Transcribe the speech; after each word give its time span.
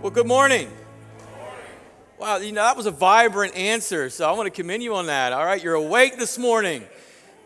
Well, 0.00 0.12
good 0.12 0.28
morning. 0.28 0.70
Wow, 2.20 2.36
you 2.36 2.52
know, 2.52 2.62
that 2.62 2.76
was 2.76 2.86
a 2.86 2.92
vibrant 2.92 3.56
answer, 3.56 4.10
so 4.10 4.28
I 4.28 4.30
want 4.30 4.46
to 4.46 4.50
commend 4.52 4.80
you 4.80 4.94
on 4.94 5.06
that. 5.06 5.32
All 5.32 5.44
right, 5.44 5.60
you're 5.60 5.74
awake 5.74 6.16
this 6.16 6.38
morning 6.38 6.84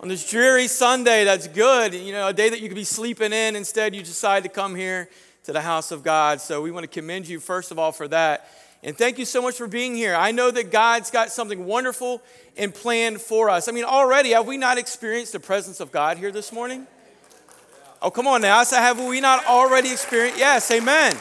on 0.00 0.08
this 0.08 0.28
dreary 0.28 0.66
Sunday. 0.66 1.24
That's 1.24 1.48
good. 1.48 1.94
You 1.94 2.12
know, 2.12 2.28
a 2.28 2.32
day 2.34 2.50
that 2.50 2.60
you 2.60 2.68
could 2.68 2.76
be 2.76 2.84
sleeping 2.84 3.32
in. 3.32 3.56
Instead, 3.56 3.94
you 3.94 4.02
decide 4.02 4.42
to 4.42 4.50
come 4.50 4.74
here 4.74 5.08
to 5.44 5.52
the 5.54 5.62
house 5.62 5.92
of 5.92 6.02
God. 6.02 6.42
So 6.42 6.60
we 6.60 6.70
want 6.70 6.84
to 6.84 6.88
commend 6.88 7.26
you, 7.26 7.40
first 7.40 7.70
of 7.70 7.78
all, 7.78 7.90
for 7.90 8.06
that. 8.08 8.46
And 8.82 8.98
thank 8.98 9.18
you 9.18 9.24
so 9.24 9.40
much 9.40 9.54
for 9.54 9.66
being 9.66 9.96
here. 9.96 10.14
I 10.14 10.30
know 10.30 10.50
that 10.50 10.70
God's 10.70 11.10
got 11.10 11.32
something 11.32 11.64
wonderful 11.64 12.20
and 12.58 12.74
planned 12.74 13.22
for 13.22 13.48
us. 13.48 13.66
I 13.66 13.72
mean, 13.72 13.84
already, 13.84 14.32
have 14.32 14.46
we 14.46 14.58
not 14.58 14.76
experienced 14.76 15.32
the 15.32 15.40
presence 15.40 15.80
of 15.80 15.90
God 15.90 16.18
here 16.18 16.30
this 16.30 16.52
morning? 16.52 16.86
Oh, 18.02 18.10
come 18.10 18.26
on 18.26 18.42
now. 18.42 18.58
I 18.58 18.64
said, 18.64 18.80
have 18.80 19.02
we 19.02 19.22
not 19.22 19.46
already 19.46 19.90
experienced? 19.90 20.38
Yes, 20.38 20.70
amen. 20.70 21.16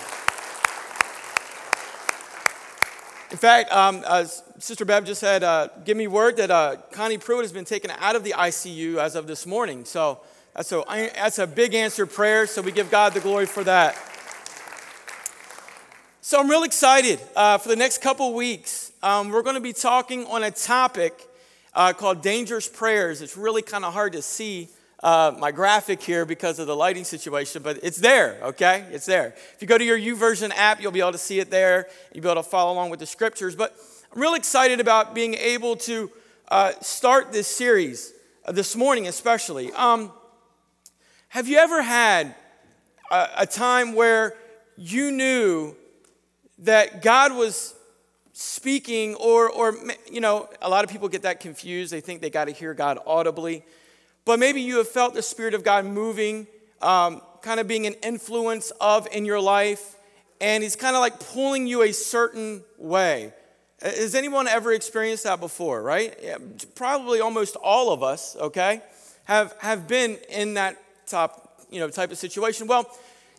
In 3.32 3.38
fact, 3.38 3.72
um, 3.72 4.04
uh, 4.06 4.26
Sister 4.26 4.84
Bev 4.84 5.06
just 5.06 5.22
had 5.22 5.42
uh, 5.42 5.70
give 5.86 5.96
me 5.96 6.08
word 6.08 6.36
that 6.36 6.52
uh, 6.52 6.76
Connie 6.92 7.18
Pruitt 7.18 7.44
has 7.44 7.54
been 7.54 7.64
taken 7.64 7.90
out 7.98 8.18
of 8.18 8.26
the 8.26 8.32
ICU 8.32 8.98
as 8.98 9.16
of 9.16 9.26
this 9.26 9.46
morning. 9.46 9.86
So 9.86 10.20
that's 10.54 10.74
a, 10.74 10.84
that's 10.86 11.40
a 11.40 11.48
big 11.48 11.74
answer 11.74 12.06
prayer. 12.06 12.46
So 12.46 12.62
we 12.62 12.74
give 12.74 12.92
God 12.92 13.14
the 13.14 13.22
glory 13.22 13.46
for 13.46 13.64
that. 13.64 13.96
So 16.20 16.42
I'm 16.42 16.50
real 16.50 16.64
excited 16.64 17.22
uh, 17.34 17.58
for 17.58 17.70
the 17.70 17.78
next 17.78 18.02
couple 18.02 18.34
weeks. 18.34 18.92
Um, 19.02 19.30
we're 19.30 19.44
going 19.44 19.56
to 19.56 19.62
be 19.62 19.74
talking 19.74 20.26
on 20.26 20.44
a 20.44 20.52
topic 20.52 21.14
uh, 21.74 21.94
called 21.94 22.22
dangerous 22.22 22.68
prayers. 22.68 23.22
It's 23.22 23.38
really 23.38 23.62
kind 23.62 23.86
of 23.86 23.94
hard 23.94 24.12
to 24.12 24.22
see 24.22 24.68
uh, 25.04 25.36
my 25.40 25.52
graphic 25.52 26.02
here 26.02 26.26
because 26.26 26.60
of 26.60 26.68
the 26.68 26.76
lighting 26.76 27.04
situation, 27.04 27.64
but 27.64 27.80
it's 27.82 27.98
there, 27.98 28.40
okay? 28.44 28.86
It's 28.92 29.06
there. 29.06 29.34
If 29.56 29.58
you 29.60 29.68
go 29.68 29.78
to 29.78 29.84
your 29.84 29.98
YouVersion 29.98 30.52
app, 30.56 30.82
you'll 30.82 30.92
be 30.92 31.00
able 31.00 31.14
to 31.14 31.18
see 31.18 31.40
it 31.40 31.50
there. 31.50 31.88
You'll 32.14 32.24
be 32.24 32.30
able 32.30 32.44
to 32.44 32.48
follow 32.48 32.72
along 32.74 32.92
with 32.92 33.00
the 33.00 33.06
scriptures. 33.06 33.56
But 33.56 33.76
I'm 34.14 34.22
real 34.22 34.36
excited 34.36 34.80
about 34.80 35.16
being 35.16 35.34
able 35.34 35.76
to 35.78 36.12
uh, 36.50 36.74
start 36.82 37.32
this 37.32 37.48
series 37.48 38.14
uh, 38.46 38.52
this 38.52 38.76
morning, 38.76 39.08
especially. 39.08 39.72
Um, 39.74 40.12
have 41.30 41.48
you 41.48 41.58
ever 41.58 41.82
had 41.82 42.36
a, 43.10 43.28
a 43.40 43.46
time 43.46 43.94
where 43.94 44.36
you 44.78 45.12
knew 45.12 45.76
that 46.60 47.02
God 47.02 47.34
was 47.34 47.76
speaking, 48.34 49.16
or, 49.16 49.50
or, 49.50 49.76
you 50.10 50.22
know, 50.22 50.50
a 50.62 50.70
lot 50.70 50.84
of 50.84 50.90
people 50.90 51.10
get 51.10 51.24
that 51.24 51.40
confused. 51.40 51.92
They 51.92 52.02
think 52.02 52.22
they 52.22 52.30
got 52.30 52.46
to 52.46 52.52
hear 52.52 52.74
God 52.74 52.98
audibly. 53.06 53.64
But 54.32 54.40
maybe 54.40 54.62
you 54.62 54.78
have 54.78 54.88
felt 54.88 55.14
the 55.14 55.22
Spirit 55.22 55.54
of 55.54 55.66
God 55.66 55.84
moving, 55.84 56.48
um, 56.82 57.22
kind 57.42 57.60
of 57.60 57.68
being 57.68 57.86
an 57.86 57.96
influence 57.96 58.72
of 58.80 59.06
in 59.12 59.26
your 59.26 59.42
life, 59.42 59.98
and 60.40 60.64
He's 60.64 60.78
kind 60.78 60.96
of 60.96 61.02
like 61.02 61.20
pulling 61.20 61.68
you 61.68 61.82
a 61.82 61.92
certain 61.92 62.64
way. 62.78 63.34
Has 63.82 64.16
anyone 64.16 64.48
ever 64.48 64.72
experienced 64.72 65.26
that 65.26 65.42
before, 65.42 65.82
right? 65.84 66.18
Yeah, 66.24 66.38
probably 66.76 67.20
almost 67.20 67.58
all 67.58 67.92
of 67.92 68.04
us, 68.04 68.38
okay, 68.38 68.82
have, 69.26 69.54
have 69.60 69.86
been 69.90 70.18
in 70.30 70.54
that 70.54 70.78
top, 71.08 71.66
you 71.70 71.82
know, 71.82 71.90
type 71.90 72.14
of 72.14 72.18
situation. 72.18 72.68
Well, 72.68 72.90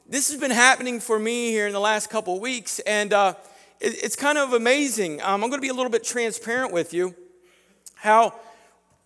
this 0.07 0.31
has 0.31 0.39
been 0.39 0.51
happening 0.51 1.01
for 1.01 1.19
me 1.19 1.53
here 1.53 1.67
in 1.67 1.73
the 1.73 1.81
last 1.81 2.11
couple 2.11 2.39
weeks, 2.39 2.81
and 2.81 3.15
uh, 3.15 3.33
it, 3.81 3.95
it's 4.05 4.15
kind 4.15 4.37
of 4.37 4.53
amazing. 4.53 5.23
Um, 5.23 5.43
I'm 5.43 5.49
going 5.49 5.53
to 5.53 5.63
be 5.63 5.69
a 5.69 5.75
little 5.75 5.91
bit 5.91 6.05
transparent 6.05 6.71
with 6.71 6.93
you 6.93 7.15
how 7.95 8.35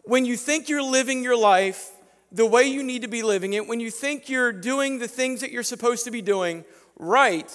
when 0.07 0.25
you 0.25 0.37
think 0.37 0.69
you're 0.69 0.83
living 0.83 1.23
your 1.23 1.37
life 1.37 1.91
the 2.33 2.47
way 2.47 2.65
you 2.65 2.83
need 2.83 3.03
to 3.03 3.09
be 3.09 3.23
living 3.23 3.53
it, 3.53 3.67
when 3.67 3.81
you 3.81 3.91
think 3.91 4.29
you're 4.29 4.53
doing 4.53 4.99
the 4.99 5.09
things 5.09 5.41
that 5.41 5.51
you're 5.51 5.63
supposed 5.63 6.05
to 6.05 6.11
be 6.11 6.23
doing 6.23 6.65
right, 6.99 7.53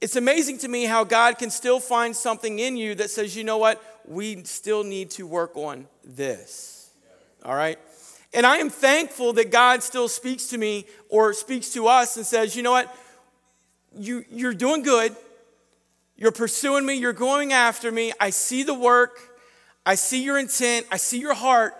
it's 0.00 0.16
amazing 0.16 0.58
to 0.58 0.68
me 0.68 0.84
how 0.84 1.04
God 1.04 1.38
can 1.38 1.50
still 1.50 1.78
find 1.78 2.16
something 2.16 2.58
in 2.58 2.76
you 2.76 2.94
that 2.96 3.10
says, 3.10 3.36
you 3.36 3.44
know 3.44 3.58
what, 3.58 3.82
we 4.06 4.42
still 4.44 4.82
need 4.82 5.10
to 5.12 5.26
work 5.26 5.56
on 5.56 5.86
this. 6.04 6.90
All 7.44 7.54
right? 7.54 7.78
And 8.32 8.46
I 8.46 8.58
am 8.58 8.70
thankful 8.70 9.32
that 9.34 9.50
God 9.50 9.82
still 9.82 10.08
speaks 10.08 10.46
to 10.48 10.58
me 10.58 10.86
or 11.08 11.32
speaks 11.32 11.70
to 11.74 11.86
us 11.86 12.16
and 12.16 12.24
says, 12.24 12.56
you 12.56 12.62
know 12.62 12.72
what, 12.72 12.94
you, 13.96 14.24
you're 14.30 14.54
doing 14.54 14.82
good. 14.82 15.14
You're 16.16 16.32
pursuing 16.32 16.86
me. 16.86 16.94
You're 16.94 17.12
going 17.12 17.52
after 17.52 17.90
me. 17.90 18.12
I 18.20 18.30
see 18.30 18.62
the 18.62 18.74
work. 18.74 19.29
I 19.84 19.94
see 19.94 20.22
your 20.22 20.38
intent, 20.38 20.86
I 20.90 20.96
see 20.96 21.18
your 21.18 21.34
heart, 21.34 21.74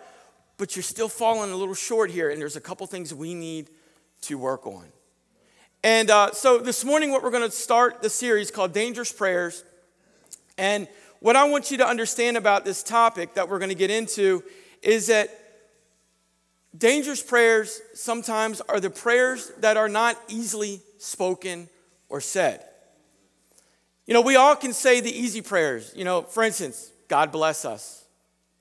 but 0.56 0.76
you're 0.76 0.82
still 0.82 1.08
falling 1.08 1.50
a 1.50 1.56
little 1.56 1.74
short 1.74 2.10
here, 2.10 2.30
and 2.30 2.40
there's 2.40 2.56
a 2.56 2.60
couple 2.60 2.86
things 2.86 3.12
we 3.12 3.34
need 3.34 3.70
to 4.22 4.38
work 4.38 4.66
on. 4.66 4.84
And 5.82 6.10
uh, 6.10 6.32
so 6.32 6.58
this 6.58 6.84
morning, 6.84 7.10
what 7.10 7.22
we're 7.22 7.30
going 7.30 7.48
to 7.48 7.50
start 7.50 8.02
the 8.02 8.10
series 8.10 8.50
called 8.50 8.74
Dangerous 8.74 9.12
Prayers. 9.12 9.64
And 10.58 10.86
what 11.20 11.36
I 11.36 11.44
want 11.44 11.70
you 11.70 11.78
to 11.78 11.86
understand 11.86 12.36
about 12.36 12.66
this 12.66 12.82
topic 12.82 13.34
that 13.34 13.48
we're 13.48 13.58
going 13.58 13.70
to 13.70 13.74
get 13.74 13.90
into 13.90 14.42
is 14.82 15.06
that 15.06 15.30
dangerous 16.76 17.22
prayers 17.22 17.80
sometimes 17.94 18.60
are 18.62 18.80
the 18.80 18.90
prayers 18.90 19.50
that 19.60 19.76
are 19.76 19.88
not 19.88 20.18
easily 20.28 20.82
spoken 20.98 21.68
or 22.10 22.20
said. 22.20 22.64
You 24.06 24.14
know, 24.14 24.20
we 24.20 24.36
all 24.36 24.56
can 24.56 24.72
say 24.72 25.00
the 25.00 25.10
easy 25.10 25.40
prayers. 25.40 25.92
You 25.96 26.04
know, 26.04 26.22
for 26.22 26.42
instance, 26.42 26.89
God 27.10 27.32
bless 27.32 27.64
us. 27.64 28.04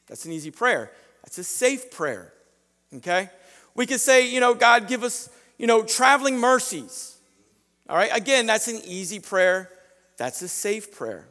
That's 0.08 0.26
an 0.26 0.32
easy 0.32 0.50
prayer. 0.50 0.92
That's 1.24 1.38
a 1.38 1.44
safe 1.44 1.92
prayer. 1.92 2.34
Okay? 2.96 3.30
We 3.76 3.86
could 3.86 4.02
say, 4.02 4.28
you 4.28 4.40
know, 4.40 4.56
God 4.56 4.88
give 4.88 5.04
us, 5.04 5.30
you 5.60 5.68
know, 5.68 5.84
traveling 5.84 6.36
mercies. 6.40 7.16
All 7.88 7.96
right? 7.96 8.10
Again, 8.12 8.48
that's 8.48 8.68
an 8.68 8.82
easy 8.86 9.20
prayer. 9.20 9.70
That's 10.18 10.42
a 10.42 10.48
safe 10.48 10.92
prayer. 10.98 11.28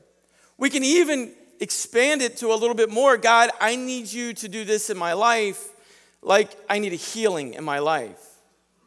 We 0.59 0.71
can 0.71 0.84
even 0.84 1.33
expand 1.59 2.23
it 2.23 2.37
to 2.37 2.53
a 2.53 2.55
little 2.55 2.77
bit 2.77 2.89
more. 2.89 3.17
God, 3.17 3.50
I 3.61 3.75
need 3.75 4.12
you 4.12 4.33
to 4.35 4.49
do 4.49 4.65
this 4.65 4.89
in 4.89 4.97
my 4.97 5.12
life, 5.12 5.71
like 6.23 6.56
I 6.71 6.79
need 6.79 6.93
a 6.93 6.97
healing 6.97 7.55
in 7.55 7.65
my 7.65 7.81
life. 7.81 8.23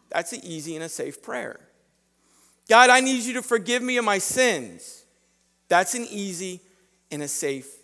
That's 0.10 0.32
an 0.32 0.40
easy 0.44 0.76
and 0.76 0.86
a 0.86 0.90
safe 0.90 1.22
prayer. 1.22 1.60
God, 2.70 2.90
I 2.90 3.02
need 3.02 3.24
you 3.24 3.34
to 3.34 3.42
forgive 3.42 3.84
me 3.84 3.98
of 3.98 4.06
my 4.06 4.20
sins. 4.20 5.04
That's 5.68 5.96
an 5.96 6.06
easy 6.10 6.62
and 7.12 7.22
a 7.22 7.28
safe 7.28 7.81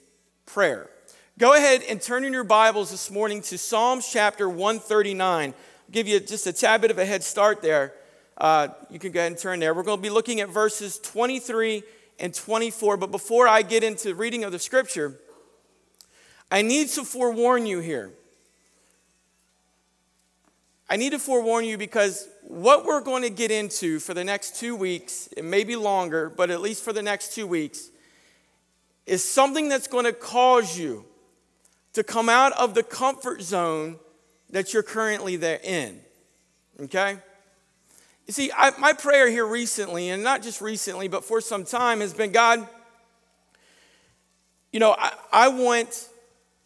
prayer. 0.48 0.90
Go 1.38 1.54
ahead 1.56 1.84
and 1.84 2.02
turn 2.02 2.24
in 2.24 2.32
your 2.32 2.46
Bibles 2.46 2.90
this 2.90 3.12
morning 3.12 3.42
to 3.44 3.58
Psalms 3.58 4.10
chapter 4.12 4.48
139. 4.48 5.50
I'll 5.50 5.56
give 5.92 6.08
you 6.08 6.22
just 6.22 6.48
a 6.48 6.54
tad 6.54 6.82
bit 6.82 6.90
of 6.90 6.98
a 6.98 7.06
head 7.06 7.22
start 7.22 7.62
there. 7.62 7.94
Uh, 8.38 8.70
you 8.90 8.98
can 8.98 9.12
go 9.12 9.20
ahead 9.20 9.34
and 9.34 9.40
turn 9.40 9.60
there. 9.60 9.74
We're 9.74 9.84
going 9.84 9.98
to 9.98 10.02
be 10.02 10.10
looking 10.10 10.40
at 10.40 10.48
verses 10.48 11.00
23 11.00 11.84
and 12.20 12.34
24. 12.34 12.96
But 12.96 13.12
before 13.12 13.48
I 13.48 13.62
get 13.62 13.84
into 13.84 14.16
reading 14.16 14.46
of 14.46 14.54
the 14.54 14.58
scripture, 14.58 15.20
I 16.50 16.62
need 16.62 16.88
to 16.90 17.04
forewarn 17.04 17.66
you 17.66 17.80
here. 17.80 18.12
I 20.90 20.96
need 20.96 21.10
to 21.10 21.20
forewarn 21.20 21.66
you 21.66 21.78
because 21.78 22.30
what 22.44 22.86
we're 22.86 23.02
going 23.02 23.24
to 23.24 23.30
get 23.30 23.52
into 23.52 24.00
for 24.00 24.14
the 24.14 24.24
next 24.24 24.56
two 24.56 24.78
weeks, 24.78 25.28
it 25.36 25.44
may 25.44 25.66
be 25.66 25.76
longer, 25.76 26.30
but 26.30 26.50
at 26.50 26.62
least 26.62 26.86
for 26.86 26.94
the 26.94 27.04
next 27.04 27.36
two 27.36 27.46
weeks, 27.46 27.90
is 29.08 29.24
something 29.24 29.70
that's 29.70 29.88
going 29.88 30.06
to 30.06 30.14
cause 30.14 30.78
you 30.78 31.06
to 31.94 32.04
come 32.04 32.30
out 32.30 32.52
of 32.54 32.76
the 32.76 32.84
comfort 32.84 33.42
zone 33.42 33.98
that 34.52 34.74
you're 34.74 34.84
currently 34.84 35.38
there 35.38 35.60
in. 35.64 36.00
Okay? 36.82 37.18
You 38.28 38.34
see, 38.34 38.52
I, 38.56 38.78
my 38.78 38.94
prayer 38.94 39.30
here 39.30 39.48
recently, 39.48 40.10
and 40.10 40.22
not 40.22 40.44
just 40.44 40.62
recently, 40.62 41.08
but 41.08 41.24
for 41.24 41.42
some 41.42 41.64
time, 41.64 42.02
has 42.02 42.14
been 42.14 42.32
God, 42.32 42.68
you 44.72 44.80
know, 44.80 44.94
I, 44.98 45.14
I 45.32 45.48
want 45.48 46.10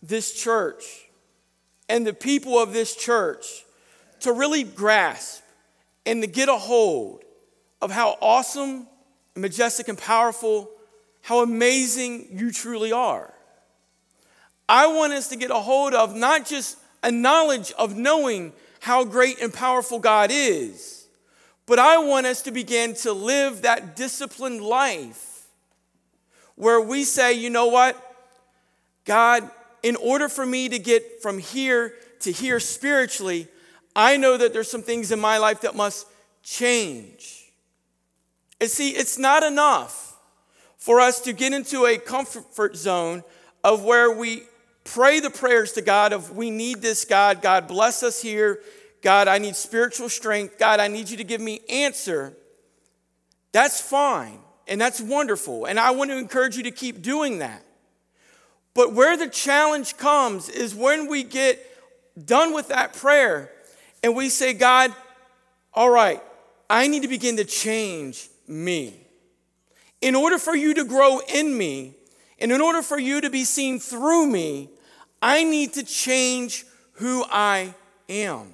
this 0.01 0.34
church 0.34 1.06
and 1.88 2.06
the 2.06 2.13
people 2.13 2.57
of 2.57 2.74
this 2.74 2.96
church 2.96 3.63
to 4.22 4.34
really 4.34 4.63
grasp 4.63 5.44
and 6.06 6.22
to 6.24 6.28
get 6.28 6.50
a 6.50 6.57
hold 6.57 7.24
of 7.81 7.91
how 7.91 8.18
awesome, 8.22 8.88
majestic, 9.35 9.88
and 9.88 9.97
powerful 9.97 10.69
how 11.21 11.44
amazing 11.44 12.27
you 12.31 12.51
truly 12.51 12.91
are. 12.91 13.33
I 14.68 14.88
want 14.88 15.13
us 15.13 15.27
to 15.29 15.35
get 15.35 15.51
a 15.51 15.56
hold 15.56 15.94
of 15.94 16.15
not 16.15 16.45
just 16.45 16.77
a 17.03 17.12
knowledge 17.12 17.71
of 17.77 17.95
knowing 17.95 18.53
how 18.79 19.03
great 19.03 19.41
and 19.41 19.53
powerful 19.53 20.00
God 20.00 20.29
is, 20.31 21.06
but 21.65 21.79
I 21.79 22.00
want 22.00 22.25
us 22.25 22.41
to 22.44 22.51
begin 22.51 22.95
to 22.95 23.13
live 23.13 23.62
that 23.62 23.95
disciplined 23.95 24.62
life 24.62 25.47
where 26.56 26.81
we 26.81 27.03
say, 27.03 27.33
you 27.33 27.50
know 27.50 27.68
what? 27.68 27.97
God, 29.06 29.50
in 29.83 29.95
order 29.95 30.29
for 30.29 30.45
me 30.45 30.69
to 30.69 30.79
get 30.79 31.21
from 31.21 31.39
here 31.39 31.94
to 32.21 32.31
here 32.31 32.59
spiritually, 32.59 33.47
I 33.95 34.18
know 34.18 34.38
that 34.38 34.53
there's 34.53 34.69
some 34.69 34.83
things 34.83 35.12
in 35.12 35.19
my 35.19 35.38
life 35.38 35.62
that 35.62 35.75
must 35.75 36.07
change. 36.44 37.51
And 38.59 38.69
see, 38.69 38.89
it's 38.91 39.18
not 39.18 39.44
enough 39.44 40.11
for 40.81 41.00
us 41.00 41.22
to 41.22 41.31
get 41.31 41.54
into 41.54 41.86
a 41.86 41.98
comfort 41.98 42.75
zone 42.75 43.24
of 43.63 43.83
where 43.86 44.12
we 44.12 44.42
pray 44.83 45.19
the 45.19 45.30
prayers 45.30 45.74
to 45.74 45.81
God 45.81 46.12
of 46.12 46.36
we 46.36 46.50
need 46.50 46.81
this 46.81 47.06
God, 47.06 47.42
God 47.42 47.68
bless 47.68 48.01
us 48.01 48.19
here. 48.19 48.60
God, 49.04 49.28
I 49.28 49.38
need 49.38 49.56
spiritual 49.56 50.10
strength. 50.10 50.57
God, 50.57 50.80
I 50.80 50.88
need 50.88 51.07
you 51.10 51.18
to 51.18 51.24
give 51.24 51.39
me 51.39 51.62
answer. 51.69 52.33
That's 53.51 53.80
fine. 53.80 54.39
and 54.68 54.80
that's 54.80 55.01
wonderful. 55.01 55.66
And 55.66 55.80
I 55.80 55.92
want 55.92 56.12
to 56.12 56.18
encourage 56.18 56.56
you 56.56 56.63
to 56.63 56.72
keep 56.72 57.01
doing 57.01 57.39
that. 57.39 57.63
But 58.74 58.94
where 58.94 59.18
the 59.18 59.28
challenge 59.28 59.98
comes 59.98 60.50
is 60.50 60.74
when 60.74 61.07
we 61.10 61.24
get 61.24 61.60
done 62.25 62.54
with 62.54 62.69
that 62.69 62.94
prayer 62.94 63.51
and 64.01 64.16
we 64.16 64.30
say, 64.30 64.54
God, 64.54 64.94
all 65.74 65.89
right, 65.89 66.22
I 66.69 66.88
need 66.88 67.01
to 67.01 67.07
begin 67.07 67.38
to 67.38 67.44
change 67.44 68.30
me. 68.48 69.06
In 70.01 70.15
order 70.15 70.38
for 70.38 70.56
you 70.56 70.74
to 70.74 70.83
grow 70.83 71.19
in 71.33 71.57
me, 71.57 71.95
and 72.39 72.51
in 72.51 72.59
order 72.59 72.81
for 72.81 73.00
you 73.00 73.21
to 73.21 73.30
be 73.30 73.44
seen 73.44 73.80
through 73.80 74.25
me, 74.25 74.69
I 75.21 75.44
need 75.44 75.74
to 75.74 75.83
change 75.83 76.65
who 76.94 77.24
I 77.30 77.75
am. 78.09 78.53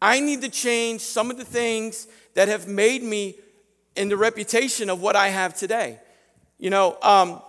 I 0.00 0.20
need 0.20 0.42
to 0.42 0.48
change 0.48 1.00
some 1.00 1.30
of 1.30 1.36
the 1.36 1.44
things 1.44 2.06
that 2.34 2.46
have 2.46 2.68
made 2.68 3.02
me 3.02 3.34
in 3.96 4.08
the 4.08 4.16
reputation 4.16 4.88
of 4.88 5.00
what 5.02 5.16
I 5.16 5.28
have 5.28 5.56
today. 5.56 5.98
You 6.58 6.70
know, 6.70 6.96
um, 7.02 7.42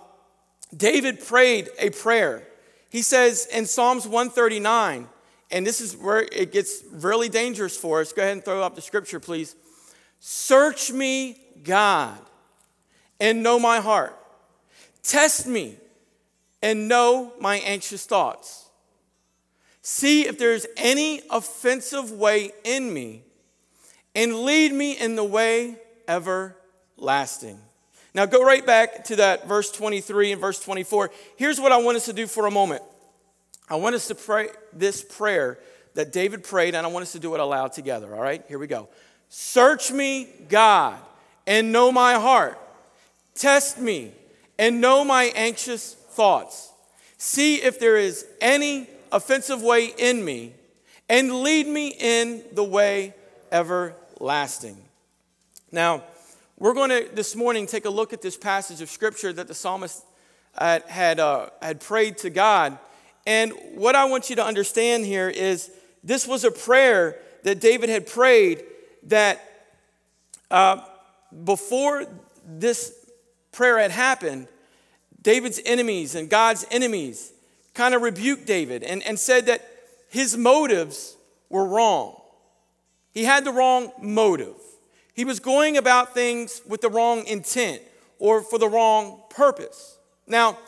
David 0.76 1.24
prayed 1.24 1.68
a 1.78 1.90
prayer. 1.90 2.42
He 2.90 3.02
says 3.02 3.46
in 3.46 3.66
Psalms 3.66 4.04
139, 4.06 5.08
and 5.52 5.66
this 5.66 5.80
is 5.80 5.96
where 5.96 6.22
it 6.32 6.52
gets 6.52 6.82
really 6.90 7.28
dangerous 7.28 7.76
for 7.76 8.00
us. 8.00 8.12
Go 8.12 8.22
ahead 8.22 8.32
and 8.32 8.44
throw 8.44 8.62
up 8.62 8.74
the 8.74 8.80
scripture, 8.80 9.20
please. 9.20 9.54
Search 10.18 10.92
me, 10.92 11.40
God, 11.62 12.18
and 13.20 13.42
know 13.42 13.58
my 13.58 13.80
heart. 13.80 14.16
Test 15.02 15.46
me 15.46 15.76
and 16.62 16.88
know 16.88 17.32
my 17.40 17.56
anxious 17.56 18.06
thoughts. 18.06 18.68
See 19.82 20.26
if 20.26 20.38
there's 20.38 20.66
any 20.76 21.22
offensive 21.30 22.10
way 22.12 22.52
in 22.64 22.92
me, 22.92 23.22
and 24.14 24.40
lead 24.40 24.72
me 24.72 24.92
in 24.92 25.16
the 25.16 25.24
way 25.24 25.76
everlasting. 26.06 27.58
Now, 28.12 28.26
go 28.26 28.44
right 28.44 28.64
back 28.64 29.04
to 29.04 29.16
that 29.16 29.46
verse 29.46 29.70
23 29.70 30.32
and 30.32 30.40
verse 30.40 30.60
24. 30.60 31.10
Here's 31.36 31.60
what 31.60 31.72
I 31.72 31.76
want 31.78 31.96
us 31.96 32.06
to 32.06 32.12
do 32.12 32.26
for 32.26 32.46
a 32.46 32.50
moment. 32.50 32.82
I 33.68 33.76
want 33.76 33.94
us 33.94 34.08
to 34.08 34.16
pray 34.16 34.48
this 34.72 35.02
prayer 35.02 35.58
that 35.94 36.12
David 36.12 36.42
prayed, 36.42 36.74
and 36.74 36.84
I 36.86 36.90
want 36.90 37.04
us 37.04 37.12
to 37.12 37.20
do 37.20 37.34
it 37.34 37.40
aloud 37.40 37.72
together. 37.72 38.14
All 38.14 38.20
right, 38.20 38.44
here 38.48 38.58
we 38.58 38.66
go. 38.66 38.88
Search 39.28 39.92
me, 39.92 40.28
God, 40.48 40.98
and 41.46 41.72
know 41.72 41.92
my 41.92 42.14
heart. 42.14 42.58
Test 43.34 43.78
me 43.78 44.12
and 44.58 44.80
know 44.80 45.04
my 45.04 45.32
anxious 45.34 45.94
thoughts. 45.94 46.72
See 47.16 47.56
if 47.56 47.78
there 47.78 47.96
is 47.96 48.26
any 48.40 48.88
offensive 49.12 49.62
way 49.62 49.86
in 49.86 50.24
me, 50.24 50.54
and 51.08 51.42
lead 51.42 51.66
me 51.66 51.88
in 51.98 52.42
the 52.52 52.62
way 52.62 53.14
everlasting. 53.50 54.76
Now, 55.72 56.04
we're 56.58 56.74
going 56.74 56.90
to 56.90 57.08
this 57.14 57.34
morning 57.34 57.66
take 57.66 57.84
a 57.84 57.90
look 57.90 58.12
at 58.12 58.22
this 58.22 58.36
passage 58.36 58.80
of 58.80 58.90
scripture 58.90 59.32
that 59.32 59.48
the 59.48 59.54
psalmist 59.54 60.04
had, 60.56 60.82
had, 60.84 61.18
uh, 61.18 61.48
had 61.62 61.80
prayed 61.80 62.18
to 62.18 62.30
God. 62.30 62.78
And 63.26 63.52
what 63.74 63.94
I 63.94 64.04
want 64.04 64.30
you 64.30 64.36
to 64.36 64.44
understand 64.44 65.04
here 65.04 65.28
is 65.28 65.70
this 66.04 66.26
was 66.26 66.44
a 66.44 66.50
prayer 66.50 67.16
that 67.44 67.60
David 67.60 67.88
had 67.88 68.06
prayed 68.06 68.62
that 69.04 69.40
uh, 70.50 70.82
before 71.44 72.06
this 72.46 72.94
prayer 73.52 73.78
had 73.78 73.90
happened, 73.90 74.48
David's 75.22 75.60
enemies 75.64 76.14
and 76.14 76.28
God's 76.28 76.64
enemies 76.70 77.32
kind 77.74 77.94
of 77.94 78.02
rebuked 78.02 78.46
David 78.46 78.82
and, 78.82 79.02
and 79.02 79.18
said 79.18 79.46
that 79.46 79.66
his 80.08 80.36
motives 80.36 81.16
were 81.48 81.66
wrong. 81.66 82.20
He 83.12 83.24
had 83.24 83.44
the 83.44 83.52
wrong 83.52 83.92
motive. 84.00 84.54
He 85.14 85.24
was 85.24 85.40
going 85.40 85.76
about 85.76 86.14
things 86.14 86.62
with 86.66 86.80
the 86.80 86.88
wrong 86.88 87.26
intent 87.26 87.82
or 88.18 88.42
for 88.42 88.58
the 88.58 88.68
wrong 88.68 89.22
purpose. 89.30 89.98
Now, 90.26 90.58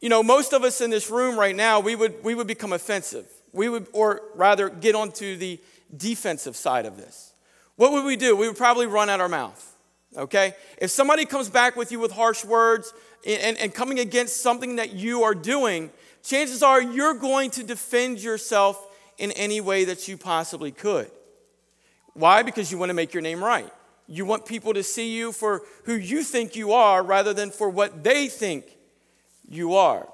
you 0.00 0.08
know, 0.08 0.22
most 0.22 0.52
of 0.52 0.64
us 0.64 0.80
in 0.80 0.90
this 0.90 1.10
room 1.10 1.38
right 1.38 1.54
now, 1.54 1.80
we 1.80 1.94
would, 1.94 2.22
we 2.22 2.34
would 2.34 2.46
become 2.46 2.72
offensive. 2.72 3.26
We 3.52 3.68
would, 3.68 3.86
or 3.92 4.22
rather, 4.34 4.68
get 4.68 4.94
onto 4.94 5.36
the 5.36 5.60
defensive 5.96 6.56
side 6.56 6.86
of 6.86 6.96
this. 6.96 7.32
What 7.76 7.92
would 7.92 8.04
we 8.04 8.16
do? 8.16 8.36
We 8.36 8.48
would 8.48 8.56
probably 8.56 8.86
run 8.86 9.08
out 9.08 9.20
our 9.20 9.28
mouth 9.28 9.71
okay? 10.16 10.54
If 10.78 10.90
somebody 10.90 11.24
comes 11.24 11.48
back 11.48 11.76
with 11.76 11.92
you 11.92 11.98
with 11.98 12.12
harsh 12.12 12.44
words 12.44 12.92
and, 13.26 13.56
and 13.58 13.74
coming 13.74 13.98
against 13.98 14.42
something 14.42 14.76
that 14.76 14.92
you 14.92 15.22
are 15.22 15.34
doing, 15.34 15.90
chances 16.22 16.62
are 16.62 16.80
you're 16.80 17.14
going 17.14 17.50
to 17.52 17.62
defend 17.62 18.20
yourself 18.20 18.88
in 19.18 19.32
any 19.32 19.60
way 19.60 19.84
that 19.84 20.08
you 20.08 20.16
possibly 20.16 20.70
could. 20.70 21.10
Why? 22.14 22.42
Because 22.42 22.70
you 22.70 22.78
want 22.78 22.90
to 22.90 22.94
make 22.94 23.14
your 23.14 23.22
name 23.22 23.42
right. 23.42 23.70
You 24.06 24.24
want 24.24 24.46
people 24.46 24.74
to 24.74 24.82
see 24.82 25.16
you 25.16 25.32
for 25.32 25.62
who 25.84 25.94
you 25.94 26.22
think 26.22 26.56
you 26.56 26.72
are 26.72 27.02
rather 27.02 27.32
than 27.32 27.50
for 27.50 27.70
what 27.70 28.04
they 28.04 28.28
think 28.28 28.64
you 29.48 29.74
are. 29.74 30.08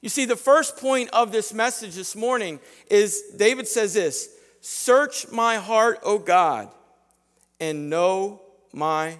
You 0.00 0.08
see, 0.08 0.24
the 0.24 0.36
first 0.36 0.76
point 0.76 1.10
of 1.12 1.32
this 1.32 1.52
message 1.52 1.94
this 1.94 2.14
morning 2.14 2.60
is 2.90 3.22
David 3.36 3.66
says 3.66 3.94
this 3.94 4.30
Search 4.60 5.30
my 5.30 5.56
heart, 5.56 5.98
O 6.02 6.18
God, 6.18 6.68
and 7.60 7.90
know 7.90 8.40
my, 8.72 9.18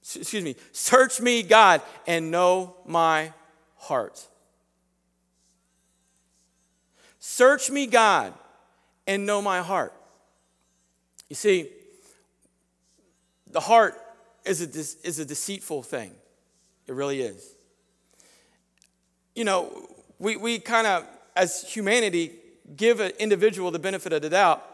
excuse 0.00 0.44
me, 0.44 0.56
search 0.72 1.20
me, 1.20 1.42
God, 1.42 1.82
and 2.06 2.30
know 2.30 2.76
my 2.86 3.32
heart. 3.76 4.26
Search 7.18 7.70
me, 7.70 7.86
God, 7.86 8.34
and 9.06 9.24
know 9.26 9.40
my 9.40 9.60
heart. 9.60 9.92
You 11.28 11.36
see, 11.36 11.68
the 13.50 13.60
heart 13.60 13.94
is 14.44 14.60
a, 14.60 15.06
is 15.06 15.18
a 15.18 15.24
deceitful 15.24 15.82
thing. 15.82 16.12
It 16.86 16.94
really 16.94 17.22
is. 17.22 17.54
You 19.34 19.44
know, 19.44 19.88
we, 20.18 20.36
we 20.36 20.58
kind 20.58 20.86
of, 20.86 21.06
as 21.34 21.62
humanity, 21.62 22.32
give 22.76 23.00
an 23.00 23.12
individual 23.18 23.70
the 23.70 23.78
benefit 23.78 24.12
of 24.12 24.22
the 24.22 24.30
doubt 24.30 24.64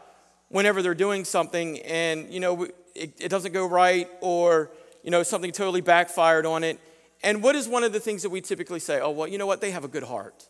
whenever 0.49 0.81
they're 0.81 0.93
doing 0.93 1.23
something 1.25 1.79
and, 1.79 2.31
you 2.31 2.39
know, 2.39 2.67
it, 2.95 3.13
it 3.19 3.29
doesn't 3.29 3.51
go 3.51 3.65
right 3.65 4.09
or, 4.21 4.71
you 5.03 5.11
know, 5.11 5.23
something 5.23 5.51
totally 5.51 5.81
backfired 5.81 6.45
on 6.45 6.63
it. 6.63 6.79
And 7.23 7.43
what 7.43 7.55
is 7.55 7.67
one 7.67 7.83
of 7.83 7.93
the 7.93 7.99
things 7.99 8.23
that 8.23 8.29
we 8.29 8.41
typically 8.41 8.79
say? 8.79 8.99
Oh, 8.99 9.11
well, 9.11 9.27
you 9.27 9.37
know 9.37 9.45
what? 9.45 9.61
They 9.61 9.71
have 9.71 9.83
a 9.83 9.87
good 9.87 10.03
heart. 10.03 10.47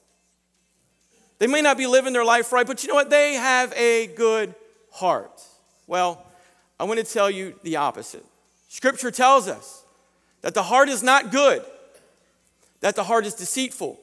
They 1.39 1.47
may 1.47 1.61
not 1.61 1.77
be 1.77 1.88
living 1.88 2.13
their 2.13 2.23
life 2.23 2.51
right, 2.51 2.67
but 2.67 2.83
you 2.83 2.89
know 2.89 2.95
what? 2.95 3.09
They 3.09 3.33
have 3.33 3.73
a 3.73 4.07
good 4.07 4.53
heart. 4.91 5.41
Well, 5.88 6.25
I 6.79 6.83
want 6.83 6.99
to 6.99 7.05
tell 7.05 7.29
you 7.29 7.55
the 7.63 7.77
opposite. 7.77 8.25
Scripture 8.69 9.11
tells 9.11 9.47
us 9.47 9.83
that 10.41 10.53
the 10.53 10.63
heart 10.63 10.87
is 10.87 11.03
not 11.03 11.31
good, 11.31 11.63
that 12.80 12.95
the 12.95 13.04
heart 13.04 13.25
is 13.25 13.33
deceitful. 13.33 13.99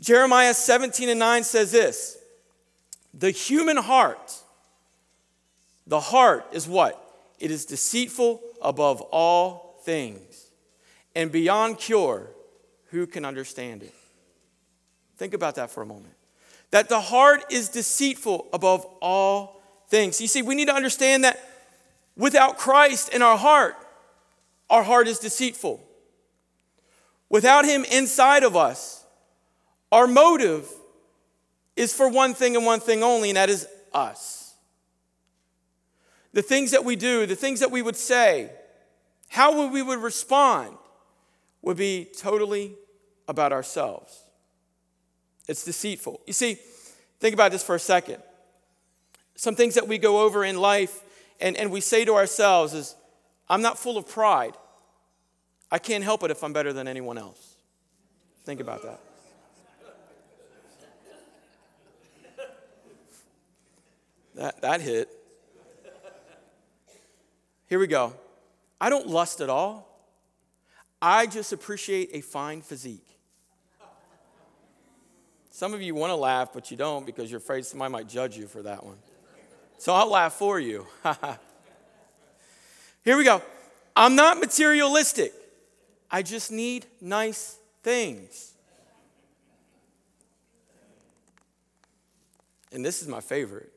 Jeremiah 0.00 0.54
17 0.54 1.08
and 1.08 1.18
9 1.18 1.44
says 1.44 1.72
this 1.72 2.18
The 3.12 3.30
human 3.30 3.76
heart, 3.76 4.38
the 5.86 6.00
heart 6.00 6.46
is 6.52 6.68
what? 6.68 7.03
It 7.44 7.50
is 7.50 7.66
deceitful 7.66 8.40
above 8.62 9.02
all 9.02 9.78
things 9.84 10.50
and 11.14 11.30
beyond 11.30 11.76
cure. 11.76 12.30
Who 12.86 13.06
can 13.06 13.26
understand 13.26 13.82
it? 13.82 13.92
Think 15.18 15.34
about 15.34 15.56
that 15.56 15.70
for 15.70 15.82
a 15.82 15.86
moment. 15.86 16.14
That 16.70 16.88
the 16.88 17.02
heart 17.02 17.44
is 17.52 17.68
deceitful 17.68 18.48
above 18.54 18.86
all 19.02 19.60
things. 19.88 20.22
You 20.22 20.26
see, 20.26 20.40
we 20.40 20.54
need 20.54 20.68
to 20.68 20.74
understand 20.74 21.24
that 21.24 21.38
without 22.16 22.56
Christ 22.56 23.10
in 23.10 23.20
our 23.20 23.36
heart, 23.36 23.76
our 24.70 24.82
heart 24.82 25.06
is 25.06 25.18
deceitful. 25.18 25.86
Without 27.28 27.66
Him 27.66 27.84
inside 27.92 28.42
of 28.42 28.56
us, 28.56 29.04
our 29.92 30.06
motive 30.06 30.66
is 31.76 31.92
for 31.92 32.08
one 32.08 32.32
thing 32.32 32.56
and 32.56 32.64
one 32.64 32.80
thing 32.80 33.02
only, 33.02 33.28
and 33.28 33.36
that 33.36 33.50
is 33.50 33.66
us 33.92 34.43
the 36.34 36.42
things 36.42 36.72
that 36.72 36.84
we 36.84 36.96
do, 36.96 37.24
the 37.26 37.36
things 37.36 37.60
that 37.60 37.70
we 37.70 37.80
would 37.80 37.96
say, 37.96 38.50
how 39.28 39.68
we 39.68 39.82
would 39.82 40.00
respond 40.00 40.76
would 41.62 41.76
be 41.76 42.08
totally 42.18 42.74
about 43.28 43.52
ourselves. 43.52 44.24
It's 45.48 45.64
deceitful. 45.64 46.20
You 46.26 46.32
see, 46.32 46.58
think 47.20 47.34
about 47.34 47.52
this 47.52 47.62
for 47.62 47.76
a 47.76 47.80
second. 47.80 48.20
Some 49.36 49.54
things 49.54 49.74
that 49.74 49.86
we 49.86 49.96
go 49.96 50.22
over 50.22 50.44
in 50.44 50.56
life 50.58 51.02
and, 51.40 51.56
and 51.56 51.70
we 51.70 51.80
say 51.80 52.04
to 52.04 52.14
ourselves 52.14 52.74
is, 52.74 52.96
I'm 53.48 53.62
not 53.62 53.78
full 53.78 53.96
of 53.96 54.08
pride. 54.08 54.54
I 55.70 55.78
can't 55.78 56.02
help 56.02 56.24
it 56.24 56.30
if 56.30 56.42
I'm 56.42 56.52
better 56.52 56.72
than 56.72 56.88
anyone 56.88 57.16
else. 57.16 57.56
Think 58.44 58.60
about 58.60 58.82
that. 58.82 59.00
That, 64.34 64.60
that 64.62 64.80
hit. 64.80 65.08
Here 67.68 67.78
we 67.78 67.86
go. 67.86 68.14
I 68.80 68.90
don't 68.90 69.06
lust 69.06 69.40
at 69.40 69.48
all. 69.48 69.90
I 71.00 71.26
just 71.26 71.52
appreciate 71.52 72.10
a 72.12 72.20
fine 72.20 72.62
physique. 72.62 73.06
Some 75.50 75.72
of 75.72 75.80
you 75.80 75.94
want 75.94 76.10
to 76.10 76.16
laugh, 76.16 76.52
but 76.52 76.70
you 76.70 76.76
don't 76.76 77.06
because 77.06 77.30
you're 77.30 77.38
afraid 77.38 77.64
somebody 77.64 77.92
might 77.92 78.08
judge 78.08 78.36
you 78.36 78.46
for 78.46 78.62
that 78.62 78.84
one. 78.84 78.96
So 79.78 79.94
I'll 79.94 80.10
laugh 80.10 80.32
for 80.32 80.58
you. 80.58 80.86
Here 83.04 83.16
we 83.16 83.24
go. 83.24 83.42
I'm 83.94 84.16
not 84.16 84.40
materialistic. 84.40 85.32
I 86.10 86.22
just 86.22 86.50
need 86.50 86.86
nice 87.00 87.56
things. 87.82 88.54
And 92.72 92.84
this 92.84 93.02
is 93.02 93.08
my 93.08 93.20
favorite. 93.20 93.70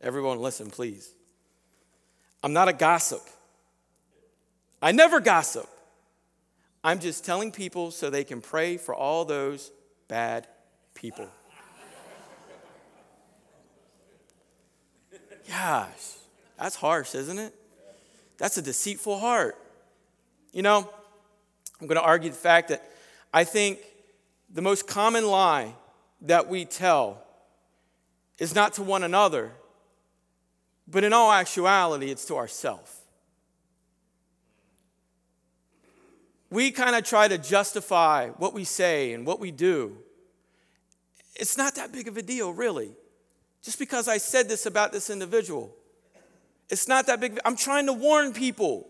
Everyone, 0.00 0.38
listen, 0.38 0.70
please. 0.70 1.12
I'm 2.42 2.52
not 2.52 2.68
a 2.68 2.72
gossip. 2.72 3.22
I 4.80 4.92
never 4.92 5.20
gossip. 5.20 5.68
I'm 6.82 6.98
just 6.98 7.24
telling 7.24 7.52
people 7.52 7.92
so 7.92 8.10
they 8.10 8.24
can 8.24 8.40
pray 8.40 8.76
for 8.76 8.94
all 8.94 9.24
those 9.24 9.70
bad 10.08 10.48
people. 10.94 11.28
Gosh, 15.48 16.16
that's 16.58 16.76
harsh, 16.76 17.14
isn't 17.14 17.38
it? 17.38 17.54
That's 18.38 18.56
a 18.56 18.62
deceitful 18.62 19.18
heart. 19.18 19.56
You 20.52 20.62
know, 20.62 20.90
I'm 21.80 21.86
going 21.86 22.00
to 22.00 22.04
argue 22.04 22.30
the 22.30 22.36
fact 22.36 22.68
that 22.68 22.82
I 23.32 23.44
think 23.44 23.78
the 24.52 24.62
most 24.62 24.86
common 24.86 25.26
lie 25.26 25.74
that 26.22 26.48
we 26.48 26.64
tell 26.64 27.22
is 28.38 28.54
not 28.54 28.74
to 28.74 28.82
one 28.82 29.02
another, 29.02 29.52
but 30.92 31.04
in 31.04 31.12
all 31.14 31.32
actuality, 31.32 32.10
it's 32.10 32.26
to 32.26 32.36
ourself. 32.36 33.00
We 36.50 36.70
kind 36.70 36.94
of 36.94 37.02
try 37.02 37.28
to 37.28 37.38
justify 37.38 38.28
what 38.28 38.52
we 38.52 38.64
say 38.64 39.14
and 39.14 39.26
what 39.26 39.40
we 39.40 39.50
do. 39.50 39.96
It's 41.34 41.56
not 41.56 41.76
that 41.76 41.92
big 41.92 42.08
of 42.08 42.18
a 42.18 42.22
deal, 42.22 42.52
really. 42.52 42.92
Just 43.62 43.78
because 43.78 44.06
I 44.06 44.18
said 44.18 44.50
this 44.50 44.66
about 44.66 44.92
this 44.92 45.08
individual. 45.08 45.74
It's 46.68 46.86
not 46.86 47.06
that 47.06 47.20
big. 47.20 47.40
I'm 47.46 47.56
trying 47.56 47.86
to 47.86 47.94
warn 47.94 48.34
people. 48.34 48.86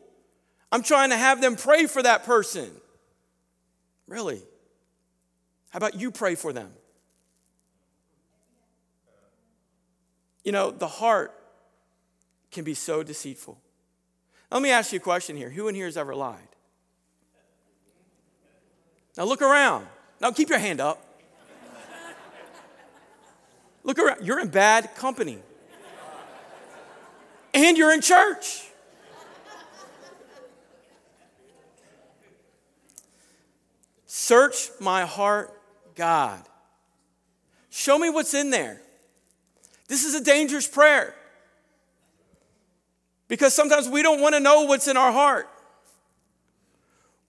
I'm 0.72 0.82
trying 0.82 1.10
to 1.10 1.16
have 1.16 1.40
them 1.40 1.54
pray 1.54 1.86
for 1.86 2.02
that 2.02 2.24
person. 2.24 2.68
Really? 4.08 4.42
How 5.70 5.76
about 5.76 6.00
you 6.00 6.10
pray 6.10 6.34
for 6.34 6.52
them? 6.52 6.72
You 10.42 10.50
know, 10.50 10.72
the 10.72 10.88
heart 10.88 11.32
can 12.52 12.64
be 12.64 12.74
so 12.74 13.02
deceitful. 13.02 13.58
Let 14.50 14.62
me 14.62 14.70
ask 14.70 14.92
you 14.92 14.98
a 14.98 15.02
question 15.02 15.36
here. 15.36 15.48
Who 15.50 15.68
in 15.68 15.74
here 15.74 15.86
has 15.86 15.96
ever 15.96 16.14
lied? 16.14 16.36
Now 19.16 19.24
look 19.24 19.42
around. 19.42 19.86
Now 20.20 20.30
keep 20.30 20.50
your 20.50 20.58
hand 20.58 20.80
up. 20.80 21.04
Look 23.82 23.98
around. 23.98 24.24
You're 24.24 24.38
in 24.40 24.48
bad 24.48 24.94
company. 24.94 25.38
And 27.54 27.76
you're 27.76 27.92
in 27.92 28.00
church. 28.00 28.68
Search 34.06 34.68
my 34.78 35.02
heart, 35.02 35.50
God. 35.94 36.42
Show 37.70 37.98
me 37.98 38.08
what's 38.08 38.34
in 38.34 38.50
there. 38.50 38.80
This 39.88 40.04
is 40.04 40.14
a 40.14 40.22
dangerous 40.22 40.68
prayer 40.68 41.14
because 43.32 43.54
sometimes 43.54 43.88
we 43.88 44.02
don't 44.02 44.20
want 44.20 44.34
to 44.34 44.40
know 44.40 44.64
what's 44.64 44.86
in 44.86 44.98
our 44.98 45.10
heart. 45.10 45.48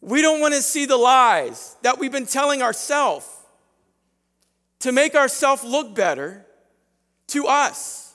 We 0.02 0.22
don't 0.22 0.42
want 0.42 0.54
to 0.54 0.62
see 0.62 0.86
the 0.86 0.98
lies 0.98 1.78
that 1.82 1.98
we've 1.98 2.12
been 2.12 2.26
telling 2.26 2.62
ourselves 2.62 3.26
to 4.80 4.92
make 4.92 5.16
ourselves 5.16 5.64
look 5.64 5.96
better 5.96 6.46
to 7.28 7.48
us. 7.48 8.14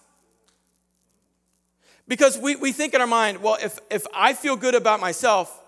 Because 2.07 2.37
we, 2.37 2.57
we 2.57 2.73
think 2.73 2.93
in 2.93 3.01
our 3.01 3.07
mind, 3.07 3.41
well, 3.41 3.57
if, 3.59 3.79
if 3.91 4.07
I 4.15 4.35
feel 4.35 4.57
good 4.57 4.75
about 4.75 5.01
myself, 5.01 5.59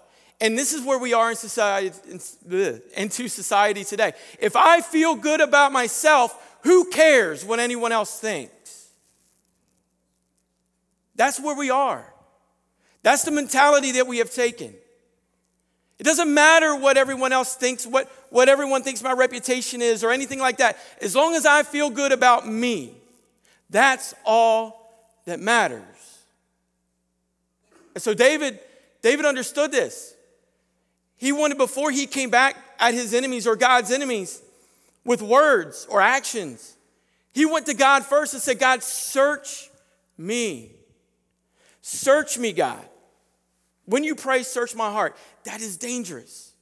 and 0.42 0.58
this 0.58 0.74
is 0.74 0.84
where 0.84 0.98
we 0.98 1.14
are 1.14 1.30
in 1.30 1.36
society, 1.36 1.90
in, 2.06 2.82
into 2.98 3.28
society 3.28 3.82
today. 3.82 4.12
If 4.38 4.56
I 4.56 4.82
feel 4.82 5.14
good 5.14 5.40
about 5.40 5.72
myself, 5.72 6.58
who 6.64 6.90
cares 6.90 7.46
what 7.46 7.60
anyone 7.60 7.92
else 7.92 8.20
thinks? 8.20 8.59
That's 11.20 11.38
where 11.38 11.54
we 11.54 11.68
are. 11.68 12.10
That's 13.02 13.24
the 13.24 13.30
mentality 13.30 13.92
that 13.92 14.06
we 14.06 14.16
have 14.18 14.30
taken. 14.30 14.72
It 15.98 16.04
doesn't 16.04 16.32
matter 16.32 16.74
what 16.74 16.96
everyone 16.96 17.30
else 17.30 17.56
thinks, 17.56 17.86
what, 17.86 18.10
what 18.30 18.48
everyone 18.48 18.82
thinks 18.82 19.02
my 19.02 19.12
reputation 19.12 19.82
is, 19.82 20.02
or 20.02 20.12
anything 20.12 20.38
like 20.38 20.56
that. 20.56 20.78
As 21.02 21.14
long 21.14 21.34
as 21.34 21.44
I 21.44 21.62
feel 21.62 21.90
good 21.90 22.12
about 22.12 22.48
me, 22.48 22.94
that's 23.68 24.14
all 24.24 24.94
that 25.26 25.40
matters. 25.40 25.84
And 27.94 28.02
so 28.02 28.14
David, 28.14 28.58
David 29.02 29.26
understood 29.26 29.72
this. 29.72 30.14
He 31.18 31.32
wanted, 31.32 31.58
before 31.58 31.90
he 31.90 32.06
came 32.06 32.30
back 32.30 32.56
at 32.78 32.94
his 32.94 33.12
enemies 33.12 33.46
or 33.46 33.56
God's 33.56 33.90
enemies 33.90 34.40
with 35.04 35.20
words 35.20 35.86
or 35.90 36.00
actions, 36.00 36.76
he 37.34 37.44
went 37.44 37.66
to 37.66 37.74
God 37.74 38.06
first 38.06 38.32
and 38.32 38.42
said, 38.42 38.58
God, 38.58 38.82
search 38.82 39.68
me. 40.16 40.76
Search 41.82 42.38
me, 42.38 42.52
God. 42.52 42.84
When 43.86 44.04
you 44.04 44.14
pray, 44.14 44.42
search 44.42 44.74
my 44.74 44.90
heart, 44.90 45.16
that 45.44 45.60
is 45.60 45.76
dangerous. 45.76 46.52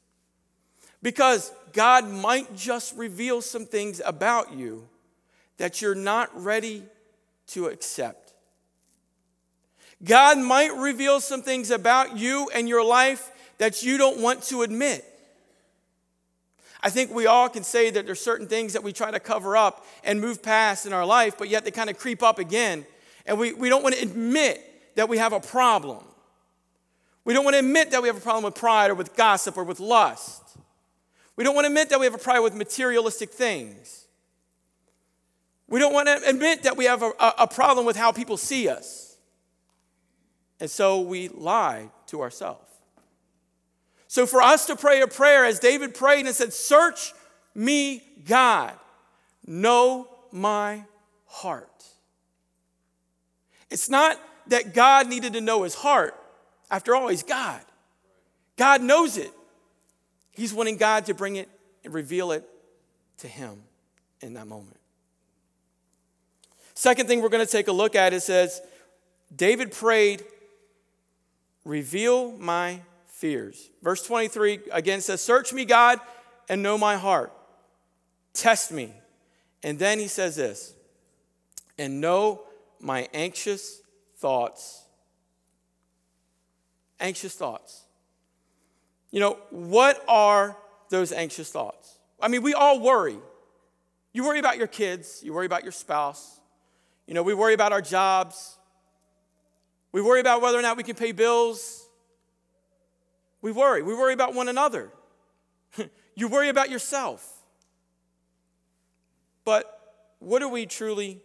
Because 1.03 1.53
God 1.73 2.09
might 2.09 2.57
just 2.57 2.97
reveal 2.97 3.43
some 3.43 3.67
things 3.67 4.01
about 4.05 4.53
you 4.53 4.89
that 5.59 5.83
you're 5.83 5.95
not 5.95 6.31
ready 6.43 6.85
to 7.49 7.67
accept. 7.67 8.33
God 10.03 10.39
might 10.39 10.73
reveal 10.75 11.21
some 11.21 11.43
things 11.43 11.71
about 11.71 12.17
you 12.17 12.49
and 12.55 12.69
your 12.69 12.85
life 12.85 13.31
that 13.59 13.83
you 13.83 13.99
don't 13.99 14.21
want 14.21 14.43
to 14.45 14.63
admit. 14.63 15.05
I 16.81 16.91
think 16.91 17.13
we 17.13 17.27
all 17.27 17.49
can 17.49 17.65
say 17.65 17.91
that 17.91 18.07
there's 18.07 18.21
certain 18.21 18.47
things 18.47 18.73
that 18.75 18.85
we 18.85 18.93
try 18.93 19.11
to 19.11 19.19
cover 19.19 19.57
up 19.57 19.85
and 20.05 20.21
move 20.21 20.43
past 20.43 20.87
in 20.87 20.93
our 20.93 21.05
life, 21.05 21.37
but 21.37 21.49
yet 21.49 21.65
they 21.65 21.73
kind 21.73 21.91
of 21.91 21.99
creep 21.99 22.23
up 22.23 22.39
again. 22.39 22.87
And 23.27 23.39
we, 23.39 23.53
we 23.53 23.69
don't 23.69 23.83
want 23.83 23.97
to 23.97 24.03
admit 24.03 24.65
that 24.99 25.09
we 25.09 25.19
have 25.19 25.33
a 25.33 25.39
problem. 25.39 26.03
We 27.25 27.33
don't 27.33 27.45
want 27.45 27.55
to 27.55 27.61
admit 27.61 27.93
that 27.93 28.03
we 28.03 28.09
have 28.09 28.17
a 28.17 28.21
problem 28.21 28.43
with 28.43 28.57
pride 28.57 28.91
or 28.91 28.97
with 28.97 29.15
gossip 29.15 29.57
or 29.57 29.63
with 29.63 29.79
lust. 29.79 30.43
We 31.37 31.45
don't 31.45 31.55
want 31.55 31.67
to 31.67 31.69
admit 31.69 31.91
that 31.91 32.01
we 32.01 32.07
have 32.07 32.17
a 32.17 32.19
problem 32.19 32.43
with 32.43 32.57
materialistic 32.57 33.31
things. 33.31 34.09
We 35.69 35.79
don't 35.79 35.93
want 35.93 36.09
to 36.09 36.29
admit 36.29 36.65
that 36.65 36.77
we 36.77 36.87
have 36.87 37.05
a, 37.05 37.13
a, 37.39 37.47
problem 37.47 37.87
with 37.87 37.95
how 37.95 38.11
people 38.11 38.37
see 38.37 38.69
us. 38.69 39.17
And 40.59 40.69
so 40.69 41.01
we 41.01 41.29
lie 41.29 41.91
to 42.09 42.21
ourselves. 42.21 42.69
So 44.09 44.27
for 44.27 44.43
us 44.43 44.67
to 44.67 44.75
pray 44.75 45.01
a 45.01 45.07
prayer 45.07 45.45
as 45.45 45.61
David 45.61 45.95
prayed 45.95 46.27
and 46.27 46.35
said, 46.35 46.53
Search 46.53 47.13
me, 47.55 48.03
God, 48.27 48.73
know 49.47 50.09
my 50.33 50.83
heart. 51.27 51.85
It's 53.71 53.89
not 53.89 54.19
that 54.49 54.75
God 54.75 55.09
needed 55.09 55.35
to 55.35 55.41
know 55.41 55.63
his 55.63 55.75
heart. 55.75 56.15
After 56.71 56.95
all, 56.95 57.09
he's 57.09 57.23
God. 57.23 57.61
God 58.57 58.83
knows 58.83 59.17
it. 59.17 59.33
He's 60.33 60.53
wanting 60.53 60.77
God 60.77 61.07
to 61.07 61.15
bring 61.15 61.37
it 61.37 61.49
and 61.85 61.95
reveal 61.95 62.33
it 62.33 62.49
to 63.19 63.29
him 63.29 63.63
in 64.21 64.35
that 64.35 64.47
moment. 64.47 64.77
Second 66.75 67.09
thing 67.09 67.23
we're 67.23 67.29
going 67.29 67.45
to 67.45 67.51
take 67.51 67.69
a 67.69 67.73
look 67.73 67.97
at 67.97 68.13
it 68.13 68.21
says, 68.21 68.61
David 69.35 69.73
prayed, 69.73 70.25
reveal 71.65 72.33
my 72.39 72.81
fears. 73.07 73.71
Verse 73.83 74.03
23 74.07 74.61
again 74.71 75.01
says, 75.01 75.21
Search 75.21 75.53
me, 75.53 75.65
God, 75.65 75.99
and 76.49 76.63
know 76.63 76.79
my 76.79 76.97
heart. 76.97 77.33
Test 78.33 78.71
me. 78.71 78.93
And 79.63 79.79
then 79.79 79.99
he 79.99 80.07
says 80.07 80.37
this, 80.37 80.75
and 81.79 82.01
know 82.01 82.43
my 82.81 83.09
anxious 83.13 83.83
thoughts. 84.19 84.85
Anxious 87.01 87.35
thoughts. 87.35 87.85
You 89.11 89.21
know, 89.21 89.39
what 89.51 90.03
are 90.07 90.57
those 90.91 91.13
anxious 91.13 91.51
thoughts? 91.51 91.99
I 92.21 92.29
mean, 92.29 92.43
we 92.43 92.55
all 92.55 92.81
worry. 92.81 93.19
You 94.13 94.25
worry 94.25 94.39
about 94.39 94.59
your 94.59 94.67
kids, 94.67 95.23
you 95.23 95.33
worry 95.33 95.47
about 95.47 95.63
your 95.63 95.73
spouse, 95.73 96.39
you 97.09 97.15
know, 97.15 97.23
we 97.23 97.33
worry 97.33 97.55
about 97.55 97.73
our 97.73 97.81
jobs. 97.81 98.59
We 99.93 100.03
worry 100.03 100.21
about 100.21 100.43
whether 100.43 100.59
or 100.59 100.63
not 100.63 100.77
we 100.77 100.83
can 100.83 100.95
pay 100.95 101.13
bills. 101.13 101.89
We 103.41 103.51
worry. 103.51 103.83
We 103.83 103.95
worry 103.95 104.13
about 104.13 104.35
one 104.35 104.49
another. 104.49 104.93
you 106.15 106.29
worry 106.29 106.51
about 106.51 106.69
yourself. 106.69 107.27
But 109.47 109.65
what 110.19 110.43
are 110.43 110.49
we 110.49 110.67
truly 110.67 111.23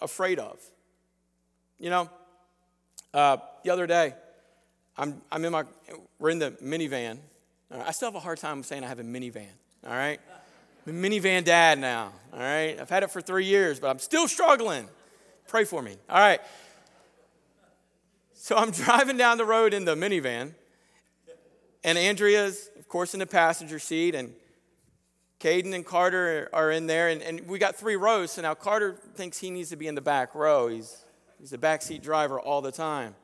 afraid 0.00 0.38
of? 0.38 0.60
You 1.80 1.88
know, 1.88 2.10
uh, 3.14 3.38
the 3.64 3.70
other 3.70 3.86
day, 3.86 4.12
I'm, 4.98 5.22
I'm 5.32 5.42
in 5.46 5.52
my, 5.52 5.64
we're 6.18 6.28
in 6.28 6.38
the 6.38 6.50
minivan. 6.62 7.18
I 7.70 7.90
still 7.92 8.08
have 8.08 8.16
a 8.16 8.20
hard 8.20 8.36
time 8.36 8.62
saying 8.62 8.84
I 8.84 8.88
have 8.88 8.98
a 8.98 9.02
minivan, 9.02 9.46
all 9.86 9.94
right? 9.94 10.20
I'm 10.86 11.04
a 11.04 11.08
minivan 11.08 11.42
dad 11.42 11.78
now, 11.78 12.12
all 12.34 12.38
right? 12.38 12.76
I've 12.78 12.90
had 12.90 13.02
it 13.02 13.10
for 13.10 13.22
three 13.22 13.46
years, 13.46 13.80
but 13.80 13.88
I'm 13.88 13.98
still 13.98 14.28
struggling. 14.28 14.88
Pray 15.48 15.64
for 15.64 15.80
me. 15.80 15.96
All 16.10 16.18
right. 16.18 16.40
So 18.34 18.56
I'm 18.56 18.70
driving 18.72 19.16
down 19.16 19.38
the 19.38 19.46
road 19.46 19.72
in 19.72 19.86
the 19.86 19.94
minivan, 19.94 20.52
and 21.82 21.96
Andrea's, 21.96 22.68
of 22.78 22.88
course, 22.88 23.14
in 23.14 23.20
the 23.20 23.26
passenger 23.26 23.78
seat, 23.78 24.14
and 24.14 24.34
Caden 25.40 25.74
and 25.74 25.86
Carter 25.86 26.50
are 26.52 26.70
in 26.70 26.86
there, 26.86 27.08
and, 27.08 27.22
and 27.22 27.48
we 27.48 27.58
got 27.58 27.74
three 27.74 27.96
rows. 27.96 28.32
So 28.32 28.42
now 28.42 28.52
Carter 28.52 28.98
thinks 29.14 29.38
he 29.38 29.50
needs 29.50 29.70
to 29.70 29.76
be 29.76 29.86
in 29.86 29.94
the 29.94 30.02
back 30.02 30.34
row. 30.34 30.68
He's, 30.68 31.04
he's 31.40 31.52
a 31.52 31.58
backseat 31.58 32.02
driver 32.02 32.38
all 32.38 32.60
the 32.60 32.72
time. 32.72 33.14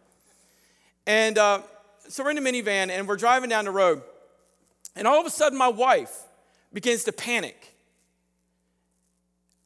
And 1.07 1.39
uh, 1.39 1.61
so 2.09 2.25
we're 2.25 2.31
in 2.31 2.43
the 2.43 2.51
minivan, 2.51 2.91
and 2.91 3.07
we're 3.07 3.17
driving 3.17 3.51
down 3.51 3.67
the 3.67 3.71
road, 3.71 4.03
and 4.97 5.07
all 5.07 5.21
of 5.21 5.27
a 5.27 5.31
sudden, 5.31 5.59
my 5.59 5.69
wife 5.69 6.23
begins 6.73 7.05
to 7.05 7.13
panic. 7.13 7.75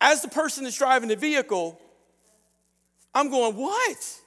As 0.00 0.22
the 0.22 0.28
person 0.28 0.64
that's 0.64 0.76
driving 0.76 1.08
the 1.08 1.16
vehicle, 1.16 1.80
I'm 3.14 3.30
going, 3.30 3.54
What? 3.54 4.20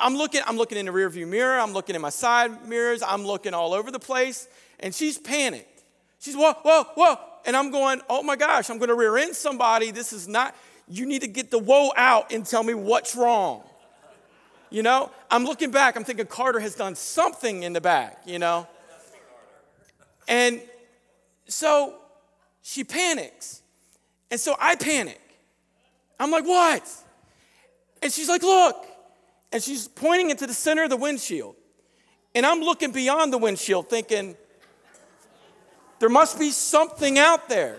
I'm 0.00 0.16
looking, 0.16 0.42
I'm 0.46 0.56
looking 0.56 0.78
in 0.78 0.86
the 0.86 0.92
rearview 0.92 1.26
mirror, 1.26 1.58
I'm 1.58 1.72
looking 1.72 1.96
in 1.96 2.00
my 2.00 2.10
side 2.10 2.68
mirrors, 2.68 3.02
I'm 3.02 3.26
looking 3.26 3.52
all 3.52 3.74
over 3.74 3.90
the 3.90 3.98
place, 3.98 4.46
and 4.78 4.94
she's 4.94 5.18
panicked. 5.18 5.82
She's 6.20 6.36
whoa, 6.36 6.52
whoa, 6.62 6.84
whoa. 6.94 7.16
And 7.44 7.56
I'm 7.56 7.72
going, 7.72 8.00
oh 8.08 8.22
my 8.22 8.36
gosh, 8.36 8.70
I'm 8.70 8.78
gonna 8.78 8.94
rear 8.94 9.16
end 9.16 9.34
somebody. 9.34 9.90
This 9.90 10.12
is 10.12 10.28
not, 10.28 10.54
you 10.90 11.06
need 11.06 11.22
to 11.22 11.28
get 11.28 11.50
the 11.50 11.58
whoa 11.58 11.92
out 11.96 12.32
and 12.32 12.44
tell 12.44 12.62
me 12.62 12.74
what's 12.74 13.16
wrong. 13.16 13.62
You 14.68 14.82
know, 14.82 15.10
I'm 15.30 15.44
looking 15.44 15.70
back, 15.70 15.96
I'm 15.96 16.04
thinking 16.04 16.26
Carter 16.26 16.60
has 16.60 16.74
done 16.74 16.94
something 16.94 17.62
in 17.62 17.72
the 17.72 17.80
back, 17.80 18.22
you 18.26 18.38
know? 18.38 18.68
And 20.28 20.60
so 21.46 21.94
she 22.62 22.84
panics. 22.84 23.62
And 24.30 24.38
so 24.38 24.54
I 24.60 24.76
panic. 24.76 25.20
I'm 26.20 26.30
like, 26.30 26.44
what? 26.44 26.88
And 28.02 28.12
she's 28.12 28.28
like, 28.28 28.42
look 28.42 28.86
and 29.52 29.62
she's 29.62 29.88
pointing 29.88 30.30
into 30.30 30.46
the 30.46 30.54
center 30.54 30.84
of 30.84 30.90
the 30.90 30.96
windshield. 30.96 31.56
And 32.34 32.46
I'm 32.46 32.60
looking 32.60 32.92
beyond 32.92 33.32
the 33.32 33.38
windshield 33.38 33.88
thinking, 33.88 34.36
there 35.98 36.08
must 36.08 36.38
be 36.38 36.50
something 36.50 37.18
out 37.18 37.48
there. 37.48 37.78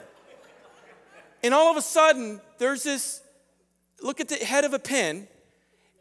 And 1.43 1.53
all 1.53 1.71
of 1.71 1.77
a 1.77 1.81
sudden, 1.81 2.39
there's 2.57 2.83
this 2.83 3.21
look 4.01 4.19
at 4.19 4.29
the 4.29 4.35
head 4.35 4.63
of 4.63 4.73
a 4.73 4.79
pin. 4.79 5.27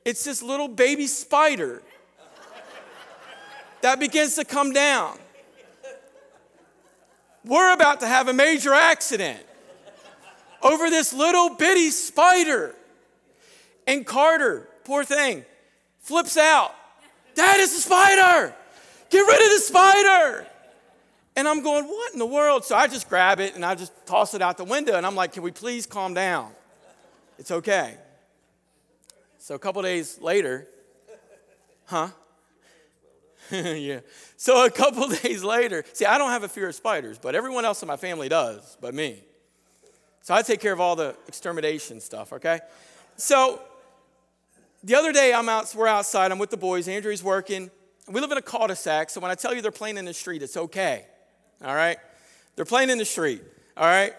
It's 0.04 0.24
this 0.24 0.42
little 0.42 0.68
baby 0.68 1.06
spider 1.06 1.82
that 3.82 4.00
begins 4.00 4.36
to 4.36 4.44
come 4.44 4.72
down. 4.72 5.18
We're 7.44 7.72
about 7.72 8.00
to 8.00 8.06
have 8.06 8.28
a 8.28 8.32
major 8.32 8.74
accident 8.74 9.40
over 10.62 10.90
this 10.90 11.12
little 11.12 11.54
bitty 11.54 11.90
spider. 11.90 12.74
And 13.86 14.06
Carter, 14.06 14.68
poor 14.84 15.04
thing, 15.04 15.44
flips 16.00 16.36
out. 16.36 16.74
Dad, 17.34 17.60
it's 17.60 17.76
a 17.76 17.80
spider. 17.80 18.54
Get 19.08 19.20
rid 19.20 19.42
of 19.42 19.58
the 19.58 19.64
spider. 19.64 20.46
And 21.40 21.48
I'm 21.48 21.62
going, 21.62 21.86
what 21.86 22.12
in 22.12 22.18
the 22.18 22.26
world? 22.26 22.66
So 22.66 22.76
I 22.76 22.86
just 22.86 23.08
grab 23.08 23.40
it 23.40 23.54
and 23.54 23.64
I 23.64 23.74
just 23.74 23.94
toss 24.04 24.34
it 24.34 24.42
out 24.42 24.58
the 24.58 24.64
window. 24.64 24.96
And 24.96 25.06
I'm 25.06 25.14
like, 25.14 25.32
can 25.32 25.42
we 25.42 25.50
please 25.50 25.86
calm 25.86 26.12
down? 26.12 26.52
It's 27.38 27.50
okay. 27.50 27.94
So 29.38 29.54
a 29.54 29.58
couple 29.58 29.80
days 29.80 30.20
later, 30.20 30.68
huh? 31.86 32.08
yeah. 33.50 34.00
So 34.36 34.66
a 34.66 34.70
couple 34.70 35.08
days 35.22 35.42
later, 35.42 35.82
see, 35.94 36.04
I 36.04 36.18
don't 36.18 36.28
have 36.28 36.42
a 36.42 36.48
fear 36.48 36.68
of 36.68 36.74
spiders, 36.74 37.18
but 37.18 37.34
everyone 37.34 37.64
else 37.64 37.80
in 37.80 37.88
my 37.88 37.96
family 37.96 38.28
does, 38.28 38.76
but 38.78 38.92
me. 38.92 39.24
So 40.20 40.34
I 40.34 40.42
take 40.42 40.60
care 40.60 40.74
of 40.74 40.80
all 40.80 40.94
the 40.94 41.16
extermination 41.26 42.02
stuff, 42.02 42.34
okay? 42.34 42.60
So 43.16 43.62
the 44.84 44.94
other 44.94 45.10
day, 45.10 45.32
I'm 45.32 45.48
out, 45.48 45.74
we're 45.74 45.86
outside, 45.86 46.32
I'm 46.32 46.38
with 46.38 46.50
the 46.50 46.58
boys, 46.58 46.86
Andrea's 46.86 47.24
working. 47.24 47.70
We 48.10 48.20
live 48.20 48.30
in 48.30 48.36
a 48.36 48.42
cul-de-sac, 48.42 49.08
so 49.08 49.22
when 49.22 49.30
I 49.30 49.36
tell 49.36 49.54
you 49.54 49.62
they're 49.62 49.70
playing 49.70 49.96
in 49.96 50.04
the 50.04 50.12
street, 50.12 50.42
it's 50.42 50.58
okay. 50.58 51.06
All 51.64 51.74
right? 51.74 51.98
They're 52.56 52.64
playing 52.64 52.90
in 52.90 52.98
the 52.98 53.04
street, 53.04 53.42
all 53.76 53.86
right? 53.86 54.12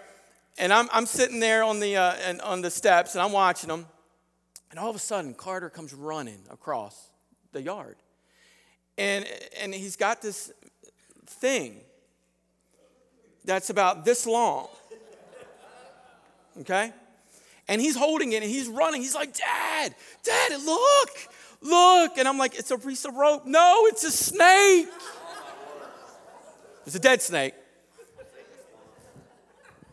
And 0.58 0.72
I'm, 0.72 0.90
I'm 0.92 1.06
sitting 1.06 1.40
there 1.40 1.64
on 1.64 1.80
the, 1.80 1.98
uh, 1.98 2.14
and, 2.24 2.42
on 2.42 2.62
the 2.62 2.70
steps, 2.70 3.16
and 3.16 3.22
I'm 3.22 3.32
watching 3.32 3.70
them. 3.70 3.86
And 4.70 4.80
all 4.80 4.90
of 4.90 4.96
a 4.96 5.00
sudden, 5.00 5.34
Carter 5.34 5.70
comes 5.70 5.94
running 5.94 6.40
across 6.50 7.10
the 7.52 7.62
yard. 7.62 7.98
And, 8.98 9.26
and 9.60 9.74
he's 9.74 9.96
got 9.96 10.22
this 10.22 10.52
thing 11.26 11.78
that's 13.44 13.70
about 13.70 14.06
this 14.06 14.26
long. 14.26 14.68
Okay? 16.60 16.92
And 17.68 17.80
he's 17.80 17.96
holding 17.96 18.34
it 18.34 18.44
and 18.44 18.52
he's 18.52 18.68
running. 18.68 19.02
He's 19.02 19.16
like, 19.16 19.34
Dad, 19.36 19.96
Dad, 20.24 20.52
look, 20.66 21.10
look. 21.62 22.18
And 22.18 22.28
I'm 22.28 22.38
like, 22.38 22.56
it's 22.56 22.72
a 22.72 22.78
piece 22.78 23.06
of 23.06 23.16
rope. 23.16 23.46
No, 23.46 23.86
it's 23.86 24.04
a 24.04 24.12
snake. 24.12 24.88
It's 26.86 26.96
a 26.96 27.00
dead 27.00 27.22
snake. 27.22 27.54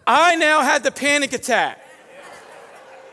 I 0.07 0.37
now 0.37 0.62
had 0.62 0.83
the 0.83 0.90
panic 0.90 1.35
attack 1.35 1.79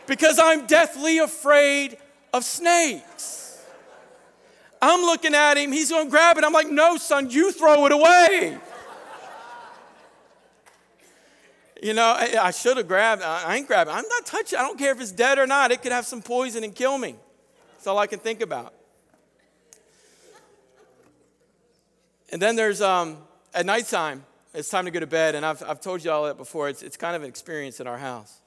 because 0.08 0.40
I'm 0.42 0.66
deathly 0.66 1.18
afraid 1.18 1.98
of 2.34 2.46
snakes. 2.46 3.62
I'm 4.82 5.02
looking 5.02 5.34
at 5.34 5.58
him, 5.58 5.72
he's 5.72 5.90
gonna 5.90 6.10
grab 6.10 6.38
it. 6.38 6.44
I'm 6.44 6.54
like, 6.54 6.70
no, 6.70 6.98
son, 6.98 7.30
you 7.30 7.52
throw 7.52 7.86
it 7.86 7.92
away. 7.92 8.58
You 11.82 11.94
know, 11.94 12.16
I, 12.18 12.36
I 12.42 12.52
should 12.52 12.78
have 12.78 12.88
grabbed, 12.88 13.22
I 13.22 13.56
ain't 13.56 13.68
grabbing. 13.68 13.94
I'm 13.94 14.08
not 14.08 14.26
touching. 14.26 14.58
I 14.58 14.62
don't 14.62 14.80
care 14.80 14.92
if 14.92 15.02
it's 15.02 15.12
dead 15.12 15.38
or 15.38 15.46
not. 15.46 15.72
It 15.72 15.82
could 15.82 15.92
have 15.92 16.06
some 16.06 16.22
poison 16.22 16.64
and 16.64 16.74
kill 16.74 16.98
me. 16.98 17.16
That's 17.74 17.88
all 17.88 17.98
I 17.98 18.08
can 18.08 18.20
think 18.20 18.42
about. 18.42 18.74
And 22.32 22.42
then 22.42 22.56
there's 22.56 22.82
um, 22.82 23.18
at 23.56 23.66
nighttime, 23.66 24.24
it's 24.54 24.70
time 24.70 24.86
to 24.86 24.92
go 24.92 25.00
to 25.00 25.08
bed. 25.08 25.34
And 25.34 25.46
I've, 25.46 25.64
I've 25.64 25.82
told 25.82 26.04
you 26.04 26.12
all 26.12 26.26
that 26.26 26.38
before. 26.38 26.70
It's, 26.70 26.84
it's 26.84 26.98
kind 26.98 27.16
of 27.16 27.24
an 27.24 27.30
experience 27.30 27.80
in 27.80 27.88
our 27.88 27.98
house. 27.98 28.42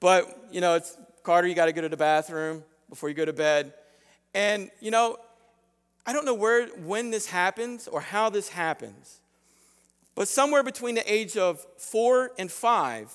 But, 0.00 0.48
you 0.50 0.60
know, 0.60 0.74
it's 0.74 0.96
Carter, 1.22 1.48
you 1.48 1.54
got 1.54 1.66
to 1.66 1.72
go 1.72 1.82
to 1.82 1.88
the 1.88 1.96
bathroom 1.96 2.62
before 2.88 3.08
you 3.08 3.14
go 3.14 3.24
to 3.24 3.32
bed. 3.32 3.74
And, 4.32 4.70
you 4.80 4.90
know, 4.90 5.18
I 6.06 6.12
don't 6.12 6.24
know 6.24 6.34
where, 6.34 6.68
when 6.68 7.10
this 7.10 7.26
happens 7.26 7.88
or 7.88 8.00
how 8.00 8.30
this 8.30 8.48
happens. 8.48 9.20
But 10.14 10.28
somewhere 10.28 10.62
between 10.62 10.94
the 10.94 11.12
age 11.12 11.36
of 11.36 11.66
four 11.76 12.30
and 12.38 12.50
five, 12.50 13.12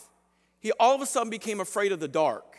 he 0.59 0.71
all 0.73 0.93
of 0.93 1.01
a 1.01 1.05
sudden 1.05 1.29
became 1.29 1.61
afraid 1.61 1.91
of 1.91 1.99
the 1.99 2.07
dark. 2.07 2.57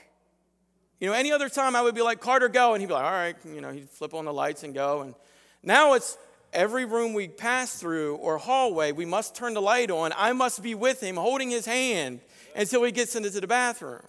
You 0.98 1.08
know, 1.08 1.14
any 1.14 1.32
other 1.32 1.48
time 1.48 1.76
I 1.76 1.82
would 1.82 1.94
be 1.94 2.02
like, 2.02 2.20
Carter, 2.20 2.48
go. 2.48 2.72
And 2.72 2.80
he'd 2.80 2.86
be 2.86 2.94
like, 2.94 3.04
all 3.04 3.10
right, 3.10 3.36
you 3.44 3.60
know, 3.60 3.72
he'd 3.72 3.90
flip 3.90 4.14
on 4.14 4.24
the 4.24 4.32
lights 4.32 4.62
and 4.62 4.72
go. 4.72 5.02
And 5.02 5.14
now 5.62 5.94
it's 5.94 6.16
every 6.52 6.84
room 6.84 7.14
we 7.14 7.28
pass 7.28 7.74
through 7.74 8.16
or 8.16 8.38
hallway, 8.38 8.92
we 8.92 9.04
must 9.04 9.34
turn 9.34 9.54
the 9.54 9.62
light 9.62 9.90
on. 9.90 10.12
I 10.16 10.32
must 10.32 10.62
be 10.62 10.74
with 10.74 11.02
him, 11.02 11.16
holding 11.16 11.50
his 11.50 11.66
hand 11.66 12.20
until 12.54 12.82
he 12.84 12.92
gets 12.92 13.16
into 13.16 13.30
the 13.30 13.46
bathroom. 13.46 14.06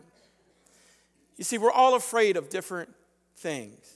You 1.38 1.44
see, 1.44 1.58
we're 1.58 1.72
all 1.72 1.96
afraid 1.96 2.38
of 2.38 2.50
different 2.50 2.94
things. 3.38 3.96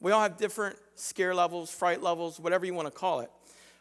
We 0.00 0.12
all 0.12 0.22
have 0.22 0.36
different 0.36 0.76
scare 0.94 1.34
levels, 1.34 1.70
fright 1.70 2.02
levels, 2.02 2.40
whatever 2.40 2.64
you 2.64 2.74
want 2.74 2.86
to 2.86 2.92
call 2.92 3.20
it. 3.20 3.30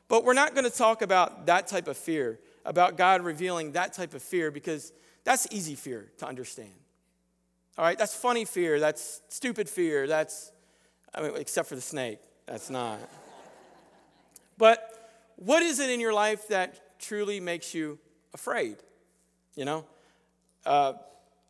But 0.07 0.23
we're 0.23 0.33
not 0.33 0.53
going 0.53 0.69
to 0.69 0.75
talk 0.75 1.01
about 1.01 1.45
that 1.45 1.67
type 1.67 1.87
of 1.87 1.95
fear, 1.95 2.39
about 2.65 2.97
God 2.97 3.21
revealing 3.21 3.73
that 3.73 3.93
type 3.93 4.13
of 4.13 4.21
fear, 4.21 4.51
because 4.51 4.91
that's 5.23 5.47
easy 5.51 5.75
fear 5.75 6.11
to 6.17 6.27
understand. 6.27 6.73
All 7.77 7.85
right, 7.85 7.97
that's 7.97 8.13
funny 8.13 8.43
fear, 8.43 8.79
that's 8.79 9.21
stupid 9.29 9.69
fear, 9.69 10.07
that's, 10.07 10.51
I 11.13 11.21
mean, 11.21 11.31
except 11.37 11.69
for 11.69 11.75
the 11.75 11.81
snake, 11.81 12.19
that's 12.45 12.69
not. 12.69 12.99
But 14.59 15.33
what 15.37 15.63
is 15.63 15.79
it 15.79 15.89
in 15.89 15.99
your 15.99 16.13
life 16.13 16.49
that 16.49 16.99
truly 16.99 17.39
makes 17.39 17.73
you 17.73 17.97
afraid? 18.33 18.75
You 19.55 19.65
know, 19.65 19.85
uh, 20.65 20.93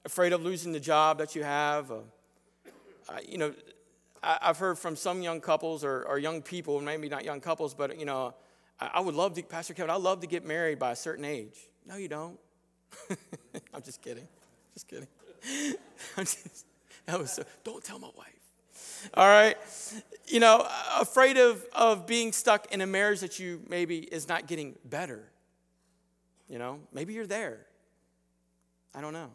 afraid 0.05 0.31
of 0.31 0.43
losing 0.43 0.71
the 0.71 0.79
job 0.79 1.17
that 1.17 1.35
you 1.35 1.43
have. 1.43 1.91
Uh, 1.91 1.95
uh, 3.09 3.17
you 3.27 3.39
know, 3.39 3.53
I, 4.21 4.37
have 4.41 4.59
heard 4.59 4.77
from 4.77 4.95
some 4.95 5.23
young 5.23 5.41
couples 5.41 5.83
or, 5.83 6.03
or, 6.03 6.19
young 6.19 6.43
people, 6.43 6.79
maybe 6.81 7.09
not 7.09 7.25
young 7.25 7.41
couples, 7.41 7.73
but 7.73 7.97
you 7.97 8.05
know, 8.05 8.35
I 8.79 8.99
would 8.99 9.15
love 9.15 9.33
to, 9.33 9.43
Pastor 9.43 9.73
Kevin, 9.73 9.89
I'd 9.89 10.01
love 10.01 10.21
to 10.21 10.27
get 10.27 10.45
married 10.45 10.77
by 10.77 10.91
a 10.91 10.95
certain 10.95 11.25
age. 11.25 11.57
No, 11.87 11.95
you 11.95 12.07
don't. 12.07 12.39
I'm 13.73 13.81
just 13.81 14.01
kidding. 14.03 14.27
Just 14.73 14.87
kidding. 14.87 15.07
I'm 16.17 16.25
just, 16.25 16.65
that 17.07 17.19
was 17.19 17.31
so, 17.31 17.43
don't 17.63 17.83
tell 17.83 17.97
my 17.97 18.11
wife. 18.15 18.38
All 19.13 19.27
right. 19.27 19.57
You 20.27 20.39
know, 20.39 20.67
afraid 20.99 21.37
of, 21.37 21.65
of 21.73 22.05
being 22.05 22.31
stuck 22.31 22.71
in 22.71 22.81
a 22.81 22.87
marriage 22.87 23.21
that 23.21 23.39
you 23.39 23.61
maybe 23.67 23.99
is 23.99 24.27
not 24.27 24.47
getting 24.47 24.75
better. 24.85 25.29
You 26.47 26.59
know, 26.59 26.79
maybe 26.93 27.13
you're 27.13 27.27
there. 27.27 27.65
I 28.93 29.01
don't 29.01 29.13
know. 29.13 29.31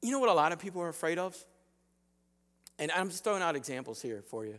You 0.00 0.10
know 0.10 0.18
what 0.18 0.28
a 0.28 0.34
lot 0.34 0.52
of 0.52 0.58
people 0.58 0.82
are 0.82 0.88
afraid 0.88 1.18
of? 1.18 1.36
And 2.78 2.90
I'm 2.92 3.10
just 3.10 3.22
throwing 3.22 3.42
out 3.42 3.54
examples 3.54 4.02
here 4.02 4.22
for 4.28 4.44
you 4.44 4.58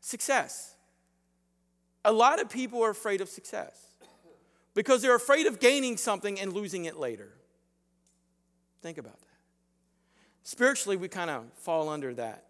success. 0.00 0.74
A 2.04 2.12
lot 2.12 2.40
of 2.40 2.48
people 2.48 2.82
are 2.82 2.90
afraid 2.90 3.20
of 3.20 3.28
success 3.28 3.86
because 4.74 5.02
they're 5.02 5.14
afraid 5.14 5.46
of 5.46 5.58
gaining 5.58 5.96
something 5.96 6.38
and 6.38 6.52
losing 6.52 6.84
it 6.84 6.96
later. 6.96 7.32
Think 8.80 8.98
about 8.98 9.18
that. 9.18 9.26
Spiritually, 10.44 10.96
we 10.96 11.08
kind 11.08 11.30
of 11.30 11.44
fall 11.56 11.88
under 11.88 12.14
that 12.14 12.44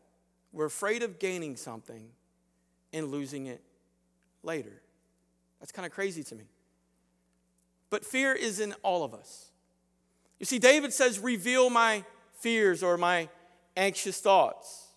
We're 0.53 0.67
afraid 0.67 1.03
of 1.03 1.19
gaining 1.19 1.57
something 1.57 2.09
and 2.93 3.09
losing 3.09 3.47
it 3.47 3.63
later. 4.43 4.83
That's 5.61 5.73
kind 5.73 5.87
of 5.87 5.93
crazy 5.93 6.23
to 6.25 6.35
me. 6.35 6.45
But 7.91 8.05
fear 8.05 8.33
is 8.33 8.61
in 8.61 8.75
all 8.83 9.05
of 9.05 9.15
us. 9.15 9.51
You 10.39 10.47
see, 10.47 10.59
David 10.59 10.93
says, 10.93 11.19
Reveal 11.19 11.71
my 11.71 12.05
fears 12.41 12.83
or 12.83 12.97
my 12.97 13.29
anxious 13.77 14.21
thoughts. 14.21 14.89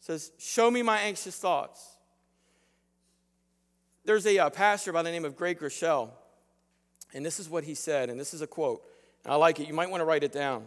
He 0.00 0.06
says, 0.06 0.32
Show 0.38 0.70
me 0.70 0.82
my 0.82 0.98
anxious 0.98 1.38
thoughts. 1.38 1.96
There's 4.04 4.26
a 4.26 4.38
uh, 4.38 4.50
pastor 4.50 4.92
by 4.92 5.02
the 5.02 5.10
name 5.10 5.24
of 5.24 5.36
Craig 5.36 5.58
Groeschel, 5.58 6.10
and 7.14 7.24
this 7.24 7.40
is 7.40 7.48
what 7.48 7.64
he 7.64 7.74
said, 7.74 8.10
and 8.10 8.20
this 8.20 8.34
is 8.34 8.42
a 8.42 8.46
quote. 8.46 8.82
I 9.24 9.36
like 9.36 9.60
it. 9.60 9.66
You 9.66 9.72
might 9.72 9.88
want 9.88 10.02
to 10.02 10.04
write 10.04 10.24
it 10.24 10.32
down. 10.32 10.66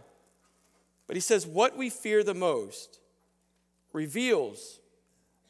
But 1.06 1.16
he 1.16 1.20
says, 1.20 1.46
What 1.46 1.78
we 1.78 1.90
fear 1.90 2.24
the 2.24 2.34
most 2.34 3.00
reveals 3.98 4.80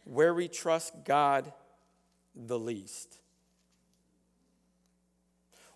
where 0.06 0.34
we 0.34 0.48
trust 0.48 0.94
God 1.04 1.52
the 2.34 2.58
least. 2.58 3.18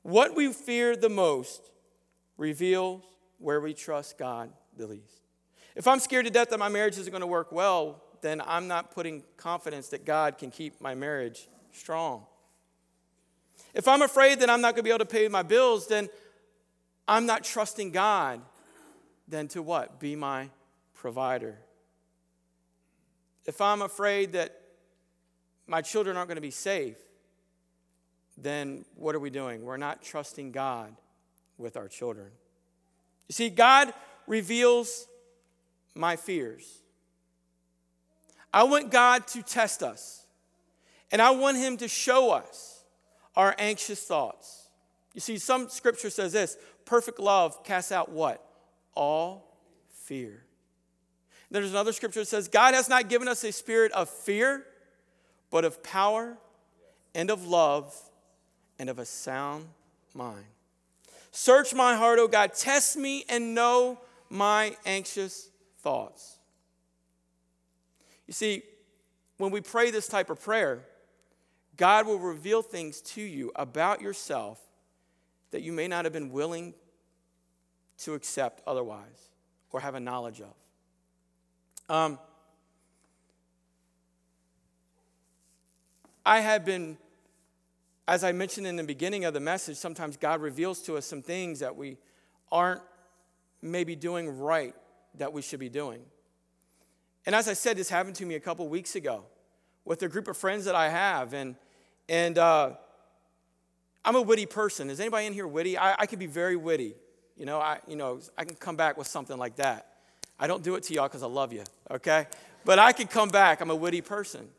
What 0.04 0.38
we 0.38 0.54
fear 0.54 0.96
the 0.96 1.10
most 1.10 1.70
reveals 2.38 3.04
where 3.40 3.60
we 3.60 3.74
trust 3.74 4.18
God 4.18 4.52
the 4.78 4.88
least. 4.88 5.20
If 5.76 5.86
I'm 5.86 6.00
scared 6.00 6.24
to 6.28 6.32
death 6.32 6.50
that 6.52 6.60
my 6.60 6.70
marriage 6.70 6.98
isn't 6.98 7.12
going 7.12 7.20
to 7.20 7.28
work 7.28 7.52
well, 7.52 8.02
then 8.22 8.42
I'm 8.46 8.70
not 8.70 8.92
putting 8.92 9.24
confidence 9.36 9.90
that 9.90 10.06
God 10.06 10.38
can 10.38 10.50
keep 10.50 10.80
my 10.80 10.96
marriage 10.96 11.50
strong. 11.74 12.26
If 13.74 13.86
I'm 13.86 14.02
afraid 14.02 14.40
that 14.40 14.50
I'm 14.50 14.62
not 14.62 14.76
going 14.76 14.84
to 14.84 14.84
be 14.84 14.92
able 14.92 15.00
to 15.00 15.06
pay 15.06 15.28
my 15.28 15.44
bills, 15.44 15.88
then 15.88 16.08
I'm 17.06 17.26
not 17.26 17.44
trusting 17.44 17.92
God 17.92 18.40
then 19.28 19.50
to 19.50 19.62
what? 19.62 20.00
Be 20.00 20.16
my 20.16 20.50
provider. 20.94 21.58
If 23.46 23.62
I'm 23.62 23.82
afraid 23.82 24.34
that 24.34 24.60
my 25.68 25.82
children 25.82 26.18
aren't 26.18 26.28
going 26.28 26.36
to 26.36 26.42
be 26.42 26.52
safe, 26.52 26.98
then 28.38 28.86
what 28.96 29.16
are 29.16 29.20
we 29.20 29.30
doing? 29.30 29.64
We're 29.64 29.78
not 29.78 30.02
trusting 30.02 30.52
God 30.52 30.96
with 31.58 31.78
our 31.78 31.88
children. 31.88 32.30
You 33.28 33.34
see, 33.34 33.50
God 33.50 33.94
reveals 34.28 35.08
my 35.96 36.16
fears. 36.16 36.80
I 38.54 38.64
want 38.64 38.92
God 38.92 39.28
to 39.28 39.42
test 39.42 39.82
us, 39.82 40.26
and 41.12 41.22
I 41.22 41.32
want 41.32 41.58
Him 41.58 41.78
to 41.78 41.88
show 41.88 42.32
us 42.32 42.84
our 43.36 43.56
anxious 43.58 44.04
thoughts. 44.04 44.70
You 45.14 45.22
see, 45.22 45.38
some 45.38 45.70
scripture 45.70 46.10
says 46.10 46.34
this 46.34 46.58
perfect 46.86 47.20
love 47.20 47.64
casts 47.64 47.92
out 47.92 48.12
what? 48.12 48.46
All 48.94 49.58
fear. 49.90 50.44
There's 51.52 51.70
another 51.70 51.92
scripture 51.92 52.22
that 52.22 52.28
says, 52.28 52.48
God 52.48 52.74
has 52.74 52.88
not 52.88 53.10
given 53.10 53.28
us 53.28 53.44
a 53.44 53.52
spirit 53.52 53.92
of 53.92 54.10
fear, 54.10 54.66
but 55.50 55.66
of 55.66 55.84
power 55.84 56.38
and 57.14 57.30
of 57.30 57.46
love 57.46 57.94
and 58.80 58.90
of 58.90 58.98
a 58.98 59.06
sound 59.06 59.68
mind. 60.14 60.46
Search 61.32 61.74
my 61.74 61.96
heart, 61.96 62.20
O 62.20 62.28
God. 62.28 62.54
Test 62.54 62.96
me 62.98 63.26
and 63.28 63.54
know 63.54 64.00
my 64.30 64.78
anxious 64.86 65.50
thoughts. 65.80 66.38
You 68.28 68.34
see, 68.34 68.64
when 69.38 69.52
we 69.52 69.60
pray 69.60 69.92
this 69.92 70.08
type 70.08 70.30
of 70.30 70.42
prayer, 70.42 70.86
God 71.76 72.08
will 72.08 72.20
reveal 72.20 72.62
things 72.62 73.02
to 73.02 73.22
you 73.22 73.52
about 73.56 74.02
yourself 74.02 74.62
that 75.52 75.64
you 75.64 75.74
may 75.74 75.88
not 75.88 76.06
have 76.06 76.14
been 76.14 76.32
willing 76.32 76.74
to 78.00 78.14
accept 78.14 78.62
otherwise 78.66 79.30
or 79.72 79.82
have 79.82 79.96
a 79.96 80.00
knowledge 80.00 80.40
of. 80.40 80.54
Um, 81.92 82.20
I 86.26 86.40
have 86.40 86.64
been 86.64 86.98
as 88.08 88.24
I 88.24 88.32
mentioned 88.32 88.66
in 88.66 88.78
the 88.78 88.84
beginning 88.86 89.26
of 89.26 89.34
the 89.34 89.42
message, 89.42 89.76
sometimes 89.76 90.16
God 90.16 90.42
reveals 90.42 90.82
to 90.84 90.96
us 90.96 91.06
some 91.06 91.22
things 91.22 91.60
that 91.60 91.76
we 91.76 91.98
aren't 92.50 92.80
maybe 93.62 93.94
doing 93.94 94.40
right 94.40 94.74
that 95.16 95.34
we 95.34 95.42
should 95.42 95.60
be 95.60 95.68
doing. 95.68 96.02
And 97.26 97.36
as 97.36 97.50
I 97.50 97.54
said, 97.54 97.76
this 97.76 97.90
happened 97.90 98.16
to 98.16 98.26
me 98.26 98.36
a 98.36 98.40
couple 98.40 98.70
weeks 98.70 98.96
ago 98.96 99.26
with 99.84 100.02
a 100.02 100.08
group 100.08 100.30
of 100.30 100.38
friends 100.38 100.64
that 100.66 100.76
I 100.76 100.88
have. 100.88 101.34
And, 101.34 101.56
and 102.08 102.38
uh, 102.38 102.72
I'm 104.06 104.16
a 104.16 104.22
witty 104.22 104.46
person. 104.46 104.90
Is 104.90 105.02
anybody 105.02 105.26
in 105.26 105.34
here 105.34 105.46
witty? 105.46 105.78
I, 105.78 105.96
I 106.00 106.06
can 106.06 106.20
be 106.20 106.28
very 106.28 106.56
witty. 106.56 106.96
You 107.36 107.46
know, 107.46 107.60
I, 107.60 107.80
you 107.86 107.98
know, 107.98 108.22
I 108.38 108.46
can 108.46 108.56
come 108.56 108.78
back 108.78 108.98
with 108.98 109.08
something 109.08 109.38
like 109.38 109.58
that. 109.58 109.91
I 110.42 110.48
don't 110.48 110.64
do 110.64 110.74
it 110.74 110.82
to 110.84 110.94
y'all 110.96 111.08
because 111.08 111.22
I 111.22 111.28
love 111.28 111.54
you, 111.54 111.64
okay? 111.92 112.26
But 112.66 112.80
I 112.80 112.94
can 112.94 113.06
come 113.06 113.30
back. 113.30 113.62
I'm 113.62 113.70
a 113.70 113.76
witty 113.76 114.02
person. 114.02 114.50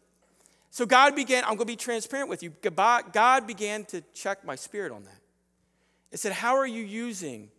So 0.70 0.86
God 0.86 1.16
began, 1.16 1.42
I'm 1.42 1.56
going 1.56 1.58
to 1.58 1.64
be 1.66 1.76
transparent 1.76 2.30
with 2.30 2.42
you. 2.42 2.50
God 2.60 3.46
began 3.48 3.84
to 3.86 4.00
check 4.14 4.44
my 4.44 4.54
spirit 4.54 4.92
on 4.92 5.02
that. 5.02 5.20
It 6.12 6.20
said, 6.20 6.32
How 6.32 6.56
are 6.56 6.66
you 6.66 6.84
using 6.84 7.50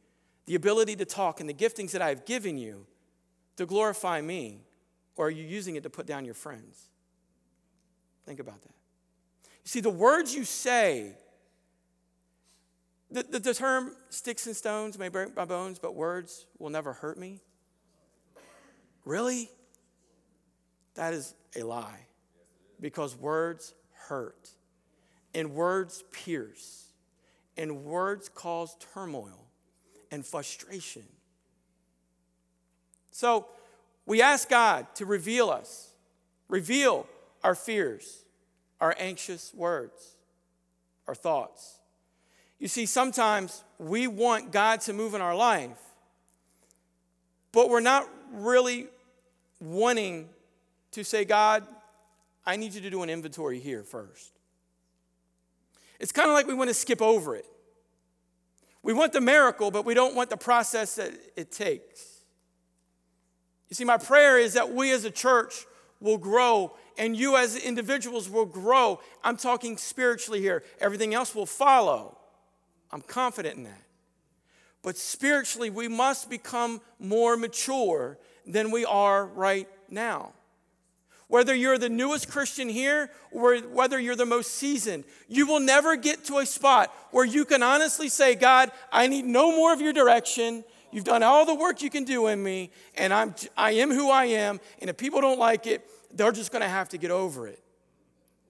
the 0.45 0.55
ability 0.55 0.95
to 0.95 1.05
talk 1.05 1.41
and 1.41 1.49
the 1.49 1.53
giftings 1.53 1.91
that 1.91 2.01
I've 2.01 2.25
given 2.25 2.57
you 2.57 2.85
to 3.57 3.65
glorify 3.65 4.21
me? 4.21 4.61
Or 5.17 5.27
are 5.27 5.31
you 5.31 5.43
using 5.43 5.75
it 5.75 5.83
to 5.83 5.89
put 5.89 6.07
down 6.07 6.23
your 6.23 6.33
friends? 6.33 6.87
Think 8.25 8.39
about 8.39 8.61
that. 8.61 8.73
You 9.63 9.69
see, 9.69 9.79
the 9.81 9.89
words 9.89 10.33
you 10.33 10.45
say, 10.45 11.11
the, 13.11 13.23
the, 13.23 13.39
the 13.39 13.53
term 13.53 13.95
sticks 14.09 14.47
and 14.47 14.55
stones 14.55 14.97
may 14.97 15.09
break 15.09 15.35
my 15.35 15.45
bones, 15.45 15.77
but 15.77 15.93
words 15.93 16.47
will 16.57 16.71
never 16.71 16.93
hurt 16.93 17.19
me. 17.19 17.41
Really? 19.05 19.49
That 20.95 21.13
is 21.13 21.33
a 21.55 21.63
lie 21.63 22.07
because 22.79 23.15
words 23.15 23.73
hurt, 24.07 24.49
and 25.33 25.53
words 25.53 26.03
pierce, 26.11 26.87
and 27.57 27.83
words 27.85 28.29
cause 28.29 28.75
turmoil 28.93 29.47
and 30.11 30.25
frustration. 30.25 31.03
So 33.11 33.47
we 34.05 34.21
ask 34.21 34.49
God 34.49 34.87
to 34.95 35.05
reveal 35.05 35.49
us, 35.49 35.91
reveal 36.49 37.07
our 37.43 37.55
fears, 37.55 38.23
our 38.81 38.95
anxious 38.97 39.53
words, 39.53 40.15
our 41.07 41.15
thoughts. 41.15 41.79
You 42.59 42.67
see, 42.67 42.85
sometimes 42.85 43.63
we 43.77 44.07
want 44.07 44.51
God 44.51 44.81
to 44.81 44.93
move 44.93 45.13
in 45.13 45.21
our 45.21 45.35
life, 45.35 45.79
but 47.51 47.69
we're 47.69 47.79
not 47.79 48.07
really 48.31 48.87
wanting 49.63 50.29
to 50.91 51.03
say, 51.03 51.25
God, 51.25 51.63
I 52.45 52.57
need 52.57 52.73
you 52.73 52.81
to 52.81 52.89
do 52.89 53.01
an 53.03 53.09
inventory 53.09 53.59
here 53.59 53.83
first. 53.83 54.31
It's 55.99 56.11
kind 56.11 56.29
of 56.29 56.33
like 56.33 56.47
we 56.47 56.53
want 56.53 56.69
to 56.69 56.73
skip 56.73 57.01
over 57.01 57.35
it. 57.35 57.45
We 58.81 58.91
want 58.91 59.13
the 59.13 59.21
miracle, 59.21 59.71
but 59.71 59.85
we 59.85 59.93
don't 59.93 60.15
want 60.15 60.29
the 60.29 60.37
process 60.37 60.95
that 60.95 61.11
it 61.37 61.51
takes. 61.51 62.19
You 63.69 63.75
see, 63.75 63.85
my 63.85 63.97
prayer 63.97 64.37
is 64.37 64.53
that 64.53 64.71
we 64.71 64.91
as 64.91 65.05
a 65.05 65.11
church 65.11 65.65
will 66.01 66.17
grow 66.17 66.75
and 66.97 67.15
you 67.15 67.37
as 67.37 67.55
individuals 67.55 68.29
will 68.29 68.45
grow. 68.45 68.99
I'm 69.23 69.37
talking 69.37 69.77
spiritually 69.77 70.41
here, 70.41 70.63
everything 70.79 71.13
else 71.13 71.33
will 71.33 71.45
follow. 71.45 72.17
I'm 72.91 73.01
confident 73.01 73.57
in 73.57 73.63
that. 73.63 73.81
But 74.83 74.97
spiritually, 74.97 75.69
we 75.69 75.87
must 75.87 76.29
become 76.29 76.81
more 76.99 77.37
mature 77.37 78.19
than 78.45 78.71
we 78.71 78.85
are 78.85 79.25
right 79.25 79.67
now. 79.89 80.33
Whether 81.27 81.55
you're 81.55 81.77
the 81.77 81.89
newest 81.89 82.29
Christian 82.29 82.69
here 82.69 83.09
or 83.31 83.57
whether 83.57 83.99
you're 83.99 84.15
the 84.15 84.25
most 84.25 84.51
seasoned, 84.51 85.03
you 85.27 85.47
will 85.47 85.59
never 85.59 85.95
get 85.95 86.25
to 86.25 86.37
a 86.37 86.45
spot 86.45 86.93
where 87.11 87.25
you 87.25 87.43
can 87.45 87.63
honestly 87.63 88.07
say, 88.09 88.35
God, 88.35 88.71
I 88.91 89.07
need 89.07 89.25
no 89.25 89.51
more 89.51 89.73
of 89.73 89.81
your 89.81 89.93
direction. 89.93 90.63
You've 90.91 91.05
done 91.05 91.23
all 91.23 91.45
the 91.45 91.55
work 91.55 91.81
you 91.81 91.89
can 91.89 92.03
do 92.03 92.27
in 92.27 92.43
me, 92.43 92.69
and 92.95 93.11
I'm, 93.11 93.33
I 93.57 93.71
am 93.71 93.89
who 93.89 94.11
I 94.11 94.25
am. 94.25 94.59
And 94.79 94.91
if 94.91 94.97
people 94.97 95.21
don't 95.21 95.39
like 95.39 95.65
it, 95.65 95.83
they're 96.13 96.31
just 96.31 96.51
going 96.51 96.61
to 96.61 96.69
have 96.69 96.89
to 96.89 96.99
get 96.99 97.09
over 97.09 97.47
it. 97.47 97.59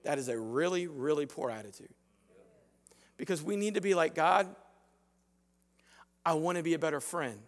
That 0.02 0.18
is 0.18 0.28
a 0.28 0.38
really, 0.38 0.86
really 0.86 1.24
poor 1.24 1.50
attitude. 1.50 1.88
Because 3.16 3.42
we 3.42 3.56
need 3.56 3.74
to 3.74 3.80
be 3.80 3.94
like, 3.94 4.14
God, 4.14 4.54
I 6.26 6.34
want 6.34 6.58
to 6.58 6.62
be 6.62 6.74
a 6.74 6.78
better 6.78 7.00
friend. 7.00 7.38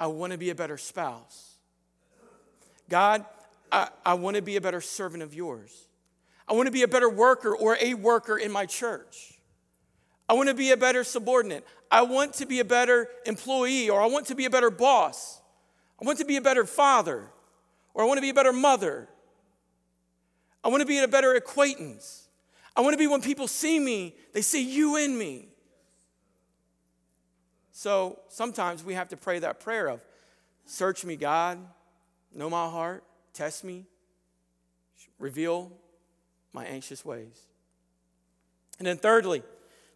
I 0.00 0.06
want 0.06 0.32
to 0.32 0.38
be 0.38 0.48
a 0.48 0.54
better 0.54 0.78
spouse. 0.78 1.45
God, 2.88 3.24
I, 3.70 3.88
I 4.04 4.14
want 4.14 4.36
to 4.36 4.42
be 4.42 4.56
a 4.56 4.60
better 4.60 4.80
servant 4.80 5.22
of 5.22 5.34
yours. 5.34 5.86
I 6.48 6.54
want 6.54 6.66
to 6.66 6.72
be 6.72 6.82
a 6.82 6.88
better 6.88 7.08
worker 7.08 7.54
or 7.54 7.76
a 7.80 7.94
worker 7.94 8.38
in 8.38 8.52
my 8.52 8.66
church. 8.66 9.34
I 10.28 10.34
want 10.34 10.48
to 10.48 10.54
be 10.54 10.70
a 10.70 10.76
better 10.76 11.04
subordinate. 11.04 11.66
I 11.90 12.02
want 12.02 12.34
to 12.34 12.46
be 12.46 12.60
a 12.60 12.64
better 12.64 13.08
employee 13.26 13.90
or 13.90 14.00
I 14.00 14.06
want 14.06 14.26
to 14.26 14.34
be 14.34 14.44
a 14.44 14.50
better 14.50 14.70
boss. 14.70 15.40
I 16.00 16.04
want 16.04 16.18
to 16.18 16.24
be 16.24 16.36
a 16.36 16.40
better 16.40 16.64
father 16.64 17.28
or 17.94 18.02
I 18.02 18.06
want 18.06 18.18
to 18.18 18.22
be 18.22 18.30
a 18.30 18.34
better 18.34 18.52
mother. 18.52 19.08
I 20.62 20.68
want 20.68 20.80
to 20.80 20.86
be 20.86 20.98
a 20.98 21.08
better 21.08 21.34
acquaintance. 21.34 22.28
I 22.76 22.80
want 22.80 22.92
to 22.94 22.98
be 22.98 23.06
when 23.06 23.22
people 23.22 23.48
see 23.48 23.78
me, 23.78 24.14
they 24.32 24.42
see 24.42 24.68
you 24.68 24.96
in 24.96 25.16
me. 25.16 25.48
So 27.72 28.20
sometimes 28.28 28.84
we 28.84 28.94
have 28.94 29.08
to 29.08 29.16
pray 29.16 29.38
that 29.38 29.60
prayer 29.60 29.88
of, 29.88 30.00
Search 30.68 31.04
me, 31.04 31.14
God, 31.14 31.58
know 32.36 32.50
my 32.50 32.68
heart, 32.68 33.02
test 33.32 33.64
me, 33.64 33.86
reveal 35.18 35.72
my 36.52 36.64
anxious 36.64 37.04
ways. 37.04 37.42
And 38.78 38.86
then 38.86 38.98
thirdly, 38.98 39.42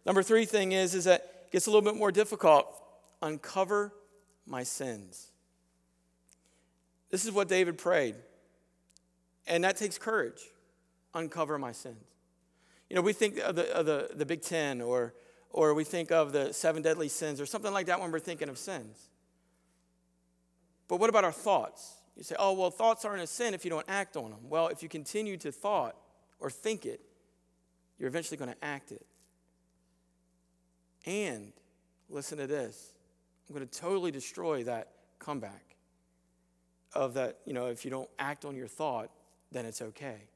number 0.05 0.23
three 0.23 0.45
thing 0.45 0.71
is, 0.71 0.95
is 0.95 1.05
that 1.05 1.45
it 1.45 1.51
gets 1.51 1.67
a 1.67 1.69
little 1.69 1.81
bit 1.81 1.97
more 1.97 2.11
difficult. 2.11 2.67
Uncover 3.21 3.93
my 4.45 4.63
sins. 4.63 5.27
This 7.09 7.25
is 7.25 7.31
what 7.31 7.47
David 7.47 7.77
prayed. 7.77 8.15
And 9.47 9.63
that 9.63 9.77
takes 9.77 9.97
courage. 9.97 10.41
Uncover 11.13 11.57
my 11.57 11.71
sins. 11.71 11.97
You 12.89 12.95
know, 12.95 13.01
we 13.01 13.13
think 13.13 13.37
of 13.37 13.55
the, 13.55 13.73
of 13.75 13.85
the, 13.85 14.09
the 14.15 14.25
Big 14.25 14.41
Ten 14.41 14.81
or, 14.81 15.13
or 15.49 15.73
we 15.73 15.83
think 15.83 16.11
of 16.11 16.31
the 16.31 16.53
seven 16.53 16.81
deadly 16.81 17.07
sins 17.09 17.39
or 17.39 17.45
something 17.45 17.71
like 17.71 17.85
that 17.85 17.99
when 17.99 18.11
we're 18.11 18.19
thinking 18.19 18.49
of 18.49 18.57
sins. 18.57 19.09
But 20.87 20.99
what 20.99 21.09
about 21.09 21.23
our 21.23 21.31
thoughts? 21.31 22.00
You 22.15 22.23
say, 22.23 22.35
oh, 22.37 22.53
well, 22.53 22.69
thoughts 22.69 23.05
aren't 23.05 23.21
a 23.21 23.27
sin 23.27 23.53
if 23.53 23.63
you 23.63 23.69
don't 23.69 23.85
act 23.87 24.17
on 24.17 24.31
them. 24.31 24.49
Well, 24.49 24.67
if 24.67 24.83
you 24.83 24.89
continue 24.89 25.37
to 25.37 25.51
thought 25.51 25.95
or 26.39 26.49
think 26.49 26.85
it, 26.85 27.01
you're 27.97 28.09
eventually 28.09 28.37
going 28.37 28.51
to 28.51 28.65
act 28.65 28.91
it. 28.91 29.05
And 31.05 31.53
listen 32.09 32.37
to 32.37 32.47
this 32.47 32.93
I'm 33.49 33.55
going 33.55 33.67
to 33.67 33.79
totally 33.79 34.11
destroy 34.11 34.63
that 34.63 34.89
comeback 35.19 35.75
of 36.93 37.15
that, 37.15 37.39
you 37.45 37.53
know, 37.53 37.67
if 37.67 37.83
you 37.83 37.91
don't 37.91 38.09
act 38.17 38.45
on 38.45 38.55
your 38.55 38.67
thought, 38.67 39.09
then 39.51 39.65
it's 39.65 39.81
okay. 39.81 40.27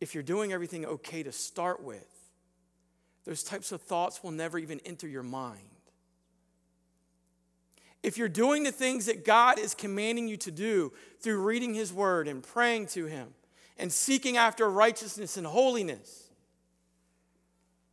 If 0.00 0.14
you're 0.14 0.22
doing 0.22 0.52
everything 0.52 0.84
okay 0.84 1.22
to 1.22 1.32
start 1.32 1.82
with, 1.82 2.06
those 3.24 3.42
types 3.42 3.72
of 3.72 3.80
thoughts 3.82 4.22
will 4.22 4.30
never 4.30 4.58
even 4.58 4.80
enter 4.84 5.08
your 5.08 5.22
mind. 5.22 5.73
If 8.04 8.18
you're 8.18 8.28
doing 8.28 8.64
the 8.64 8.70
things 8.70 9.06
that 9.06 9.24
God 9.24 9.58
is 9.58 9.74
commanding 9.74 10.28
you 10.28 10.36
to 10.36 10.50
do 10.50 10.92
through 11.20 11.42
reading 11.42 11.72
His 11.72 11.90
Word 11.90 12.28
and 12.28 12.42
praying 12.42 12.88
to 12.88 13.06
Him 13.06 13.28
and 13.78 13.90
seeking 13.90 14.36
after 14.36 14.68
righteousness 14.68 15.38
and 15.38 15.46
holiness, 15.46 16.28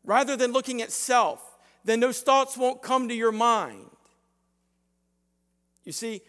rather 0.04 0.36
than 0.36 0.52
looking 0.52 0.82
at 0.82 0.92
self, 0.92 1.58
then 1.86 2.02
those 2.02 2.20
thoughts 2.20 2.58
won't 2.58 2.82
come 2.82 3.08
to 3.08 3.16
your 3.16 3.32
mind. 3.32 3.86
You 5.86 5.94
see, 5.94 6.22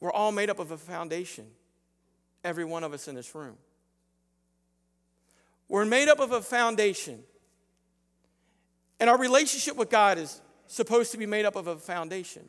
we're 0.00 0.12
all 0.12 0.32
made 0.32 0.50
up 0.50 0.58
of 0.58 0.72
a 0.72 0.76
foundation, 0.76 1.46
every 2.42 2.64
one 2.64 2.82
of 2.82 2.92
us 2.92 3.06
in 3.06 3.14
this 3.14 3.32
room. 3.32 3.56
We're 5.68 5.84
made 5.84 6.08
up 6.08 6.18
of 6.18 6.32
a 6.32 6.42
foundation. 6.42 7.20
And 8.98 9.08
our 9.08 9.16
relationship 9.16 9.76
with 9.76 9.88
God 9.88 10.18
is 10.18 10.40
supposed 10.66 11.12
to 11.12 11.18
be 11.18 11.26
made 11.26 11.44
up 11.44 11.54
of 11.54 11.68
a 11.68 11.76
foundation. 11.76 12.48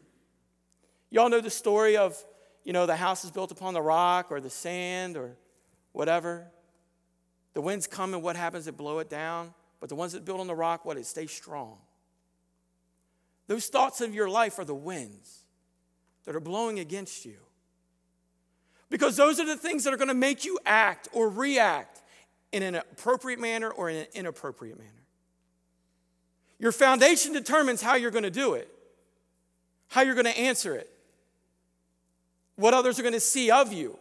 Y'all 1.12 1.30
know 1.30 1.42
the 1.42 1.50
story 1.50 1.98
of, 1.98 2.18
you 2.64 2.74
know, 2.74 2.86
the 2.86 2.96
house 2.96 3.24
is 3.24 3.32
built 3.32 3.52
upon 3.52 3.74
the 3.74 3.82
rock 3.82 4.32
or 4.32 4.42
the 4.42 4.50
sand 4.50 5.18
or 5.18 5.38
whatever. 5.92 6.48
The 7.54 7.62
winds 7.62 7.88
come 7.88 8.14
and 8.14 8.22
what 8.22 8.36
happens? 8.36 8.66
They 8.66 8.72
blow 8.72 9.00
it 9.00 9.10
down. 9.10 9.54
But 9.80 9.90
the 9.90 9.96
ones 9.96 10.14
that 10.14 10.26
build 10.26 10.40
on 10.40 10.48
the 10.48 10.56
rock, 10.56 10.86
what? 10.86 10.98
It 10.98 11.06
stays 11.06 11.32
strong. 11.32 11.78
Those 13.48 13.68
thoughts 13.68 14.02
of 14.02 14.14
your 14.16 14.30
life 14.30 14.58
are 14.60 14.66
the 14.66 14.76
winds 14.76 15.44
that 16.26 16.36
are 16.36 16.40
blowing 16.40 16.80
against 16.80 17.26
you. 17.26 17.38
Because 18.90 19.16
those 19.16 19.40
are 19.40 19.46
the 19.46 19.58
things 19.58 19.84
that 19.84 19.94
are 19.94 19.98
going 19.98 20.10
to 20.10 20.14
make 20.14 20.46
you 20.46 20.58
act 20.66 21.08
or 21.14 21.30
react 21.30 22.02
in 22.52 22.64
an 22.64 22.76
appropriate 22.76 23.40
manner 23.40 23.70
or 23.70 23.90
in 23.90 23.98
an 23.98 24.08
inappropriate 24.14 24.78
manner. 24.78 24.92
Your 26.58 26.72
foundation 26.72 27.34
determines 27.34 27.82
how 27.82 27.96
you're 27.96 28.12
going 28.12 28.24
to 28.24 28.32
do 28.32 28.54
it, 28.54 28.70
how 29.88 30.02
you're 30.02 30.16
going 30.16 30.26
to 30.26 30.38
answer 30.38 30.74
it, 30.76 30.90
what 32.56 32.74
others 32.74 33.00
are 33.00 33.02
going 33.02 33.14
to 33.14 33.20
see 33.20 33.52
of 33.52 33.74
you. 33.74 33.98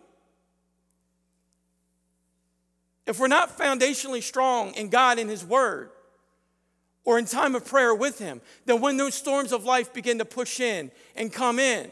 If 3.06 3.18
we're 3.18 3.28
not 3.28 3.58
foundationally 3.58 4.22
strong 4.22 4.72
in 4.74 4.88
God 4.88 5.18
and 5.18 5.28
His 5.28 5.44
Word, 5.44 5.90
or 7.04 7.18
in 7.18 7.26
time 7.26 7.54
of 7.54 7.66
prayer 7.66 7.94
with 7.94 8.18
Him, 8.18 8.40
then 8.64 8.80
when 8.80 8.96
those 8.96 9.14
storms 9.14 9.52
of 9.52 9.64
life 9.64 9.92
begin 9.92 10.18
to 10.18 10.24
push 10.24 10.58
in 10.58 10.90
and 11.14 11.32
come 11.32 11.58
in, 11.58 11.90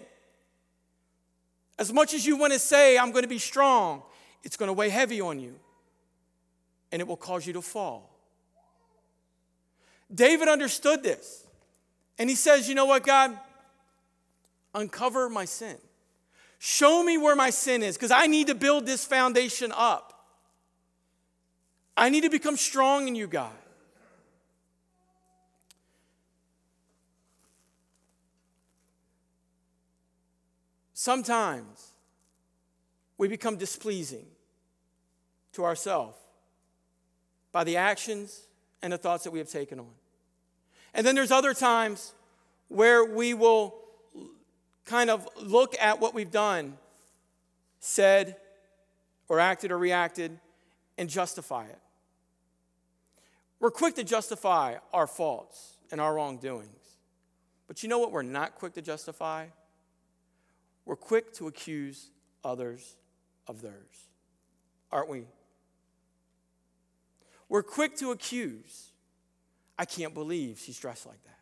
as 1.79 1.93
much 1.93 2.15
as 2.15 2.25
you 2.25 2.37
want 2.37 2.53
to 2.53 2.59
say, 2.59 2.97
I'm 2.97 3.11
going 3.11 3.25
to 3.25 3.29
be 3.29 3.39
strong, 3.39 4.03
it's 4.43 4.57
going 4.57 4.69
to 4.69 4.73
weigh 4.73 4.89
heavy 4.89 5.21
on 5.21 5.39
you 5.39 5.55
and 6.91 7.01
it 7.01 7.09
will 7.09 7.17
cause 7.17 7.47
you 7.47 7.55
to 7.55 7.63
fall. 7.63 8.11
David 10.15 10.49
understood 10.49 11.03
this. 11.03 11.47
And 12.19 12.29
he 12.29 12.37
says, 12.37 12.69
You 12.69 12.75
know 12.75 12.85
what, 12.85 13.05
God? 13.05 13.37
Uncover 14.75 15.29
my 15.29 15.47
sin. 15.47 15.77
Show 16.65 17.03
me 17.03 17.19
where 17.19 17.35
my 17.35 17.51
sin 17.51 17.83
is 17.83 17.97
because 17.97 18.13
I 18.13 18.29
need 18.29 18.47
to 18.47 18.55
build 18.55 18.87
this 18.87 19.05
foundation 19.05 19.73
up. 19.75 20.29
I 21.97 22.09
need 22.09 22.21
to 22.21 22.31
become 22.31 22.57
strong 22.57 23.09
in 23.09 23.17
you, 23.17 23.27
God. 23.27 23.51
Sometimes 30.95 31.95
we 33.19 33.27
become 33.27 33.57
displeasing 33.57 34.27
to 35.55 35.65
ourselves 35.65 36.17
by 37.51 37.65
the 37.65 37.77
actions 37.77 38.43
and 38.83 38.93
the 38.93 38.99
thoughts 38.99 39.25
that 39.25 39.33
we 39.33 39.41
have 39.41 39.51
taken 39.51 39.81
on. 39.81 39.91
And 40.95 41.05
then 41.05 41.17
there's 41.17 41.33
other 41.33 41.55
times 41.55 42.13
where 42.69 43.05
we 43.05 43.35
will 43.35 43.82
kind 44.85 45.11
of 45.11 45.29
look 45.41 45.75
at 45.81 46.01
what 46.01 46.15
we've 46.15 46.31
done, 46.31 46.77
said, 47.81 48.37
or 49.29 49.41
acted 49.41 49.71
or 49.71 49.79
reacted, 49.79 50.39
and 50.99 51.09
justify 51.09 51.67
it. 51.67 51.79
We're 53.61 53.71
quick 53.71 53.95
to 53.95 54.05
justify 54.05 54.77
our 54.93 55.07
faults 55.07 55.77
and 55.91 56.01
our 56.01 56.15
wrongdoings. 56.15 56.69
But 57.69 57.83
you 57.83 57.89
know 57.89 57.99
what 57.99 58.13
we're 58.13 58.23
not 58.23 58.57
quick 58.57 58.75
to 58.75 58.83
justify? 58.83 59.47
We're 60.85 60.97
quick 60.97 61.33
to 61.35 61.47
accuse 61.47 62.11
others 62.45 62.97
of 63.47 63.63
theirs. 63.63 64.09
Aren't 64.91 65.09
we? 65.09 65.25
We're 67.49 67.63
quick 67.63 67.97
to 67.99 68.11
accuse. 68.11 68.91
I 69.79 69.85
can't 69.85 70.15
believe 70.15 70.59
she's 70.59 70.79
dressed 70.79 71.07
like 71.07 71.23
that. 71.25 71.39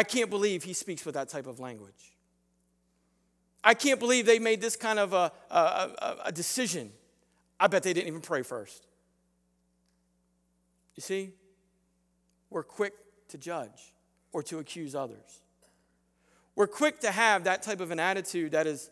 I 0.00 0.02
can't 0.02 0.30
believe 0.30 0.62
he 0.62 0.72
speaks 0.72 1.04
with 1.04 1.14
that 1.14 1.28
type 1.28 1.46
of 1.46 1.60
language. 1.60 2.16
I 3.62 3.74
can't 3.74 4.00
believe 4.00 4.24
they 4.24 4.38
made 4.38 4.62
this 4.62 4.74
kind 4.74 4.98
of 4.98 5.12
a, 5.12 5.30
a, 5.50 5.58
a, 5.58 6.16
a 6.24 6.32
decision. 6.32 6.90
I 7.60 7.66
bet 7.66 7.82
they 7.82 7.92
didn't 7.92 8.08
even 8.08 8.22
pray 8.22 8.40
first. 8.40 8.86
You 10.96 11.02
see, 11.02 11.34
we're 12.48 12.62
quick 12.62 12.94
to 13.28 13.36
judge 13.36 13.92
or 14.32 14.42
to 14.44 14.58
accuse 14.58 14.94
others. 14.94 15.42
We're 16.56 16.66
quick 16.66 17.00
to 17.00 17.10
have 17.10 17.44
that 17.44 17.60
type 17.60 17.80
of 17.80 17.90
an 17.90 18.00
attitude 18.00 18.52
that 18.52 18.66
is, 18.66 18.88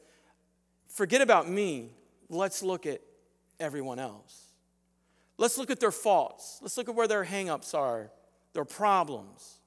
forget 0.89 1.23
about 1.23 1.49
me, 1.49 1.89
let's 2.29 2.63
look 2.63 2.85
at 2.85 3.01
everyone 3.59 3.99
else. 3.99 4.49
Let's 5.39 5.57
look 5.57 5.71
at 5.71 5.81
their 5.81 5.91
faults. 5.91 6.59
Let's 6.61 6.77
look 6.77 6.91
at 6.91 6.95
where 6.95 7.09
their 7.09 7.25
hangups 7.25 7.73
are, 7.75 8.11
their 8.53 8.67
problems. 8.67 9.58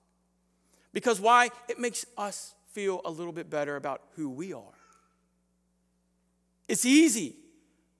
Because 0.94 1.20
why? 1.20 1.50
It 1.70 1.80
makes 1.80 2.06
us 2.18 2.54
feel 2.72 3.02
a 3.06 3.12
little 3.12 3.34
bit 3.34 3.50
better 3.50 3.76
about 3.76 4.02
who 4.16 4.30
we 4.30 4.54
are. 4.54 4.62
It's 6.68 6.86
easy 6.86 7.36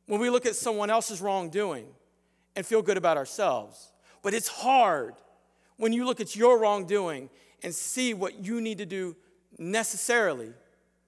when 0.08 0.20
we 0.20 0.30
look 0.30 0.46
at 0.46 0.56
someone 0.56 0.90
else's 0.90 1.22
wrongdoing 1.22 1.86
and 2.56 2.66
feel 2.66 2.82
good 2.82 2.98
about 2.98 3.18
ourselves. 3.18 3.92
But 4.22 4.34
it's 4.34 4.48
hard 4.48 5.16
when 5.78 5.94
you 5.94 6.06
look 6.06 6.22
at 6.22 6.36
your 6.36 6.60
wrongdoing 6.60 7.30
and 7.64 7.74
see 7.74 8.14
what 8.14 8.44
you 8.44 8.62
need 8.62 8.78
to 8.78 8.86
do 8.86 9.16
necessarily 9.58 10.54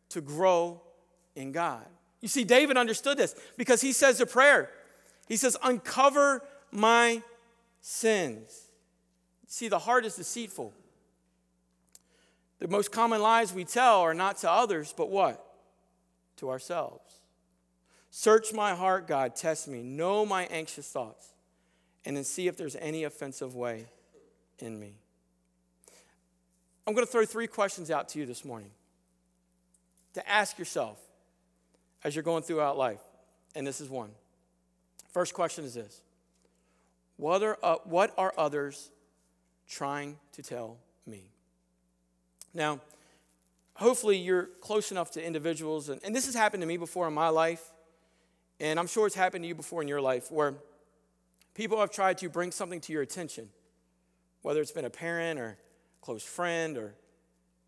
to 0.09 0.21
grow 0.21 0.81
in 1.35 1.51
God. 1.51 1.85
You 2.21 2.27
see, 2.27 2.43
David 2.43 2.77
understood 2.77 3.17
this 3.17 3.35
because 3.57 3.81
he 3.81 3.91
says 3.91 4.19
a 4.21 4.25
prayer. 4.25 4.69
He 5.27 5.35
says, 5.35 5.57
Uncover 5.63 6.43
my 6.71 7.21
sins. 7.81 8.69
See, 9.47 9.67
the 9.67 9.79
heart 9.79 10.05
is 10.05 10.15
deceitful. 10.15 10.73
The 12.63 12.69
most 12.69 12.93
common 12.93 13.21
lies 13.21 13.51
we 13.51 13.65
tell 13.65 13.99
are 13.99 14.13
not 14.13 14.37
to 14.37 14.49
others, 14.49 14.93
but 14.95 15.09
what? 15.09 15.45
To 16.37 16.49
ourselves. 16.49 17.19
Search 18.09 18.53
my 18.53 18.73
heart, 18.73 19.05
God, 19.05 19.35
test 19.35 19.67
me, 19.67 19.83
know 19.83 20.25
my 20.25 20.43
anxious 20.45 20.87
thoughts, 20.87 21.33
and 22.05 22.15
then 22.15 22.23
see 22.23 22.47
if 22.47 22.55
there's 22.55 22.77
any 22.77 23.03
offensive 23.03 23.53
way 23.53 23.87
in 24.59 24.79
me. 24.79 24.93
I'm 26.87 26.93
going 26.93 27.05
to 27.05 27.11
throw 27.11 27.25
three 27.25 27.47
questions 27.47 27.91
out 27.91 28.07
to 28.09 28.19
you 28.19 28.25
this 28.25 28.45
morning 28.45 28.71
to 30.13 30.25
ask 30.29 30.57
yourself 30.57 31.01
as 32.01 32.15
you're 32.15 32.23
going 32.23 32.43
throughout 32.43 32.77
life. 32.77 33.01
And 33.55 33.67
this 33.67 33.81
is 33.81 33.89
one. 33.89 34.11
First 35.11 35.33
question 35.33 35.65
is 35.65 35.73
this 35.73 35.99
what 37.17 37.43
are, 37.43 37.57
uh, 37.61 37.75
what 37.83 38.13
are 38.17 38.33
others 38.37 38.89
trying 39.67 40.15
to 40.31 40.41
tell 40.41 40.77
me? 41.05 41.32
Now, 42.53 42.79
hopefully 43.75 44.17
you're 44.17 44.49
close 44.61 44.91
enough 44.91 45.11
to 45.11 45.25
individuals, 45.25 45.89
and, 45.89 45.99
and 46.03 46.15
this 46.15 46.25
has 46.25 46.35
happened 46.35 46.61
to 46.61 46.67
me 46.67 46.77
before 46.77 47.07
in 47.07 47.13
my 47.13 47.29
life, 47.29 47.71
and 48.59 48.79
I'm 48.79 48.87
sure 48.87 49.07
it's 49.07 49.15
happened 49.15 49.43
to 49.43 49.47
you 49.47 49.55
before 49.55 49.81
in 49.81 49.87
your 49.87 50.01
life, 50.01 50.31
where 50.31 50.53
people 51.53 51.79
have 51.79 51.91
tried 51.91 52.17
to 52.19 52.29
bring 52.29 52.51
something 52.51 52.79
to 52.81 52.93
your 52.93 53.01
attention, 53.01 53.49
whether 54.41 54.61
it's 54.61 54.71
been 54.71 54.85
a 54.85 54.89
parent 54.89 55.39
or 55.39 55.57
close 56.01 56.23
friend 56.23 56.77
or 56.77 56.95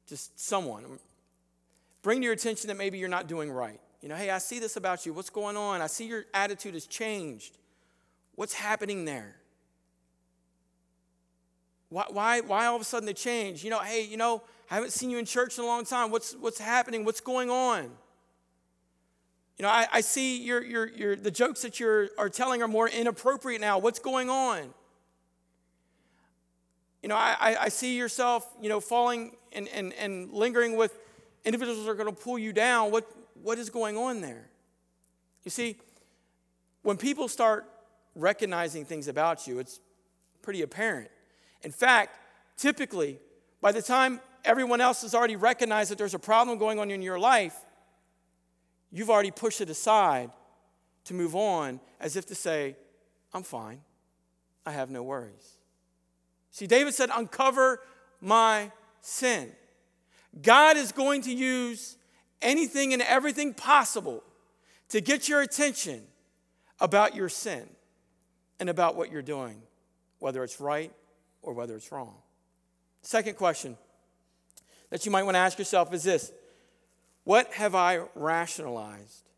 just 0.08 0.40
someone. 0.40 1.00
Bring 2.02 2.20
to 2.20 2.26
your 2.26 2.34
attention 2.34 2.68
that 2.68 2.78
maybe 2.78 3.00
you're 3.00 3.10
not 3.10 3.28
doing 3.28 3.52
right. 3.52 3.80
You 4.02 4.10
know, 4.10 4.16
hey, 4.16 4.30
I 4.30 4.38
see 4.38 4.60
this 4.60 4.76
about 4.78 5.06
you. 5.06 5.14
What's 5.14 5.32
going 5.32 5.58
on? 5.58 5.82
I 5.82 5.88
see 5.88 6.06
your 6.06 6.26
attitude 6.34 6.76
has 6.76 6.86
changed. 6.86 7.58
What's 8.36 8.54
happening 8.54 9.06
there? 9.06 9.36
Why, 11.90 12.06
why, 12.10 12.42
why 12.42 12.66
all 12.68 12.76
of 12.76 12.82
a 12.82 12.86
sudden 12.86 13.08
the 13.08 13.14
change? 13.14 13.64
You 13.64 13.70
know, 13.70 13.80
hey, 13.80 14.04
you 14.04 14.18
know, 14.18 14.44
I 14.70 14.76
haven't 14.76 14.92
seen 14.92 15.10
you 15.10 15.18
in 15.18 15.26
church 15.26 15.58
in 15.58 15.64
a 15.64 15.68
long 15.68 15.86
time. 15.86 16.12
What's, 16.12 16.34
what's 16.36 16.60
happening? 16.60 17.06
What's 17.06 17.22
going 17.22 17.50
on? 17.50 17.92
You 19.58 19.64
know, 19.64 19.70
I, 19.70 19.88
I 19.92 20.02
see 20.02 20.42
your, 20.44 20.64
your, 20.64 20.88
your, 20.88 21.16
the 21.16 21.32
jokes 21.32 21.62
that 21.62 21.80
you 21.80 22.10
are 22.18 22.30
telling 22.30 22.62
are 22.62 22.68
more 22.68 22.90
inappropriate 22.90 23.62
now. 23.62 23.78
What's 23.78 24.00
going 24.00 24.30
on? 24.30 24.74
You 27.02 27.10
know, 27.10 27.16
I, 27.16 27.56
I 27.62 27.70
see 27.70 27.96
yourself, 27.96 28.48
you 28.60 28.68
know, 28.68 28.80
falling 28.80 29.36
and, 29.54 29.68
and, 29.70 29.94
and 29.94 30.32
lingering 30.32 30.76
with 30.76 30.98
individuals 31.46 31.86
that 31.86 31.92
are 31.92 31.96
going 31.96 32.14
to 32.14 32.22
pull 32.22 32.40
you 32.40 32.52
down. 32.52 32.92
What, 32.92 33.10
what 33.44 33.60
is 33.60 33.70
going 33.70 33.96
on 33.96 34.22
there? 34.22 34.50
You 35.44 35.52
see, 35.52 35.78
when 36.82 36.98
people 36.98 37.28
start 37.28 37.66
recognizing 38.16 38.86
things 38.86 39.08
about 39.08 39.46
you, 39.46 39.60
it's 39.60 39.80
pretty 40.42 40.64
apparent. 40.64 41.12
In 41.62 41.72
fact, 41.72 42.18
typically, 42.58 43.20
by 43.62 43.72
the 43.72 43.82
time 43.82 44.20
everyone 44.46 44.82
else 44.82 45.02
has 45.02 45.14
already 45.14 45.36
recognized 45.36 45.92
that 45.92 45.98
there's 45.98 46.14
a 46.14 46.20
problem 46.20 46.58
going 46.58 46.80
on 46.80 46.92
in 46.92 47.02
your 47.02 47.20
life, 47.20 47.56
you've 48.92 49.10
already 49.10 49.32
pushed 49.32 49.62
it 49.62 49.70
aside 49.70 50.32
to 51.06 51.14
move 51.14 51.36
on 51.36 51.80
as 52.00 52.16
if 52.16 52.26
to 52.28 52.36
say, 52.36 52.76
I'm 53.34 53.44
fine. 53.44 53.82
I 54.66 54.72
have 54.72 54.90
no 54.90 55.04
worries. 55.04 55.58
See, 56.52 56.68
David 56.68 56.94
said, 56.94 57.10
Uncover 57.14 57.82
my 58.22 58.72
sin. 59.02 59.52
God 60.42 60.78
is 60.78 60.92
going 60.92 61.22
to 61.24 61.34
use 61.34 61.98
anything 62.42 62.94
and 62.94 63.02
everything 63.02 63.54
possible 63.54 64.24
to 64.90 65.02
get 65.02 65.30
your 65.30 65.42
attention 65.42 66.04
about 66.80 67.16
your 67.16 67.30
sin 67.30 67.68
and 68.60 68.70
about 68.70 68.96
what 68.96 69.12
you're 69.12 69.22
doing, 69.22 69.62
whether 70.20 70.44
it's 70.44 70.60
right 70.60 70.92
or 71.42 71.54
whether 71.54 71.76
it's 71.76 71.92
wrong. 71.92 72.16
Second 73.02 73.38
question 73.38 73.78
that 74.90 75.06
you 75.06 75.12
might 75.12 75.24
want 75.24 75.36
to 75.36 75.40
ask 75.40 75.58
yourself 75.58 75.94
is 75.94 76.04
this 76.04 76.32
What 77.24 77.52
have 77.54 77.76
I 77.76 78.02
rationalized 78.16 79.30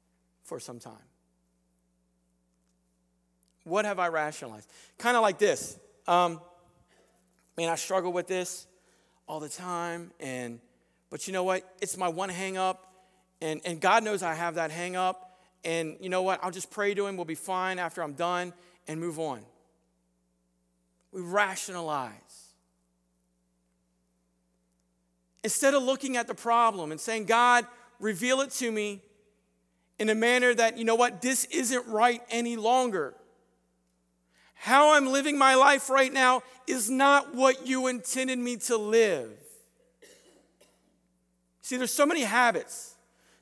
for 0.43 0.60
some 0.60 0.79
time? 0.79 0.93
What 3.63 3.86
have 3.86 3.99
I 3.99 4.07
rationalized? 4.07 4.69
Kind 4.97 5.17
of 5.17 5.23
like 5.23 5.39
this. 5.39 5.77
Um, 6.07 6.39
man, 7.57 7.69
I 7.69 7.75
struggle 7.75 8.13
with 8.13 8.27
this 8.27 8.65
all 9.27 9.41
the 9.41 9.49
time, 9.49 10.12
and 10.19 10.60
but 11.10 11.27
you 11.27 11.33
know 11.33 11.43
what? 11.43 11.69
It's 11.81 11.97
my 11.97 12.07
one 12.07 12.29
hang 12.29 12.57
up, 12.57 12.93
and, 13.41 13.62
and 13.65 13.81
God 13.81 14.03
knows 14.03 14.23
I 14.23 14.33
have 14.33 14.55
that 14.55 14.71
hang 14.71 14.95
up. 14.95 15.23
And 15.63 15.97
you 15.99 16.10
know 16.10 16.21
what? 16.21 16.39
I'll 16.43 16.51
just 16.51 16.71
pray 16.71 16.93
to 16.93 17.07
Him. 17.07 17.17
We'll 17.17 17.25
be 17.25 17.36
fine 17.36 17.79
after 17.79 18.01
I'm 18.01 18.13
done 18.13 18.53
and 18.88 18.99
move 18.99 19.19
on. 19.19 19.41
We 21.12 21.21
rationalize. 21.21 22.46
Instead 25.47 25.73
of 25.73 25.81
looking 25.81 26.17
at 26.17 26.27
the 26.27 26.36
problem 26.36 26.91
and 26.91 26.99
saying, 26.99 27.23
God, 27.23 27.65
reveal 28.01 28.41
it 28.41 28.51
to 28.51 28.69
me 28.69 29.01
in 29.97 30.10
a 30.10 30.13
manner 30.13 30.53
that, 30.53 30.77
you 30.77 30.83
know 30.83 30.95
what, 30.95 31.21
this 31.21 31.45
isn't 31.45 31.88
right 31.88 32.21
any 32.29 32.57
longer. 32.57 33.13
How 34.55 34.93
I'm 34.93 35.07
living 35.07 35.38
my 35.38 35.55
life 35.55 35.89
right 35.89 36.12
now 36.12 36.43
is 36.67 36.89
not 36.89 37.33
what 37.33 37.65
you 37.65 37.88
intended 37.88 38.38
me 38.38 38.57
to 38.57 38.75
live. 38.75 39.29
See, 41.62 41.77
there's 41.77 41.93
so 41.93 42.05
many 42.05 42.23
habits 42.23 42.95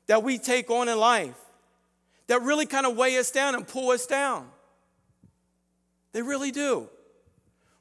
that 0.06 0.22
we 0.22 0.38
take 0.38 0.70
on 0.70 0.88
in 0.88 0.98
life 0.98 1.40
that 2.28 2.40
really 2.40 2.66
kind 2.66 2.86
of 2.86 2.96
weigh 2.96 3.18
us 3.18 3.32
down 3.32 3.56
and 3.56 3.66
pull 3.66 3.90
us 3.90 4.06
down. 4.06 4.46
They 6.12 6.22
really 6.22 6.52
do. 6.52 6.88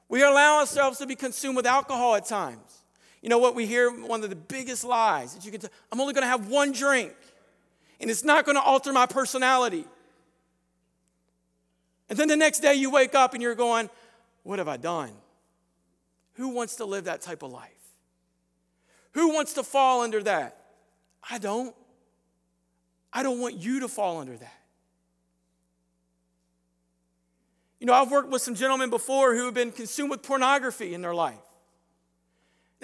We 0.10 0.24
allow 0.24 0.62
ourselves 0.62 0.98
to 0.98 1.06
be 1.06 1.16
consumed 1.16 1.58
with 1.58 1.68
alcohol 1.68 2.16
at 2.16 2.26
times. 2.26 2.85
You 3.26 3.30
know 3.30 3.40
what 3.40 3.56
we 3.56 3.66
hear? 3.66 3.90
One 3.90 4.24
of 4.24 4.30
the 4.30 4.36
biggest 4.36 4.84
lies 4.84 5.34
that 5.34 5.44
you 5.44 5.52
can 5.52 5.60
tell 5.60 5.72
I'm 5.92 6.00
only 6.00 6.14
going 6.14 6.22
to 6.22 6.28
have 6.28 6.48
one 6.48 6.72
drink, 6.72 7.12
and 8.00 8.12
it's 8.12 8.24
not 8.24 8.46
going 8.46 8.54
to 8.56 8.62
alter 8.62 8.94
my 8.94 9.08
personality. 9.08 9.84
And 12.08 12.20
then 12.20 12.28
the 12.28 12.36
next 12.38 12.60
day 12.60 12.76
you 12.76 12.92
wake 12.92 13.16
up 13.16 13.34
and 13.34 13.42
you're 13.42 13.56
going, 13.56 13.90
What 14.44 14.60
have 14.60 14.68
I 14.68 14.78
done? 14.78 15.10
Who 16.34 16.50
wants 16.50 16.76
to 16.76 16.86
live 16.86 17.06
that 17.06 17.22
type 17.22 17.42
of 17.42 17.52
life? 17.52 17.72
Who 19.14 19.34
wants 19.34 19.54
to 19.54 19.64
fall 19.64 20.04
under 20.04 20.22
that? 20.22 20.58
I 21.28 21.40
don't. 21.40 21.76
I 23.12 23.24
don't 23.24 23.40
want 23.40 23.56
you 23.56 23.80
to 23.80 23.88
fall 23.88 24.20
under 24.20 24.38
that. 24.38 24.62
You 27.80 27.88
know, 27.88 27.94
I've 27.94 28.12
worked 28.12 28.30
with 28.30 28.44
some 28.44 28.54
gentlemen 28.54 28.92
before 28.92 29.34
who 29.34 29.46
have 29.46 29.56
been 29.56 29.72
consumed 29.72 30.12
with 30.12 30.22
pornography 30.22 30.94
in 30.94 31.02
their 31.02 31.16
life. 31.16 31.40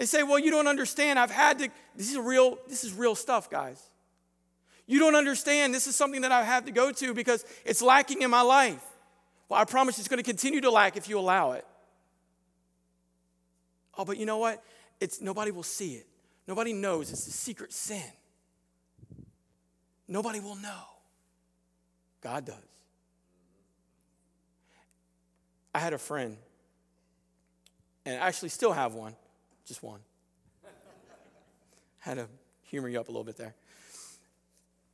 They 0.01 0.07
say, 0.07 0.23
"Well, 0.23 0.39
you 0.39 0.49
don't 0.49 0.65
understand. 0.65 1.19
I've 1.19 1.29
had 1.29 1.59
to 1.59 1.69
this 1.95 2.09
is 2.09 2.17
real 2.17 2.57
this 2.67 2.83
is 2.83 2.91
real 2.91 3.13
stuff, 3.13 3.51
guys. 3.51 3.79
You 4.87 4.97
don't 4.97 5.13
understand. 5.13 5.75
This 5.75 5.85
is 5.85 5.95
something 5.95 6.21
that 6.21 6.31
I've 6.31 6.47
had 6.47 6.65
to 6.65 6.71
go 6.71 6.91
to 6.91 7.13
because 7.13 7.45
it's 7.65 7.83
lacking 7.83 8.23
in 8.23 8.31
my 8.31 8.41
life." 8.41 8.83
Well, 9.47 9.61
I 9.61 9.65
promise 9.65 9.99
it's 9.99 10.07
going 10.07 10.17
to 10.17 10.23
continue 10.23 10.59
to 10.61 10.71
lack 10.71 10.97
if 10.97 11.07
you 11.07 11.19
allow 11.19 11.51
it. 11.51 11.67
Oh, 13.95 14.03
but 14.03 14.17
you 14.17 14.25
know 14.25 14.39
what? 14.39 14.63
It's 14.99 15.21
nobody 15.21 15.51
will 15.51 15.61
see 15.61 15.93
it. 15.93 16.07
Nobody 16.47 16.73
knows. 16.73 17.11
It's 17.11 17.27
a 17.27 17.31
secret 17.31 17.71
sin. 17.71 18.01
Nobody 20.07 20.39
will 20.39 20.55
know. 20.55 20.81
God 22.21 22.45
does. 22.45 22.55
I 25.75 25.77
had 25.77 25.93
a 25.93 25.99
friend, 25.99 26.37
and 28.03 28.15
I 28.15 28.25
actually 28.25 28.49
still 28.49 28.71
have 28.71 28.95
one, 28.95 29.15
just 29.65 29.83
one. 29.83 29.99
had 31.99 32.15
to 32.15 32.27
humor 32.63 32.89
you 32.89 32.99
up 32.99 33.07
a 33.07 33.11
little 33.11 33.23
bit 33.23 33.37
there. 33.37 33.55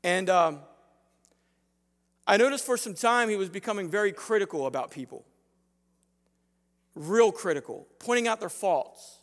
And 0.03 0.29
um, 0.29 0.59
I 2.25 2.37
noticed 2.37 2.65
for 2.65 2.77
some 2.77 2.93
time 2.93 3.29
he 3.29 3.35
was 3.35 3.49
becoming 3.49 3.89
very 3.89 4.11
critical 4.11 4.65
about 4.67 4.91
people, 4.91 5.25
real 6.95 7.31
critical, 7.31 7.87
pointing 7.99 8.27
out 8.27 8.39
their 8.39 8.49
faults. 8.49 9.19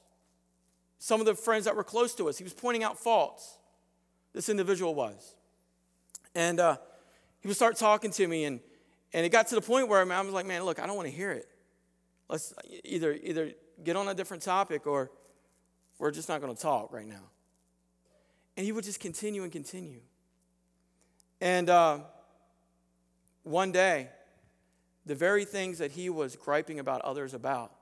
Some 0.99 1.21
of 1.21 1.27
the 1.27 1.35
friends 1.35 1.67
that 1.67 1.77
were 1.77 1.85
close 1.85 2.15
to 2.15 2.29
us, 2.29 2.39
he 2.39 2.45
was 2.45 2.55
pointing 2.55 2.83
out 2.83 2.99
faults. 2.99 3.59
This 4.33 4.49
individual 4.49 4.95
was. 4.95 5.35
And 6.35 6.59
uh, 6.59 6.79
he 7.41 7.49
would 7.49 7.57
start 7.57 7.77
talking 7.77 8.11
to 8.13 8.27
me, 8.27 8.45
and 8.45 8.61
and 9.15 9.25
it 9.25 9.29
got 9.29 9.47
to 9.49 9.55
the 9.55 9.61
point 9.61 9.87
where 9.89 10.01
I 10.01 10.21
was 10.23 10.33
like, 10.33 10.45
man, 10.45 10.65
look, 10.65 10.81
I 10.81 10.87
don't 10.87 10.97
want 10.97 11.09
to 11.09 11.15
hear 11.15 11.31
it. 11.31 11.49
Let's 12.29 12.53
either, 12.83 13.13
either 13.13 13.53
get 13.85 13.95
on 13.95 14.09
a 14.09 14.15
different 14.15 14.43
topic 14.43 14.89
or 14.89 15.13
we're 15.99 16.11
just 16.11 16.29
not 16.29 16.41
going 16.41 16.55
to 16.55 16.61
talk 16.61 16.93
right 16.93 17.07
now. 17.07 17.23
And 18.57 18.65
he 18.65 18.73
would 18.73 18.85
just 18.85 19.01
continue 19.01 19.43
and 19.43 19.53
continue. 19.53 20.01
And 21.41 21.69
uh, 21.69 22.01
one 23.43 23.73
day, 23.73 24.09
the 25.07 25.15
very 25.15 25.45
things 25.45 25.79
that 25.79 25.93
he 25.93 26.09
was 26.09 26.37
griping 26.37 26.79
about 26.79 27.03
others 27.03 27.35
about, 27.35 27.73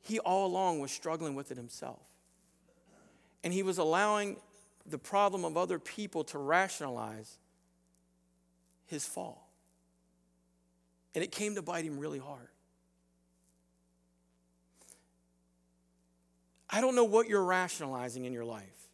he 0.00 0.18
all 0.18 0.46
along 0.46 0.80
was 0.80 0.90
struggling 0.90 1.34
with 1.34 1.50
it 1.50 1.56
himself. 1.56 2.00
And 3.42 3.52
he 3.52 3.62
was 3.62 3.78
allowing 3.78 4.36
the 4.86 4.98
problem 4.98 5.44
of 5.44 5.56
other 5.56 5.78
people 5.78 6.24
to 6.24 6.38
rationalize 6.38 7.38
his 8.86 9.06
fall. 9.06 9.48
And 11.14 11.22
it 11.22 11.32
came 11.32 11.54
to 11.54 11.62
bite 11.62 11.84
him 11.84 11.98
really 11.98 12.18
hard. 12.18 12.48
I 16.74 16.80
don't 16.80 16.96
know 16.96 17.04
what 17.04 17.28
you're 17.28 17.44
rationalizing 17.44 18.24
in 18.24 18.32
your 18.32 18.44
life, 18.44 18.88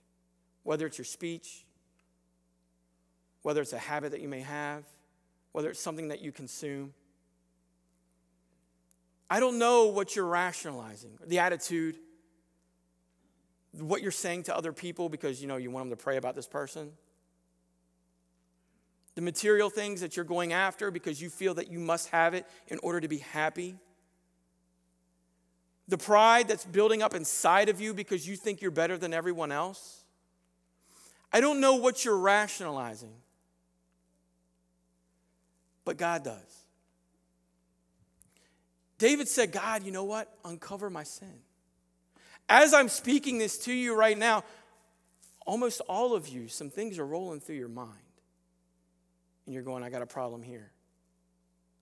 whether 0.64 0.84
it's 0.84 0.98
your 0.98 1.06
speech, 1.06 1.64
whether 3.40 3.62
it's 3.62 3.72
a 3.72 3.78
habit 3.78 4.12
that 4.12 4.20
you 4.20 4.28
may 4.28 4.42
have, 4.42 4.84
whether 5.52 5.70
it's 5.70 5.80
something 5.80 6.08
that 6.08 6.20
you 6.20 6.30
consume. 6.30 6.92
I 9.30 9.40
don't 9.40 9.58
know 9.58 9.86
what 9.86 10.14
you're 10.14 10.26
rationalizing, 10.26 11.18
the 11.26 11.38
attitude, 11.38 11.96
what 13.78 14.02
you're 14.02 14.10
saying 14.10 14.42
to 14.42 14.54
other 14.54 14.74
people 14.74 15.08
because 15.08 15.40
you 15.40 15.48
know 15.48 15.56
you 15.56 15.70
want 15.70 15.88
them 15.88 15.96
to 15.96 16.04
pray 16.04 16.18
about 16.18 16.36
this 16.36 16.46
person 16.46 16.92
the 19.14 19.22
material 19.22 19.70
things 19.70 20.00
that 20.00 20.16
you're 20.16 20.24
going 20.24 20.52
after 20.52 20.90
because 20.90 21.20
you 21.20 21.28
feel 21.28 21.54
that 21.54 21.70
you 21.70 21.78
must 21.78 22.08
have 22.10 22.34
it 22.34 22.46
in 22.68 22.78
order 22.82 23.00
to 23.00 23.08
be 23.08 23.18
happy, 23.18 23.76
the 25.90 25.98
pride 25.98 26.48
that's 26.48 26.64
building 26.64 27.02
up 27.02 27.14
inside 27.14 27.68
of 27.68 27.80
you 27.80 27.92
because 27.92 28.26
you 28.26 28.36
think 28.36 28.62
you're 28.62 28.70
better 28.70 28.96
than 28.96 29.12
everyone 29.12 29.50
else. 29.50 30.04
I 31.32 31.40
don't 31.40 31.60
know 31.60 31.74
what 31.74 32.04
you're 32.04 32.18
rationalizing, 32.18 33.14
but 35.84 35.96
God 35.96 36.24
does. 36.24 36.64
David 38.98 39.28
said, 39.28 39.50
God, 39.50 39.82
you 39.82 39.92
know 39.92 40.04
what? 40.04 40.32
Uncover 40.44 40.90
my 40.90 41.02
sin. 41.02 41.40
As 42.48 42.72
I'm 42.72 42.88
speaking 42.88 43.38
this 43.38 43.58
to 43.58 43.72
you 43.72 43.94
right 43.94 44.16
now, 44.16 44.44
almost 45.46 45.80
all 45.88 46.14
of 46.14 46.28
you, 46.28 46.48
some 46.48 46.70
things 46.70 46.98
are 46.98 47.06
rolling 47.06 47.40
through 47.40 47.56
your 47.56 47.68
mind. 47.68 47.96
And 49.46 49.54
you're 49.54 49.62
going, 49.62 49.82
I 49.82 49.90
got 49.90 50.02
a 50.02 50.06
problem 50.06 50.42
here. 50.42 50.70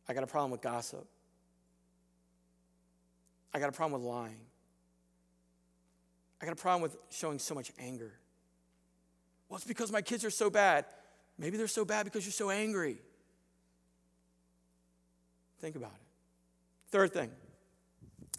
I 0.08 0.14
got 0.14 0.22
a 0.22 0.26
problem 0.26 0.50
with 0.50 0.62
gossip. 0.62 1.06
I 3.52 3.58
got 3.58 3.68
a 3.68 3.72
problem 3.72 4.00
with 4.00 4.08
lying. 4.08 4.40
I 6.40 6.44
got 6.44 6.52
a 6.52 6.56
problem 6.56 6.82
with 6.82 6.96
showing 7.10 7.38
so 7.38 7.54
much 7.54 7.72
anger. 7.78 8.12
Well, 9.48 9.56
it's 9.56 9.66
because 9.66 9.90
my 9.90 10.02
kids 10.02 10.24
are 10.24 10.30
so 10.30 10.50
bad. 10.50 10.84
Maybe 11.38 11.56
they're 11.56 11.66
so 11.66 11.84
bad 11.84 12.04
because 12.04 12.24
you're 12.24 12.32
so 12.32 12.50
angry. 12.50 12.98
Think 15.60 15.76
about 15.76 15.92
it. 15.92 16.06
Third 16.90 17.12
thing 17.12 17.30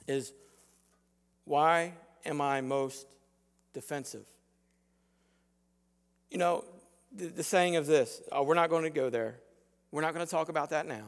is 0.07 0.33
why 1.45 1.93
am 2.25 2.41
I 2.41 2.61
most 2.61 3.07
defensive? 3.73 4.25
You 6.31 6.37
know, 6.37 6.65
the, 7.11 7.27
the 7.27 7.43
saying 7.43 7.75
of 7.75 7.85
this 7.85 8.21
oh, 8.31 8.43
we're 8.43 8.53
not 8.53 8.69
going 8.69 8.83
to 8.83 8.89
go 8.89 9.09
there. 9.09 9.39
We're 9.91 10.01
not 10.01 10.13
going 10.13 10.25
to 10.25 10.29
talk 10.29 10.49
about 10.49 10.69
that 10.69 10.85
now. 10.85 11.05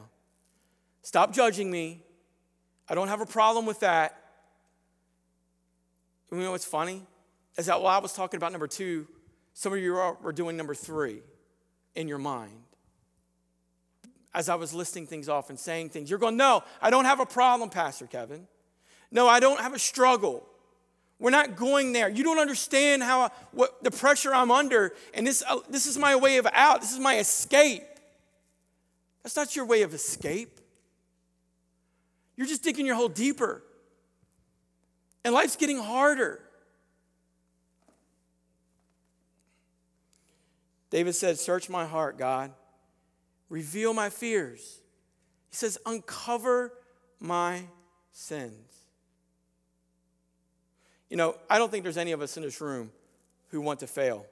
Stop 1.02 1.32
judging 1.32 1.70
me. 1.70 2.02
I 2.88 2.94
don't 2.94 3.08
have 3.08 3.20
a 3.20 3.26
problem 3.26 3.66
with 3.66 3.80
that. 3.80 4.18
You 6.30 6.38
know 6.38 6.52
what's 6.52 6.64
funny? 6.64 7.02
Is 7.56 7.66
that 7.66 7.82
while 7.82 7.94
I 7.94 7.98
was 7.98 8.12
talking 8.12 8.38
about 8.38 8.52
number 8.52 8.66
two, 8.66 9.06
some 9.54 9.72
of 9.72 9.78
you 9.78 9.92
were 9.92 10.32
doing 10.32 10.56
number 10.56 10.74
three 10.74 11.20
in 11.94 12.08
your 12.08 12.18
mind. 12.18 12.62
As 14.34 14.48
I 14.48 14.54
was 14.54 14.72
listing 14.72 15.06
things 15.06 15.28
off 15.28 15.50
and 15.50 15.58
saying 15.58 15.90
things, 15.90 16.08
you're 16.08 16.18
going, 16.18 16.38
No, 16.38 16.62
I 16.80 16.88
don't 16.88 17.04
have 17.04 17.20
a 17.20 17.26
problem, 17.26 17.68
Pastor 17.68 18.06
Kevin. 18.06 18.46
No, 19.10 19.28
I 19.28 19.40
don't 19.40 19.60
have 19.60 19.74
a 19.74 19.78
struggle. 19.78 20.46
We're 21.18 21.30
not 21.30 21.54
going 21.54 21.92
there. 21.92 22.08
You 22.08 22.24
don't 22.24 22.38
understand 22.38 23.02
how 23.02 23.30
what 23.52 23.84
the 23.84 23.90
pressure 23.90 24.34
I'm 24.34 24.50
under, 24.50 24.94
and 25.14 25.26
this, 25.26 25.44
uh, 25.48 25.58
this 25.68 25.86
is 25.86 25.98
my 25.98 26.16
way 26.16 26.38
of 26.38 26.48
out. 26.52 26.80
This 26.80 26.92
is 26.92 26.98
my 26.98 27.18
escape. 27.18 27.84
That's 29.22 29.36
not 29.36 29.54
your 29.54 29.66
way 29.66 29.82
of 29.82 29.94
escape. 29.94 30.58
You're 32.36 32.46
just 32.46 32.62
digging 32.62 32.86
your 32.86 32.96
hole 32.96 33.08
deeper. 33.08 33.62
And 35.24 35.34
life's 35.34 35.56
getting 35.56 35.78
harder. 35.78 36.40
David 40.90 41.14
said, 41.14 41.38
Search 41.38 41.70
my 41.70 41.86
heart, 41.86 42.18
God. 42.18 42.52
Reveal 43.48 43.94
my 43.94 44.10
fears. 44.10 44.80
He 45.50 45.56
says, 45.56 45.78
Uncover 45.86 46.72
my 47.20 47.62
sins. 48.12 48.72
You 51.08 51.16
know, 51.16 51.36
I 51.48 51.58
don't 51.58 51.70
think 51.70 51.82
there's 51.82 51.98
any 51.98 52.12
of 52.12 52.22
us 52.22 52.36
in 52.36 52.42
this 52.42 52.60
room 52.60 52.90
who 53.50 53.60
want 53.60 53.80
to 53.80 53.86
fail. 53.86 54.26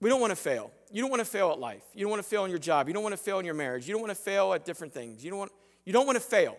We 0.00 0.10
don't 0.10 0.20
want 0.20 0.32
to 0.32 0.36
fail. 0.36 0.70
You 0.94 1.00
don't 1.00 1.10
want 1.10 1.22
to 1.22 1.26
fail 1.26 1.50
at 1.50 1.58
life. 1.58 1.82
You 1.92 2.02
don't 2.02 2.10
want 2.12 2.22
to 2.22 2.28
fail 2.28 2.44
in 2.44 2.50
your 2.50 2.60
job. 2.60 2.86
You 2.86 2.94
don't 2.94 3.02
want 3.02 3.14
to 3.14 3.20
fail 3.20 3.40
in 3.40 3.44
your 3.44 3.56
marriage. 3.56 3.88
You 3.88 3.94
don't 3.94 4.00
want 4.00 4.12
to 4.12 4.22
fail 4.22 4.52
at 4.52 4.64
different 4.64 4.94
things. 4.94 5.24
You 5.24 5.30
don't 5.30 5.40
want, 5.40 5.52
you 5.84 5.92
don't 5.92 6.06
want 6.06 6.14
to 6.14 6.22
fail. 6.22 6.56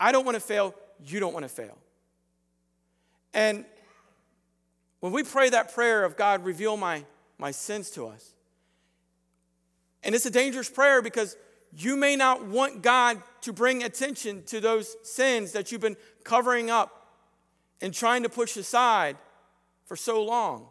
I 0.00 0.10
don't 0.10 0.24
want 0.24 0.34
to 0.34 0.40
fail. 0.40 0.74
You 1.06 1.20
don't 1.20 1.32
want 1.32 1.44
to 1.44 1.48
fail. 1.48 1.78
And 3.32 3.64
when 4.98 5.12
we 5.12 5.22
pray 5.22 5.50
that 5.50 5.72
prayer 5.72 6.04
of 6.04 6.16
God, 6.16 6.44
reveal 6.44 6.76
my, 6.76 7.04
my 7.38 7.52
sins 7.52 7.90
to 7.92 8.08
us, 8.08 8.34
and 10.02 10.16
it's 10.16 10.26
a 10.26 10.32
dangerous 10.32 10.68
prayer 10.68 11.00
because 11.00 11.36
you 11.72 11.96
may 11.96 12.16
not 12.16 12.44
want 12.44 12.82
God 12.82 13.22
to 13.42 13.52
bring 13.52 13.84
attention 13.84 14.42
to 14.46 14.58
those 14.58 14.96
sins 15.04 15.52
that 15.52 15.70
you've 15.70 15.80
been 15.80 15.96
covering 16.24 16.70
up 16.70 17.14
and 17.80 17.94
trying 17.94 18.24
to 18.24 18.28
push 18.28 18.56
aside 18.56 19.16
for 19.84 19.94
so 19.94 20.24
long. 20.24 20.66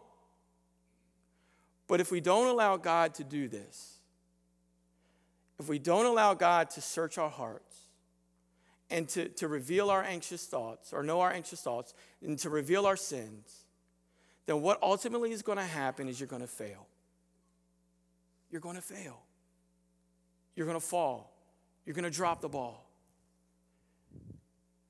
But 1.90 2.00
if 2.00 2.12
we 2.12 2.20
don't 2.20 2.46
allow 2.46 2.76
God 2.76 3.14
to 3.14 3.24
do 3.24 3.48
this, 3.48 3.98
if 5.58 5.68
we 5.68 5.80
don't 5.80 6.06
allow 6.06 6.34
God 6.34 6.70
to 6.70 6.80
search 6.80 7.18
our 7.18 7.28
hearts 7.28 7.76
and 8.88 9.08
to, 9.08 9.28
to 9.30 9.48
reveal 9.48 9.90
our 9.90 10.00
anxious 10.00 10.46
thoughts 10.46 10.92
or 10.92 11.02
know 11.02 11.20
our 11.20 11.32
anxious 11.32 11.62
thoughts 11.62 11.92
and 12.24 12.38
to 12.38 12.48
reveal 12.48 12.86
our 12.86 12.94
sins, 12.94 13.64
then 14.46 14.62
what 14.62 14.80
ultimately 14.80 15.32
is 15.32 15.42
going 15.42 15.58
to 15.58 15.64
happen 15.64 16.06
is 16.06 16.20
you're 16.20 16.28
going 16.28 16.42
to 16.42 16.46
fail. 16.46 16.86
You're 18.52 18.60
going 18.60 18.76
to 18.76 18.82
fail. 18.82 19.20
You're 20.54 20.66
going 20.66 20.78
to 20.78 20.86
fall. 20.86 21.32
You're 21.86 21.94
going 21.94 22.04
to 22.04 22.16
drop 22.16 22.40
the 22.40 22.48
ball. 22.48 22.88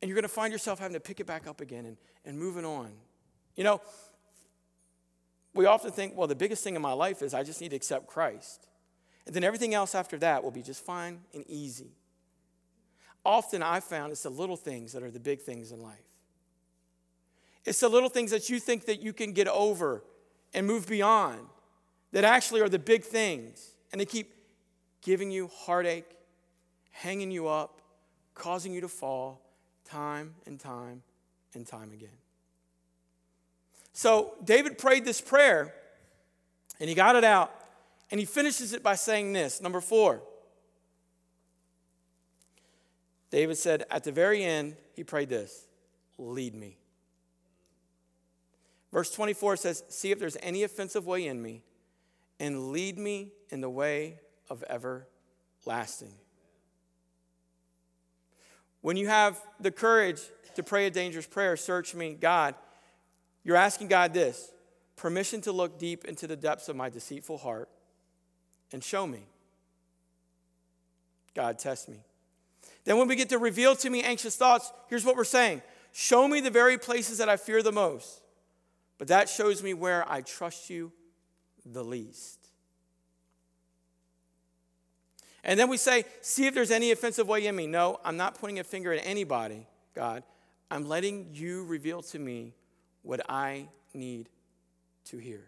And 0.02 0.10
you're 0.10 0.16
going 0.16 0.22
to 0.22 0.28
find 0.28 0.52
yourself 0.52 0.80
having 0.80 0.94
to 0.94 1.00
pick 1.00 1.18
it 1.18 1.26
back 1.26 1.46
up 1.46 1.62
again 1.62 1.86
and, 1.86 1.96
and 2.26 2.38
moving 2.38 2.66
on. 2.66 2.92
You 3.56 3.64
know, 3.64 3.80
we 5.54 5.66
often 5.66 5.90
think, 5.90 6.16
well, 6.16 6.28
the 6.28 6.34
biggest 6.34 6.62
thing 6.62 6.76
in 6.76 6.82
my 6.82 6.92
life 6.92 7.22
is 7.22 7.34
I 7.34 7.42
just 7.42 7.60
need 7.60 7.70
to 7.70 7.76
accept 7.76 8.06
Christ. 8.06 8.66
And 9.26 9.34
then 9.34 9.44
everything 9.44 9.74
else 9.74 9.94
after 9.94 10.18
that 10.18 10.42
will 10.42 10.50
be 10.50 10.62
just 10.62 10.84
fine 10.84 11.20
and 11.34 11.44
easy. 11.48 11.92
Often 13.24 13.62
I 13.62 13.80
found 13.80 14.12
it's 14.12 14.22
the 14.22 14.30
little 14.30 14.56
things 14.56 14.92
that 14.92 15.02
are 15.02 15.10
the 15.10 15.20
big 15.20 15.40
things 15.40 15.72
in 15.72 15.82
life. 15.82 15.98
It's 17.64 17.80
the 17.80 17.88
little 17.88 18.08
things 18.08 18.30
that 18.30 18.48
you 18.48 18.58
think 18.58 18.86
that 18.86 19.02
you 19.02 19.12
can 19.12 19.32
get 19.32 19.46
over 19.48 20.02
and 20.54 20.66
move 20.66 20.88
beyond 20.88 21.40
that 22.12 22.24
actually 22.24 22.60
are 22.60 22.68
the 22.68 22.78
big 22.78 23.04
things. 23.04 23.74
And 23.92 24.00
they 24.00 24.06
keep 24.06 24.32
giving 25.02 25.30
you 25.30 25.48
heartache, 25.48 26.08
hanging 26.90 27.30
you 27.30 27.48
up, 27.48 27.80
causing 28.34 28.72
you 28.72 28.80
to 28.80 28.88
fall 28.88 29.42
time 29.84 30.34
and 30.46 30.58
time 30.58 31.02
and 31.54 31.66
time 31.66 31.92
again. 31.92 32.19
So 33.92 34.34
David 34.44 34.78
prayed 34.78 35.04
this 35.04 35.20
prayer 35.20 35.74
and 36.78 36.88
he 36.88 36.94
got 36.94 37.16
it 37.16 37.24
out 37.24 37.52
and 38.10 38.18
he 38.18 38.26
finishes 38.26 38.72
it 38.72 38.82
by 38.82 38.94
saying 38.94 39.32
this 39.32 39.60
number 39.60 39.80
four. 39.80 40.22
David 43.30 43.56
said 43.56 43.84
at 43.90 44.04
the 44.04 44.12
very 44.12 44.42
end, 44.42 44.76
he 44.94 45.04
prayed 45.04 45.28
this 45.28 45.66
lead 46.18 46.54
me. 46.54 46.76
Verse 48.92 49.10
24 49.12 49.56
says, 49.56 49.84
See 49.88 50.10
if 50.10 50.18
there's 50.18 50.36
any 50.42 50.62
offensive 50.64 51.06
way 51.06 51.26
in 51.26 51.40
me, 51.40 51.62
and 52.38 52.72
lead 52.72 52.98
me 52.98 53.32
in 53.50 53.60
the 53.60 53.70
way 53.70 54.18
of 54.48 54.64
everlasting. 54.68 56.12
When 58.80 58.96
you 58.96 59.08
have 59.08 59.40
the 59.60 59.70
courage 59.70 60.20
to 60.56 60.62
pray 60.62 60.86
a 60.86 60.90
dangerous 60.90 61.26
prayer, 61.26 61.56
search 61.56 61.94
me, 61.94 62.14
God, 62.14 62.54
you're 63.44 63.56
asking 63.56 63.88
God 63.88 64.12
this 64.12 64.50
permission 64.96 65.40
to 65.42 65.52
look 65.52 65.78
deep 65.78 66.04
into 66.04 66.26
the 66.26 66.36
depths 66.36 66.68
of 66.68 66.76
my 66.76 66.90
deceitful 66.90 67.38
heart 67.38 67.68
and 68.72 68.84
show 68.84 69.06
me. 69.06 69.24
God, 71.34 71.58
test 71.58 71.88
me. 71.88 72.00
Then, 72.84 72.98
when 72.98 73.08
we 73.08 73.16
get 73.16 73.28
to 73.30 73.38
reveal 73.38 73.76
to 73.76 73.90
me 73.90 74.02
anxious 74.02 74.36
thoughts, 74.36 74.72
here's 74.88 75.04
what 75.04 75.16
we're 75.16 75.24
saying 75.24 75.62
Show 75.92 76.28
me 76.28 76.40
the 76.40 76.50
very 76.50 76.78
places 76.78 77.18
that 77.18 77.28
I 77.28 77.36
fear 77.36 77.62
the 77.62 77.72
most, 77.72 78.20
but 78.98 79.08
that 79.08 79.28
shows 79.28 79.62
me 79.62 79.74
where 79.74 80.10
I 80.10 80.20
trust 80.20 80.70
you 80.70 80.92
the 81.64 81.82
least. 81.82 82.38
And 85.42 85.58
then 85.58 85.68
we 85.68 85.76
say, 85.76 86.04
See 86.20 86.46
if 86.46 86.54
there's 86.54 86.70
any 86.70 86.90
offensive 86.90 87.26
way 87.26 87.46
in 87.46 87.56
me. 87.56 87.66
No, 87.66 87.98
I'm 88.04 88.16
not 88.16 88.34
pointing 88.34 88.58
a 88.58 88.64
finger 88.64 88.92
at 88.92 89.04
anybody, 89.04 89.66
God. 89.94 90.22
I'm 90.70 90.86
letting 90.86 91.30
you 91.32 91.64
reveal 91.64 92.02
to 92.02 92.18
me 92.18 92.54
what 93.02 93.20
I 93.28 93.68
need 93.94 94.28
to 95.06 95.18
hear. 95.18 95.42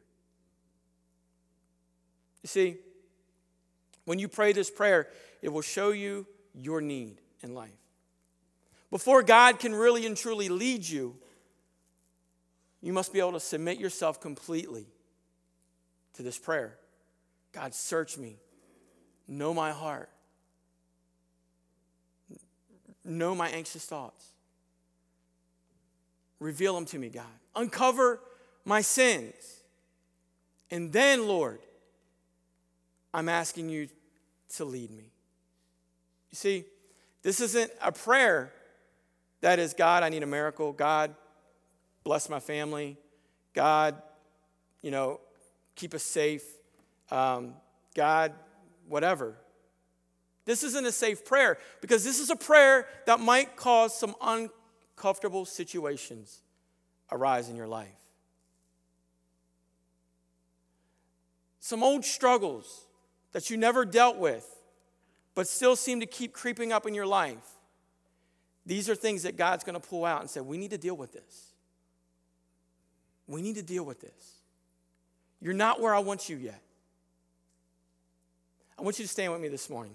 You 2.43 2.49
see, 2.49 2.77
when 4.05 4.19
you 4.19 4.29
pray 4.29 4.53
this 4.53 4.71
prayer, 4.71 5.09
it 5.43 5.49
will 5.49 5.63
show 5.63 5.91
you 5.91 6.27
your 6.55 6.81
need 6.81 7.19
in 7.43 7.55
life. 7.55 7.71
Before 8.91 9.23
God 9.23 9.59
can 9.59 9.75
really 9.75 10.07
and 10.07 10.17
truly 10.17 10.49
lead 10.49 10.87
you, 10.87 11.17
you 12.83 12.93
must 12.93 13.13
be 13.13 13.21
able 13.21 13.33
to 13.33 13.41
submit 13.41 13.79
yourself 13.79 14.21
completely 14.21 14.87
to 16.15 16.23
this 16.23 16.37
prayer. 16.37 16.77
God, 17.53 17.75
search 17.75 18.19
me, 18.19 18.37
know 19.29 19.55
my 19.55 19.71
heart, 19.71 20.11
know 23.05 23.35
my 23.35 23.49
anxious 23.49 23.85
thoughts. 23.85 24.32
Reveal 26.43 26.75
them 26.75 26.85
to 26.87 26.99
me, 26.99 27.09
God. 27.09 27.25
Uncover 27.55 28.19
my 28.65 28.81
sins. 28.81 29.35
And 30.73 30.93
then, 30.93 31.29
Lord, 31.29 31.61
I'm 33.15 33.29
asking 33.29 33.69
you 33.69 33.89
to 34.57 34.65
lead 34.65 34.91
me. 34.91 35.13
You 36.31 36.37
see, 36.37 36.65
this 37.23 37.41
isn't 37.41 37.71
a 37.81 37.93
prayer 37.93 38.53
that 39.41 39.61
is, 39.61 39.73
God, 39.73 40.03
I 40.03 40.09
need 40.09 40.25
a 40.25 40.27
miracle. 40.27 40.73
God, 40.73 41.15
bless 42.03 42.29
my 42.29 42.41
family. 42.41 42.97
God, 43.55 44.03
you 44.81 44.91
know, 44.91 45.21
keep 45.77 45.95
us 45.95 46.03
safe. 46.03 46.45
Um, 47.11 47.55
God, 47.95 48.33
whatever. 48.89 49.37
This 50.45 50.65
isn't 50.65 50.85
a 50.85 50.93
safe 50.93 51.25
prayer 51.25 51.59
because 51.81 52.03
this 52.03 52.19
is 52.19 52.31
a 52.31 52.37
prayer 52.37 52.89
that 53.07 53.21
might 53.21 53.55
cause 53.55 53.97
some 53.97 54.17
uncomfortable 54.21 54.62
situations 55.45 56.41
arise 57.11 57.49
in 57.49 57.57
your 57.57 57.69
life. 57.69 57.89
Some 61.61 61.83
old 61.83 62.05
struggles 62.05 62.87
that 63.33 63.51
you 63.51 63.57
never 63.57 63.85
dealt 63.85 64.17
with, 64.19 64.47
but 65.35 65.47
still 65.47 65.77
seem 65.77 66.01
to 66.01 66.07
keep 66.07 66.33
creeping 66.33 66.73
up 66.73 66.87
in 66.87 66.95
your 66.95 67.07
life. 67.07 67.59
These 68.67 68.89
are 68.89 68.95
things 68.95 69.23
that 69.25 69.37
God's 69.37 69.65
going 69.65 69.81
to 69.81 69.89
pull 69.89 70.05
out 70.05 70.21
and 70.21 70.31
say, 70.31 70.41
We 70.41 70.59
need 70.59 70.71
to 70.71 70.79
deal 70.79 70.97
with 70.97 71.13
this. 71.13 71.53
We 73.27 73.43
need 73.43 73.57
to 73.57 73.63
deal 73.63 73.85
with 73.85 74.01
this. 74.01 74.41
You're 75.41 75.55
not 75.55 75.81
where 75.81 75.95
I 75.95 76.01
want 76.01 76.29
you 76.29 76.37
yet. 76.37 76.61
I 78.79 78.83
want 78.83 78.99
you 78.99 79.05
to 79.05 79.09
stand 79.09 79.33
with 79.33 79.41
me 79.41 79.49
this 79.49 79.71
morning. 79.71 79.95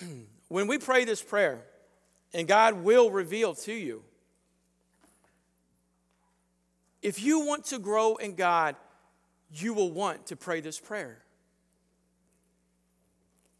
when 0.48 0.66
we 0.66 0.78
pray 0.78 1.04
this 1.04 1.22
prayer, 1.22 1.64
and 2.32 2.46
God 2.46 2.82
will 2.82 3.10
reveal 3.10 3.54
to 3.54 3.72
you, 3.72 4.02
if 7.02 7.22
you 7.22 7.40
want 7.46 7.64
to 7.66 7.78
grow 7.78 8.16
in 8.16 8.34
God, 8.34 8.76
you 9.52 9.72
will 9.72 9.90
want 9.90 10.26
to 10.26 10.36
pray 10.36 10.60
this 10.60 10.78
prayer. 10.80 11.22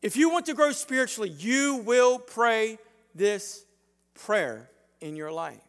If 0.03 0.16
you 0.16 0.30
want 0.30 0.47
to 0.47 0.55
grow 0.55 0.72
spiritually, 0.72 1.30
you 1.30 1.76
will 1.76 2.18
pray 2.18 2.78
this 3.14 3.64
prayer 4.14 4.70
in 5.01 5.16
your 5.16 5.32
life. 5.32 5.61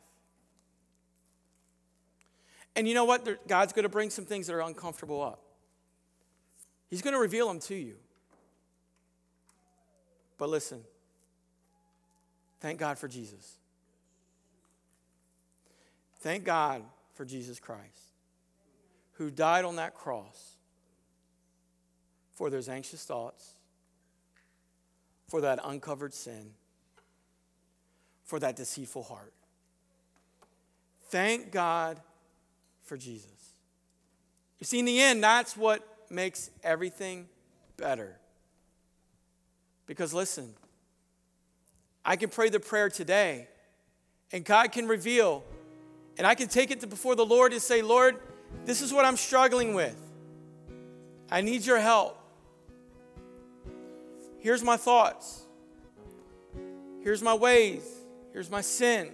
And 2.76 2.88
you 2.88 2.93
know 2.93 3.05
what? 3.05 3.47
God's 3.47 3.74
going 3.74 3.84
to 3.84 3.89
bring 3.89 4.09
some 4.09 4.26
things 4.26 4.47
that 4.47 4.53
are 4.53 4.61
uncomfortable 4.61 5.22
up. 5.22 5.41
He's 6.89 7.01
going 7.01 7.13
to 7.13 7.20
reveal 7.20 7.47
them 7.47 7.59
to 7.61 7.76
you. 7.76 7.95
But 10.39 10.49
listen, 10.49 10.81
thank 12.61 12.79
God 12.79 12.97
for 12.97 13.07
Jesus. 13.07 13.57
Thank 16.21 16.45
God 16.45 16.81
for 17.13 17.25
Jesus 17.25 17.59
Christ, 17.59 18.15
who 19.13 19.29
died 19.29 19.65
on 19.65 19.75
that 19.75 19.93
cross 19.93 20.55
for 22.33 22.49
those 22.49 22.69
anxious 22.69 23.03
thoughts, 23.03 23.53
for 25.27 25.41
that 25.41 25.59
uncovered 25.63 26.13
sin, 26.13 26.51
for 28.23 28.39
that 28.39 28.55
deceitful 28.55 29.03
heart. 29.03 29.33
Thank 31.09 31.51
God 31.51 31.99
for 32.83 32.95
Jesus. 32.95 33.27
You 34.59 34.65
see, 34.65 34.79
in 34.79 34.85
the 34.85 35.01
end, 35.01 35.21
that's 35.23 35.57
what 35.57 35.85
makes 36.09 36.49
everything 36.63 37.27
better. 37.75 38.17
Because 39.89 40.13
listen, 40.13 40.53
I 42.05 42.15
can 42.15 42.29
pray 42.29 42.49
the 42.49 42.59
prayer 42.59 42.91
today, 42.91 43.47
and 44.31 44.45
God 44.45 44.71
can 44.71 44.87
reveal, 44.87 45.43
and 46.15 46.27
I 46.27 46.35
can 46.35 46.47
take 46.47 46.69
it 46.69 46.87
before 46.87 47.15
the 47.15 47.25
Lord 47.25 47.53
and 47.53 47.61
say, 47.61 47.81
Lord, 47.81 48.17
this 48.65 48.83
is 48.83 48.93
what 48.93 49.03
I'm 49.03 49.17
struggling 49.17 49.73
with. 49.73 49.99
I 51.31 51.41
need 51.41 51.65
your 51.65 51.79
help. 51.79 52.21
Here's 54.37 54.63
my 54.63 54.77
thoughts. 54.77 55.41
Here's 57.01 57.23
my 57.23 57.33
ways. 57.33 57.81
Here's 58.31 58.51
my 58.51 58.61
sin. 58.61 59.11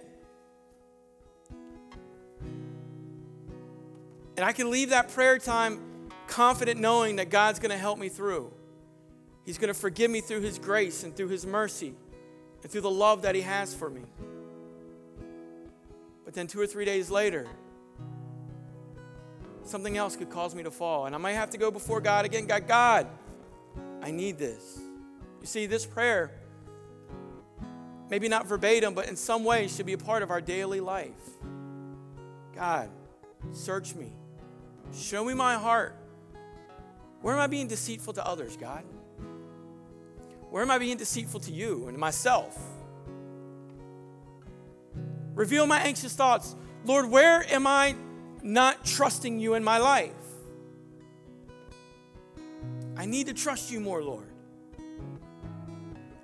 And 4.36 4.44
I 4.44 4.52
can 4.52 4.70
leave 4.70 4.90
that 4.90 5.08
prayer 5.08 5.38
time 5.38 5.80
confident 6.26 6.78
knowing 6.78 7.16
that 7.16 7.30
God's 7.30 7.60
going 7.60 7.70
to 7.70 7.78
help 7.78 7.98
me 7.98 8.10
through. 8.10 8.52
He's 9.46 9.58
going 9.58 9.68
to 9.68 9.78
forgive 9.78 10.10
me 10.10 10.20
through 10.20 10.40
His 10.40 10.58
grace 10.58 11.04
and 11.04 11.16
through 11.16 11.28
His 11.28 11.46
mercy 11.46 11.94
and 12.62 12.70
through 12.70 12.80
the 12.82 12.90
love 12.90 13.22
that 13.22 13.36
He 13.36 13.42
has 13.42 13.72
for 13.72 13.88
me. 13.88 14.02
But 16.24 16.34
then 16.34 16.48
two 16.48 16.60
or 16.60 16.66
three 16.66 16.84
days 16.84 17.08
later, 17.08 17.46
something 19.62 19.96
else 19.96 20.16
could 20.16 20.30
cause 20.30 20.54
me 20.54 20.64
to 20.64 20.70
fall. 20.72 21.06
And 21.06 21.14
I 21.14 21.18
might 21.18 21.34
have 21.34 21.50
to 21.50 21.58
go 21.58 21.70
before 21.70 22.00
God 22.00 22.24
again. 22.24 22.46
God, 22.46 22.66
God, 22.66 23.06
I 24.02 24.10
need 24.10 24.36
this. 24.36 24.80
You 25.40 25.46
see, 25.46 25.66
this 25.66 25.86
prayer, 25.86 26.32
maybe 28.10 28.28
not 28.28 28.46
verbatim, 28.46 28.94
but 28.94 29.08
in 29.08 29.14
some 29.14 29.44
way 29.44 29.68
should 29.68 29.86
be 29.86 29.92
a 29.92 29.98
part 29.98 30.24
of 30.24 30.32
our 30.32 30.40
daily 30.40 30.80
life. 30.80 31.12
God, 32.52 32.90
search 33.52 33.94
me. 33.94 34.12
Show 34.92 35.24
me 35.24 35.34
my 35.34 35.54
heart. 35.54 35.94
Where 37.20 37.34
am 37.34 37.40
I 37.40 37.46
being 37.46 37.68
deceitful 37.68 38.14
to 38.14 38.26
others, 38.26 38.56
God? 38.56 38.84
Where 40.50 40.62
am 40.62 40.70
I 40.70 40.78
being 40.78 40.96
deceitful 40.96 41.40
to 41.40 41.52
you 41.52 41.84
and 41.86 41.94
to 41.94 41.98
myself? 41.98 42.58
Reveal 45.34 45.66
my 45.66 45.80
anxious 45.80 46.14
thoughts. 46.14 46.54
Lord, 46.84 47.10
where 47.10 47.44
am 47.52 47.66
I 47.66 47.94
not 48.42 48.84
trusting 48.84 49.38
you 49.38 49.54
in 49.54 49.64
my 49.64 49.78
life? 49.78 50.12
I 52.96 53.04
need 53.04 53.26
to 53.26 53.34
trust 53.34 53.70
you 53.70 53.80
more, 53.80 54.02
Lord. 54.02 54.30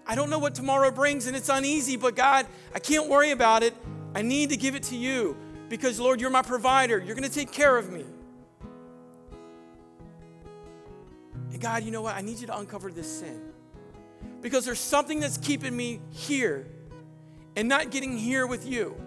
I 0.06 0.14
don't 0.14 0.30
know 0.30 0.38
what 0.38 0.54
tomorrow 0.54 0.90
brings 0.90 1.26
and 1.26 1.36
it's 1.36 1.48
uneasy, 1.48 1.96
but 1.96 2.16
God, 2.16 2.46
I 2.74 2.78
can't 2.78 3.08
worry 3.08 3.32
about 3.32 3.62
it. 3.62 3.74
I 4.14 4.22
need 4.22 4.50
to 4.50 4.56
give 4.56 4.74
it 4.74 4.84
to 4.84 4.96
you 4.96 5.36
because, 5.68 6.00
Lord, 6.00 6.20
you're 6.20 6.30
my 6.30 6.42
provider. 6.42 6.98
You're 6.98 7.14
going 7.14 7.28
to 7.28 7.34
take 7.34 7.52
care 7.52 7.76
of 7.76 7.92
me. 7.92 8.04
And 11.52 11.60
God, 11.60 11.82
you 11.82 11.90
know 11.90 12.02
what? 12.02 12.16
I 12.16 12.22
need 12.22 12.38
you 12.38 12.46
to 12.46 12.56
uncover 12.56 12.90
this 12.90 13.20
sin 13.20 13.51
because 14.42 14.64
there's 14.64 14.80
something 14.80 15.20
that's 15.20 15.38
keeping 15.38 15.74
me 15.74 16.00
here 16.10 16.66
and 17.56 17.68
not 17.68 17.90
getting 17.90 18.18
here 18.18 18.46
with 18.46 18.66
you. 18.66 19.00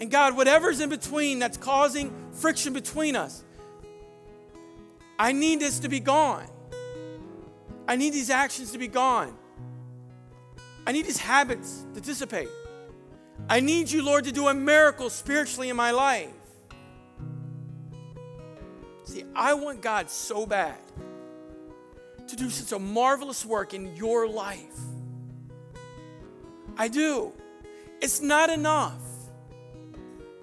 And 0.00 0.10
God, 0.10 0.36
whatever's 0.36 0.80
in 0.80 0.88
between 0.88 1.38
that's 1.38 1.56
causing 1.56 2.12
friction 2.32 2.72
between 2.72 3.14
us, 3.14 3.44
I 5.18 5.32
need 5.32 5.60
this 5.60 5.78
to 5.80 5.88
be 5.88 6.00
gone. 6.00 6.46
I 7.86 7.96
need 7.96 8.12
these 8.12 8.30
actions 8.30 8.72
to 8.72 8.78
be 8.78 8.88
gone. 8.88 9.36
I 10.86 10.92
need 10.92 11.06
these 11.06 11.18
habits 11.18 11.84
to 11.94 12.00
dissipate. 12.00 12.48
I 13.48 13.60
need 13.60 13.90
you, 13.90 14.04
Lord, 14.04 14.24
to 14.24 14.32
do 14.32 14.48
a 14.48 14.54
miracle 14.54 15.10
spiritually 15.10 15.68
in 15.68 15.76
my 15.76 15.90
life. 15.90 16.30
See, 19.04 19.24
I 19.34 19.54
want 19.54 19.82
God 19.82 20.10
so 20.10 20.46
bad 20.46 20.78
to 22.28 22.36
do 22.36 22.50
such 22.50 22.72
a 22.72 22.78
marvelous 22.78 23.44
work 23.44 23.74
in 23.74 23.94
your 23.96 24.28
life. 24.28 24.78
I 26.76 26.88
do. 26.88 27.32
It's 28.00 28.20
not 28.20 28.50
enough 28.50 29.00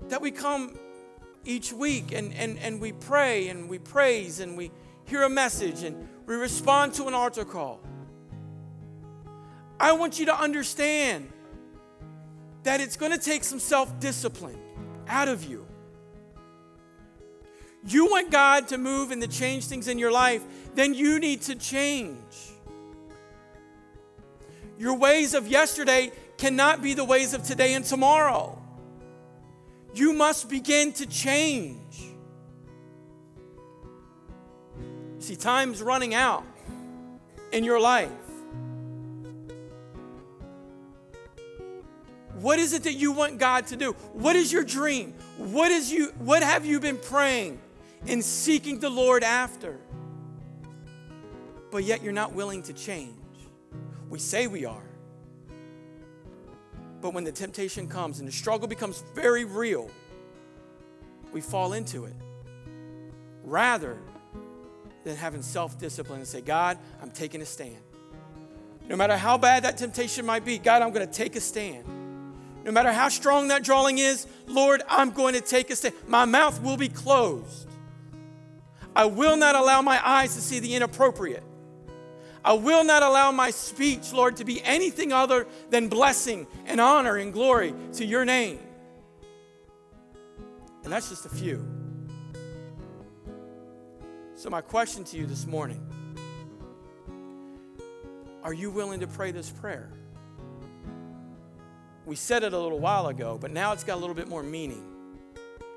that 0.10 0.22
we 0.22 0.32
come 0.32 0.78
each 1.46 1.74
week 1.74 2.12
and, 2.12 2.34
and, 2.34 2.58
and 2.60 2.80
we 2.80 2.92
pray 2.92 3.50
and 3.50 3.70
we 3.70 3.80
praise 3.80 4.40
and 4.40 4.58
we 4.58 4.72
hear 5.06 5.24
a 5.24 5.30
message 5.30 5.84
and 5.84 6.08
we 6.26 6.36
respond 6.36 6.94
to 6.96 7.08
an 7.08 7.14
altar 7.14 7.46
call. 7.46 7.80
I 9.80 9.92
want 9.94 10.20
you 10.20 10.26
to 10.28 10.40
understand 10.40 11.32
that 12.64 12.80
it's 12.80 12.96
going 12.96 13.12
to 13.12 13.18
take 13.18 13.44
some 13.44 13.60
self 13.60 14.00
discipline 14.00 14.58
out 15.08 15.28
of 15.28 15.44
you. 15.44 15.68
You 17.86 18.06
want 18.06 18.32
God 18.32 18.70
to 18.70 18.78
move 18.78 19.12
and 19.12 19.22
to 19.22 19.28
change 19.28 19.66
things 19.66 19.88
in 19.88 20.00
your 20.00 20.12
life, 20.12 20.44
then 20.76 20.94
you 20.94 21.20
need 21.20 21.42
to 21.44 21.56
change. 21.56 22.18
Your 24.78 24.96
ways 24.96 25.34
of 25.34 25.48
yesterday 25.48 26.12
cannot 26.38 26.82
be 26.82 26.94
the 26.94 27.04
ways 27.04 27.34
of 27.34 27.44
today 27.44 27.74
and 27.74 27.84
tomorrow. 27.84 28.60
You 29.94 30.14
must 30.14 30.50
begin 30.50 30.94
to 30.94 31.06
change. 31.06 32.04
See, 35.20 35.36
time's 35.36 35.82
running 35.82 36.14
out 36.14 36.44
in 37.52 37.64
your 37.64 37.80
life. 37.80 38.10
What 42.40 42.60
is 42.60 42.74
it 42.74 42.84
that 42.84 42.94
you 42.94 43.12
want 43.12 43.38
God 43.38 43.68
to 43.68 43.78
do? 43.78 43.94
What 44.12 44.36
is 44.36 44.52
your 44.52 44.64
dream? 44.64 45.14
What 45.38 45.72
is 45.72 45.92
you 45.92 46.08
what 46.18 46.44
have 46.44 46.66
you 46.66 46.80
been 46.80 46.98
praying 46.98 47.60
and 48.08 48.24
seeking 48.24 48.80
the 48.80 48.90
Lord 48.90 49.24
after? 49.24 49.80
But 51.72 51.84
yet 51.84 52.04
you're 52.04 52.14
not 52.14 52.34
willing 52.34 52.62
to 52.64 52.74
change. 52.74 53.18
We 54.10 54.20
say 54.20 54.48
we 54.48 54.66
are. 54.66 54.84
But 57.02 57.14
when 57.14 57.24
the 57.24 57.32
temptation 57.32 57.88
comes 57.88 58.20
and 58.20 58.28
the 58.28 58.32
struggle 58.32 58.68
becomes 58.68 59.04
very 59.14 59.44
real, 59.44 59.90
we 61.34 61.42
fall 61.42 61.74
into 61.74 62.06
it 62.06 62.14
rather 63.44 63.98
than 65.04 65.16
having 65.16 65.42
self 65.42 65.78
discipline 65.78 66.20
and 66.20 66.28
say, 66.28 66.42
God, 66.42 66.78
I'm 67.02 67.12
taking 67.12 67.42
a 67.42 67.46
stand. 67.46 67.78
No 68.88 68.96
matter 68.96 69.18
how 69.18 69.38
bad 69.38 69.64
that 69.64 69.78
temptation 69.78 70.26
might 70.26 70.46
be, 70.46 70.58
God, 70.58 70.82
I'm 70.82 70.92
going 70.92 71.08
to 71.08 71.14
take 71.14 71.36
a 71.36 71.42
stand. 71.42 71.86
No 72.64 72.72
matter 72.72 72.94
how 72.94 73.10
strong 73.10 73.50
that 73.50 73.64
drawing 73.64 73.98
is, 73.98 74.26
Lord, 74.48 74.82
I'm 74.88 75.12
going 75.12 75.34
to 75.34 75.42
take 75.42 75.70
a 75.70 75.76
stand. 75.76 75.96
My 76.08 76.26
mouth 76.26 76.62
will 76.62 76.78
be 76.78 76.90
closed. 76.90 77.68
I 78.96 79.06
will 79.06 79.38
not 79.38 79.56
allow 79.56 79.82
my 79.82 80.00
eyes 80.08 80.36
to 80.36 80.42
see 80.42 80.60
the 80.60 80.76
inappropriate. 80.76 81.44
I 82.46 82.54
will 82.54 82.84
not 82.84 83.04
allow 83.04 83.32
my 83.32 83.52
speech, 83.52 84.12
Lord, 84.12 84.38
to 84.38 84.46
be 84.46 84.62
anything 84.64 85.14
other 85.14 85.48
than 85.70 85.88
blessing 85.88 86.46
and 86.66 86.82
honor 86.82 87.16
and 87.16 87.32
glory 87.32 87.74
to 87.94 88.06
your 88.06 88.26
name. 88.26 88.60
And 90.84 90.92
that's 90.92 91.10
just 91.10 91.26
a 91.26 91.30
few. 91.30 91.66
So, 94.36 94.50
my 94.50 94.60
question 94.60 95.06
to 95.06 95.18
you 95.18 95.26
this 95.26 95.46
morning 95.48 95.82
are 98.44 98.54
you 98.54 98.70
willing 98.70 99.00
to 99.00 99.08
pray 99.08 99.32
this 99.32 99.50
prayer? 99.50 99.90
We 102.06 102.18
said 102.18 102.44
it 102.44 102.52
a 102.52 102.60
little 102.60 102.80
while 102.80 103.08
ago, 103.08 103.38
but 103.40 103.52
now 103.52 103.72
it's 103.72 103.86
got 103.86 103.96
a 103.96 104.02
little 104.02 104.16
bit 104.16 104.28
more 104.28 104.44
meaning. 104.44 104.84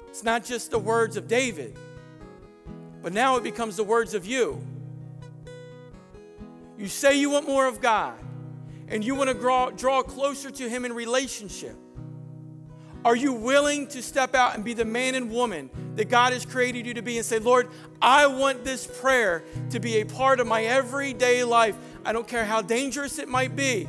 It's 0.08 0.24
not 0.24 0.44
just 0.44 0.72
the 0.72 0.78
words 0.80 1.16
of 1.16 1.28
David, 1.28 1.78
but 3.07 3.12
now 3.12 3.36
it 3.36 3.44
becomes 3.44 3.76
the 3.76 3.84
words 3.84 4.14
of 4.14 4.26
you. 4.26 4.61
You 6.76 6.88
say 6.88 7.16
you 7.16 7.30
want 7.30 7.46
more 7.46 7.68
of 7.68 7.80
God 7.80 8.18
and 8.88 9.04
you 9.04 9.14
want 9.14 9.30
to 9.30 9.34
draw, 9.34 9.70
draw 9.70 10.02
closer 10.02 10.50
to 10.50 10.68
Him 10.68 10.84
in 10.84 10.92
relationship. 10.92 11.76
Are 13.04 13.14
you 13.14 13.32
willing 13.32 13.86
to 13.90 14.02
step 14.02 14.34
out 14.34 14.57
and 14.57 14.64
be 14.64 14.74
the 14.74 14.84
man 14.84 15.14
and 15.14 15.30
woman 15.30 15.70
that 15.94 16.09
God 16.09 16.32
has 16.32 16.44
created 16.44 16.84
you 16.84 16.94
to 16.94 17.02
be 17.02 17.16
and 17.16 17.24
say, 17.24 17.38
Lord, 17.38 17.68
I 18.02 18.26
want 18.26 18.64
this 18.64 18.88
prayer 18.88 19.44
to 19.70 19.78
be 19.78 20.00
a 20.00 20.04
part 20.04 20.40
of 20.40 20.48
my 20.48 20.64
everyday 20.64 21.44
life? 21.44 21.76
I 22.04 22.12
don't 22.12 22.26
care 22.26 22.44
how 22.44 22.61
dangerous 22.61 23.20
it 23.20 23.28
might 23.28 23.54
be. 23.54 23.86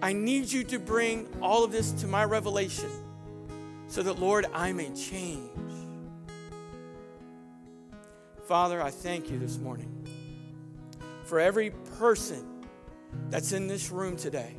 I 0.00 0.12
need 0.12 0.52
you 0.52 0.62
to 0.62 0.78
bring 0.78 1.26
all 1.42 1.64
of 1.64 1.72
this 1.72 1.90
to 1.90 2.06
my 2.06 2.22
revelation 2.22 2.90
so 3.88 4.00
that, 4.04 4.20
Lord, 4.20 4.46
I 4.54 4.72
may 4.72 4.90
change. 4.94 5.50
Father, 8.46 8.82
I 8.82 8.90
thank 8.90 9.30
you 9.30 9.38
this 9.38 9.58
morning 9.58 9.90
for 11.24 11.40
every 11.40 11.70
person 11.98 12.46
that's 13.30 13.52
in 13.52 13.68
this 13.68 13.90
room 13.90 14.18
today. 14.18 14.54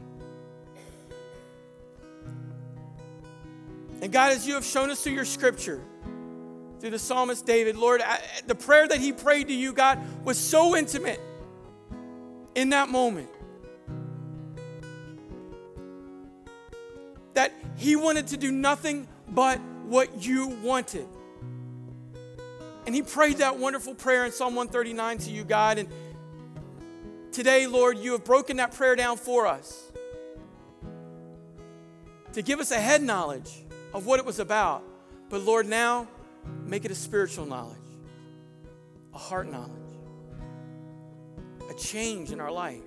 And 4.01 4.11
God, 4.11 4.31
as 4.31 4.47
you 4.47 4.55
have 4.55 4.65
shown 4.65 4.89
us 4.89 5.03
through 5.03 5.13
your 5.13 5.25
scripture, 5.25 5.81
through 6.79 6.89
the 6.89 6.99
psalmist 6.99 7.45
David, 7.45 7.75
Lord, 7.75 8.01
the 8.47 8.55
prayer 8.55 8.87
that 8.87 8.99
he 8.99 9.13
prayed 9.13 9.49
to 9.49 9.53
you, 9.53 9.71
God, 9.71 9.99
was 10.25 10.39
so 10.39 10.75
intimate 10.75 11.21
in 12.55 12.69
that 12.69 12.89
moment 12.89 13.29
that 17.35 17.53
he 17.77 17.95
wanted 17.95 18.27
to 18.27 18.37
do 18.37 18.51
nothing 18.51 19.07
but 19.29 19.59
what 19.83 20.25
you 20.25 20.47
wanted. 20.63 21.07
And 22.85 22.93
he 22.93 23.01
prayed 23.01 23.37
that 23.37 23.57
wonderful 23.57 23.95
prayer 23.95 24.25
in 24.25 24.31
Psalm 24.31 24.55
139 24.55 25.17
to 25.19 25.31
you, 25.31 25.43
God. 25.43 25.79
And 25.79 25.89
today, 27.31 27.65
Lord, 27.67 27.97
you 27.97 28.11
have 28.11 28.23
broken 28.23 28.57
that 28.57 28.73
prayer 28.73 28.95
down 28.95 29.17
for 29.17 29.47
us 29.47 29.91
to 32.33 32.41
give 32.41 32.59
us 32.59 32.71
a 32.71 32.79
head 32.79 33.01
knowledge 33.01 33.63
of 33.93 34.05
what 34.05 34.19
it 34.19 34.25
was 34.25 34.39
about. 34.39 34.83
But 35.29 35.41
Lord, 35.41 35.67
now 35.67 36.07
make 36.65 36.85
it 36.85 36.91
a 36.91 36.95
spiritual 36.95 37.45
knowledge, 37.45 37.77
a 39.13 39.17
heart 39.17 39.49
knowledge, 39.49 39.71
a 41.69 41.73
change 41.73 42.31
in 42.31 42.39
our 42.39 42.51
life. 42.51 42.81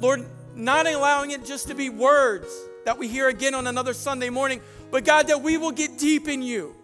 Lord, 0.00 0.26
not 0.54 0.86
allowing 0.86 1.32
it 1.32 1.44
just 1.44 1.68
to 1.68 1.74
be 1.74 1.88
words 1.88 2.48
that 2.84 2.98
we 2.98 3.08
hear 3.08 3.28
again 3.28 3.54
on 3.54 3.66
another 3.66 3.92
Sunday 3.92 4.30
morning, 4.30 4.60
but 4.90 5.04
God, 5.04 5.26
that 5.28 5.42
we 5.42 5.56
will 5.56 5.72
get 5.72 5.98
deep 5.98 6.28
in 6.28 6.42
you. 6.42 6.74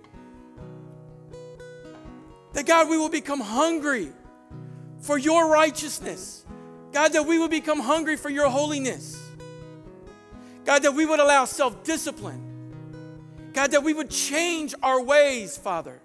That 2.54 2.66
God, 2.66 2.88
we 2.88 2.96
will 2.96 3.10
become 3.10 3.40
hungry 3.40 4.10
for 5.00 5.18
your 5.18 5.48
righteousness. 5.48 6.44
God, 6.92 7.12
that 7.12 7.26
we 7.26 7.38
will 7.38 7.48
become 7.48 7.80
hungry 7.80 8.16
for 8.16 8.30
your 8.30 8.48
holiness. 8.48 9.20
God, 10.64 10.82
that 10.82 10.92
we 10.92 11.04
would 11.04 11.20
allow 11.20 11.44
self 11.44 11.84
discipline 11.84 12.54
God, 13.54 13.70
that 13.70 13.84
we 13.84 13.94
would 13.94 14.10
change 14.10 14.74
our 14.82 15.00
ways, 15.00 15.56
Father. 15.56 16.00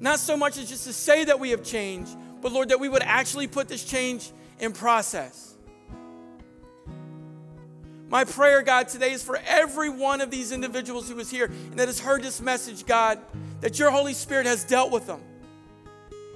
Not 0.00 0.18
so 0.18 0.36
much 0.36 0.58
as 0.58 0.68
just 0.68 0.86
to 0.86 0.92
say 0.92 1.24
that 1.24 1.38
we 1.38 1.50
have 1.50 1.62
changed, 1.62 2.16
but 2.42 2.52
Lord, 2.52 2.68
that 2.70 2.80
we 2.80 2.88
would 2.88 3.02
actually 3.02 3.46
put 3.46 3.68
this 3.68 3.84
change 3.84 4.32
in 4.58 4.72
process. 4.72 5.54
My 8.08 8.24
prayer, 8.24 8.62
God, 8.62 8.88
today 8.88 9.12
is 9.12 9.22
for 9.22 9.38
every 9.46 9.88
one 9.88 10.20
of 10.20 10.30
these 10.30 10.50
individuals 10.50 11.08
who 11.08 11.18
is 11.20 11.30
here 11.30 11.44
and 11.44 11.78
that 11.78 11.86
has 11.86 12.00
heard 12.00 12.22
this 12.22 12.40
message, 12.40 12.86
God, 12.86 13.20
that 13.60 13.78
your 13.78 13.90
Holy 13.90 14.14
Spirit 14.14 14.46
has 14.46 14.64
dealt 14.64 14.90
with 14.90 15.06
them. 15.06 15.20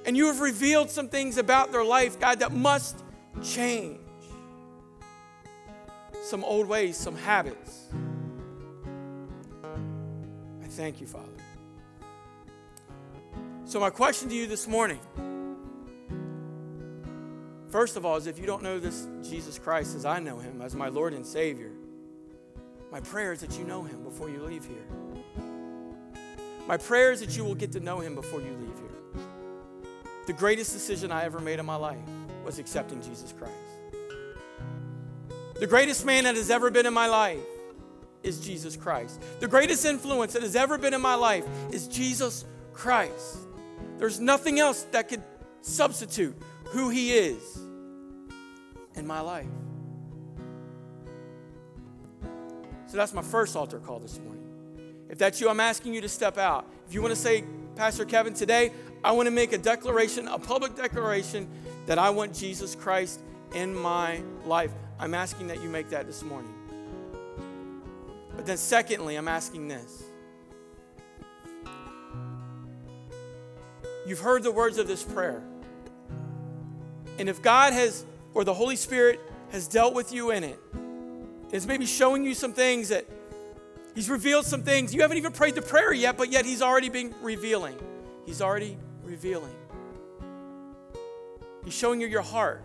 And 0.04 0.16
you 0.16 0.26
have 0.26 0.40
revealed 0.40 0.90
some 0.90 1.08
things 1.08 1.38
about 1.38 1.70
their 1.72 1.84
life, 1.84 2.18
God, 2.18 2.40
that 2.40 2.52
must 2.52 3.02
change. 3.42 3.98
Some 6.24 6.44
old 6.44 6.68
ways, 6.68 6.96
some 6.96 7.16
habits 7.16 7.88
I 10.62 10.66
thank 10.68 11.00
you, 11.00 11.06
Father. 11.06 11.26
So, 13.64 13.80
my 13.80 13.90
question 13.90 14.28
to 14.28 14.34
you 14.34 14.46
this 14.46 14.68
morning 14.68 15.00
first 17.70 17.96
of 17.96 18.04
all 18.04 18.16
is 18.16 18.26
if 18.26 18.38
you 18.38 18.46
don't 18.46 18.62
know 18.62 18.78
this 18.78 19.08
Jesus 19.22 19.58
Christ 19.58 19.96
as 19.96 20.04
I 20.04 20.18
know 20.18 20.38
him, 20.38 20.60
as 20.60 20.74
my 20.74 20.88
Lord 20.88 21.14
and 21.14 21.26
Savior, 21.26 21.70
my 22.90 23.00
prayer 23.00 23.32
is 23.32 23.40
that 23.40 23.58
you 23.58 23.64
know 23.64 23.82
him 23.82 24.04
before 24.04 24.28
you 24.28 24.42
leave 24.42 24.64
here. 24.66 24.86
My 26.68 26.76
prayer 26.76 27.12
is 27.12 27.20
that 27.20 27.36
you 27.36 27.44
will 27.44 27.54
get 27.54 27.72
to 27.72 27.80
know 27.80 28.00
him 28.00 28.14
before 28.14 28.40
you 28.40 28.52
leave. 28.52 28.81
The 30.26 30.32
greatest 30.32 30.72
decision 30.72 31.10
I 31.10 31.24
ever 31.24 31.40
made 31.40 31.58
in 31.58 31.66
my 31.66 31.76
life 31.76 31.98
was 32.44 32.58
accepting 32.58 33.02
Jesus 33.02 33.32
Christ. 33.36 33.54
The 35.58 35.66
greatest 35.66 36.04
man 36.04 36.24
that 36.24 36.36
has 36.36 36.50
ever 36.50 36.70
been 36.70 36.86
in 36.86 36.94
my 36.94 37.06
life 37.06 37.38
is 38.22 38.40
Jesus 38.40 38.76
Christ. 38.76 39.22
The 39.40 39.48
greatest 39.48 39.84
influence 39.84 40.32
that 40.32 40.42
has 40.42 40.56
ever 40.56 40.78
been 40.78 40.94
in 40.94 41.00
my 41.00 41.14
life 41.14 41.44
is 41.72 41.88
Jesus 41.88 42.44
Christ. 42.72 43.38
There's 43.98 44.20
nothing 44.20 44.58
else 44.58 44.84
that 44.92 45.08
could 45.08 45.22
substitute 45.60 46.36
who 46.66 46.88
He 46.88 47.12
is 47.12 47.60
in 48.94 49.06
my 49.06 49.20
life. 49.20 49.46
So 52.86 52.96
that's 52.96 53.14
my 53.14 53.22
first 53.22 53.56
altar 53.56 53.78
call 53.78 54.00
this 54.00 54.18
morning. 54.18 54.42
If 55.08 55.18
that's 55.18 55.40
you, 55.40 55.48
I'm 55.48 55.60
asking 55.60 55.94
you 55.94 56.00
to 56.00 56.08
step 56.08 56.38
out. 56.38 56.66
If 56.86 56.94
you 56.94 57.02
want 57.02 57.14
to 57.14 57.20
say, 57.20 57.44
Pastor 57.74 58.04
Kevin, 58.04 58.34
today 58.34 58.72
I 59.04 59.12
want 59.12 59.26
to 59.26 59.30
make 59.30 59.52
a 59.52 59.58
declaration, 59.58 60.28
a 60.28 60.38
public 60.38 60.76
declaration 60.76 61.48
that 61.86 61.98
I 61.98 62.10
want 62.10 62.34
Jesus 62.34 62.74
Christ 62.74 63.20
in 63.54 63.74
my 63.74 64.22
life, 64.44 64.72
I'm 64.98 65.14
asking 65.14 65.48
that 65.48 65.62
you 65.62 65.68
make 65.68 65.90
that 65.90 66.06
this 66.06 66.22
morning. 66.22 66.54
But 68.36 68.46
then, 68.46 68.56
secondly, 68.56 69.16
I'm 69.16 69.28
asking 69.28 69.68
this. 69.68 70.04
You've 74.06 74.20
heard 74.20 74.42
the 74.42 74.52
words 74.52 74.78
of 74.78 74.86
this 74.86 75.02
prayer. 75.02 75.42
And 77.18 77.28
if 77.28 77.42
God 77.42 77.72
has, 77.72 78.04
or 78.34 78.44
the 78.44 78.54
Holy 78.54 78.76
Spirit 78.76 79.20
has 79.50 79.68
dealt 79.68 79.94
with 79.94 80.12
you 80.12 80.30
in 80.30 80.44
it, 80.44 80.58
is 81.52 81.66
maybe 81.66 81.86
showing 81.86 82.24
you 82.24 82.34
some 82.34 82.52
things 82.52 82.88
that 82.88 83.06
He's 83.94 84.08
revealed 84.08 84.46
some 84.46 84.62
things. 84.62 84.94
You 84.94 85.02
haven't 85.02 85.18
even 85.18 85.32
prayed 85.32 85.54
the 85.54 85.62
prayer 85.62 85.92
yet, 85.92 86.16
but 86.16 86.30
yet 86.30 86.46
He's 86.46 86.62
already 86.62 86.88
been 86.88 87.14
revealing. 87.20 87.76
He's 88.24 88.40
already 88.40 88.78
revealing. 89.12 89.54
He's 91.64 91.74
showing 91.74 92.00
you 92.00 92.06
your 92.06 92.22
heart. 92.22 92.62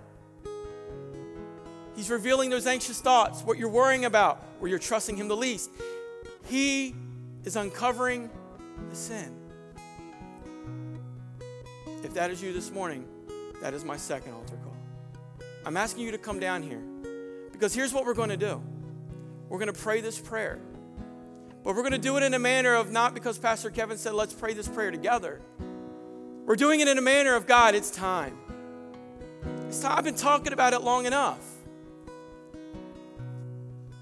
He's 1.95 2.09
revealing 2.09 2.49
those 2.49 2.65
anxious 2.65 3.01
thoughts, 3.01 3.41
what 3.41 3.57
you're 3.57 3.69
worrying 3.69 4.05
about, 4.05 4.41
where 4.59 4.69
you're 4.69 4.79
trusting 4.79 5.17
Him 5.17 5.27
the 5.27 5.35
least. 5.35 5.69
He 6.47 6.95
is 7.43 7.57
uncovering 7.57 8.29
the 8.89 8.95
sin. 8.95 9.35
If 12.03 12.13
that 12.13 12.31
is 12.31 12.41
you 12.41 12.53
this 12.53 12.71
morning, 12.71 13.05
that 13.61 13.73
is 13.73 13.83
my 13.83 13.97
second 13.97 14.31
altar 14.33 14.55
call. 14.63 14.77
I'm 15.65 15.75
asking 15.75 16.05
you 16.05 16.11
to 16.11 16.17
come 16.17 16.39
down 16.39 16.63
here 16.63 16.81
because 17.51 17.73
here's 17.73 17.93
what 17.93 18.05
we're 18.05 18.13
going 18.13 18.29
to 18.29 18.37
do 18.37 18.61
we're 19.49 19.59
going 19.59 19.73
to 19.73 19.79
pray 19.79 19.99
this 19.99 20.17
prayer. 20.17 20.59
But 21.63 21.75
we're 21.75 21.81
going 21.81 21.91
to 21.91 21.97
do 21.97 22.15
it 22.15 22.23
in 22.23 22.33
a 22.33 22.39
manner 22.39 22.75
of 22.75 22.89
not 22.89 23.13
because 23.13 23.37
Pastor 23.37 23.69
Kevin 23.69 23.97
said, 23.97 24.13
let's 24.13 24.33
pray 24.33 24.53
this 24.53 24.69
prayer 24.69 24.91
together. 24.91 25.41
We're 26.47 26.55
doing 26.55 26.79
it 26.79 26.87
in 26.87 26.97
a 26.97 27.01
manner 27.01 27.35
of 27.35 27.45
God, 27.45 27.75
it's 27.75 27.91
time. 27.91 28.37
It's 29.67 29.81
time. 29.81 29.97
I've 29.97 30.05
been 30.05 30.15
talking 30.15 30.53
about 30.53 30.71
it 30.71 30.79
long 30.79 31.05
enough. 31.05 31.43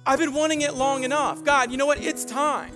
I've 0.06 0.20
been 0.20 0.32
wanting 0.32 0.62
it 0.62 0.76
long 0.76 1.04
enough. 1.04 1.44
God, 1.44 1.72
you 1.72 1.78
know 1.78 1.88
what? 1.88 2.00
It's 2.00 2.24
time. 2.24 2.72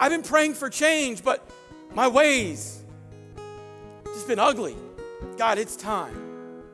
I've 0.00 0.10
been 0.10 0.24
praying 0.24 0.54
for 0.54 0.68
change, 0.68 1.22
but 1.22 1.48
my 1.94 2.08
ways 2.08 2.82
just 4.06 4.26
been 4.26 4.40
ugly. 4.40 4.74
God, 5.38 5.58
it's 5.58 5.76
time. 5.76 6.64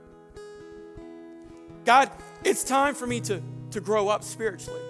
God, 1.84 2.10
it's 2.44 2.64
time 2.64 2.94
for 2.94 3.06
me 3.06 3.20
to, 3.20 3.42
to 3.72 3.80
grow 3.82 4.08
up 4.08 4.24
spiritually. 4.24 4.80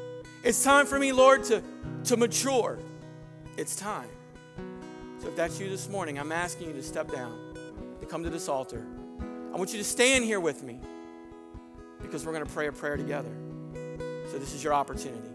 It's 0.45 0.63
time 0.63 0.87
for 0.87 1.01
me, 1.01 1.11
Lord, 1.11 1.43
to, 1.45 1.61
to 2.05 2.17
mature. 2.17 2.79
It's 3.57 3.75
time. 3.75 4.12
So 5.23 5.29
if 5.29 5.37
that's 5.37 5.61
you 5.61 5.69
this 5.69 5.89
morning, 5.89 6.19
I'm 6.19 6.33
asking 6.33 6.67
you 6.67 6.73
to 6.73 6.83
step 6.83 7.13
down, 7.13 7.39
to 8.01 8.07
come 8.07 8.25
to 8.25 8.31
this 8.31 8.49
altar. 8.49 8.85
I 9.55 9.57
want 9.57 9.73
you 9.73 9.79
to 9.79 9.85
stand 9.85 10.25
here 10.25 10.41
with 10.41 10.65
me 10.65 10.81
because 12.01 12.27
we're 12.27 12.33
going 12.33 12.45
to 12.45 12.51
pray 12.51 12.67
a 12.67 12.73
prayer 12.73 12.97
together. 12.97 13.31
So 14.33 14.39
this 14.39 14.53
is 14.53 14.65
your 14.65 14.75
opportunity. 14.75 15.32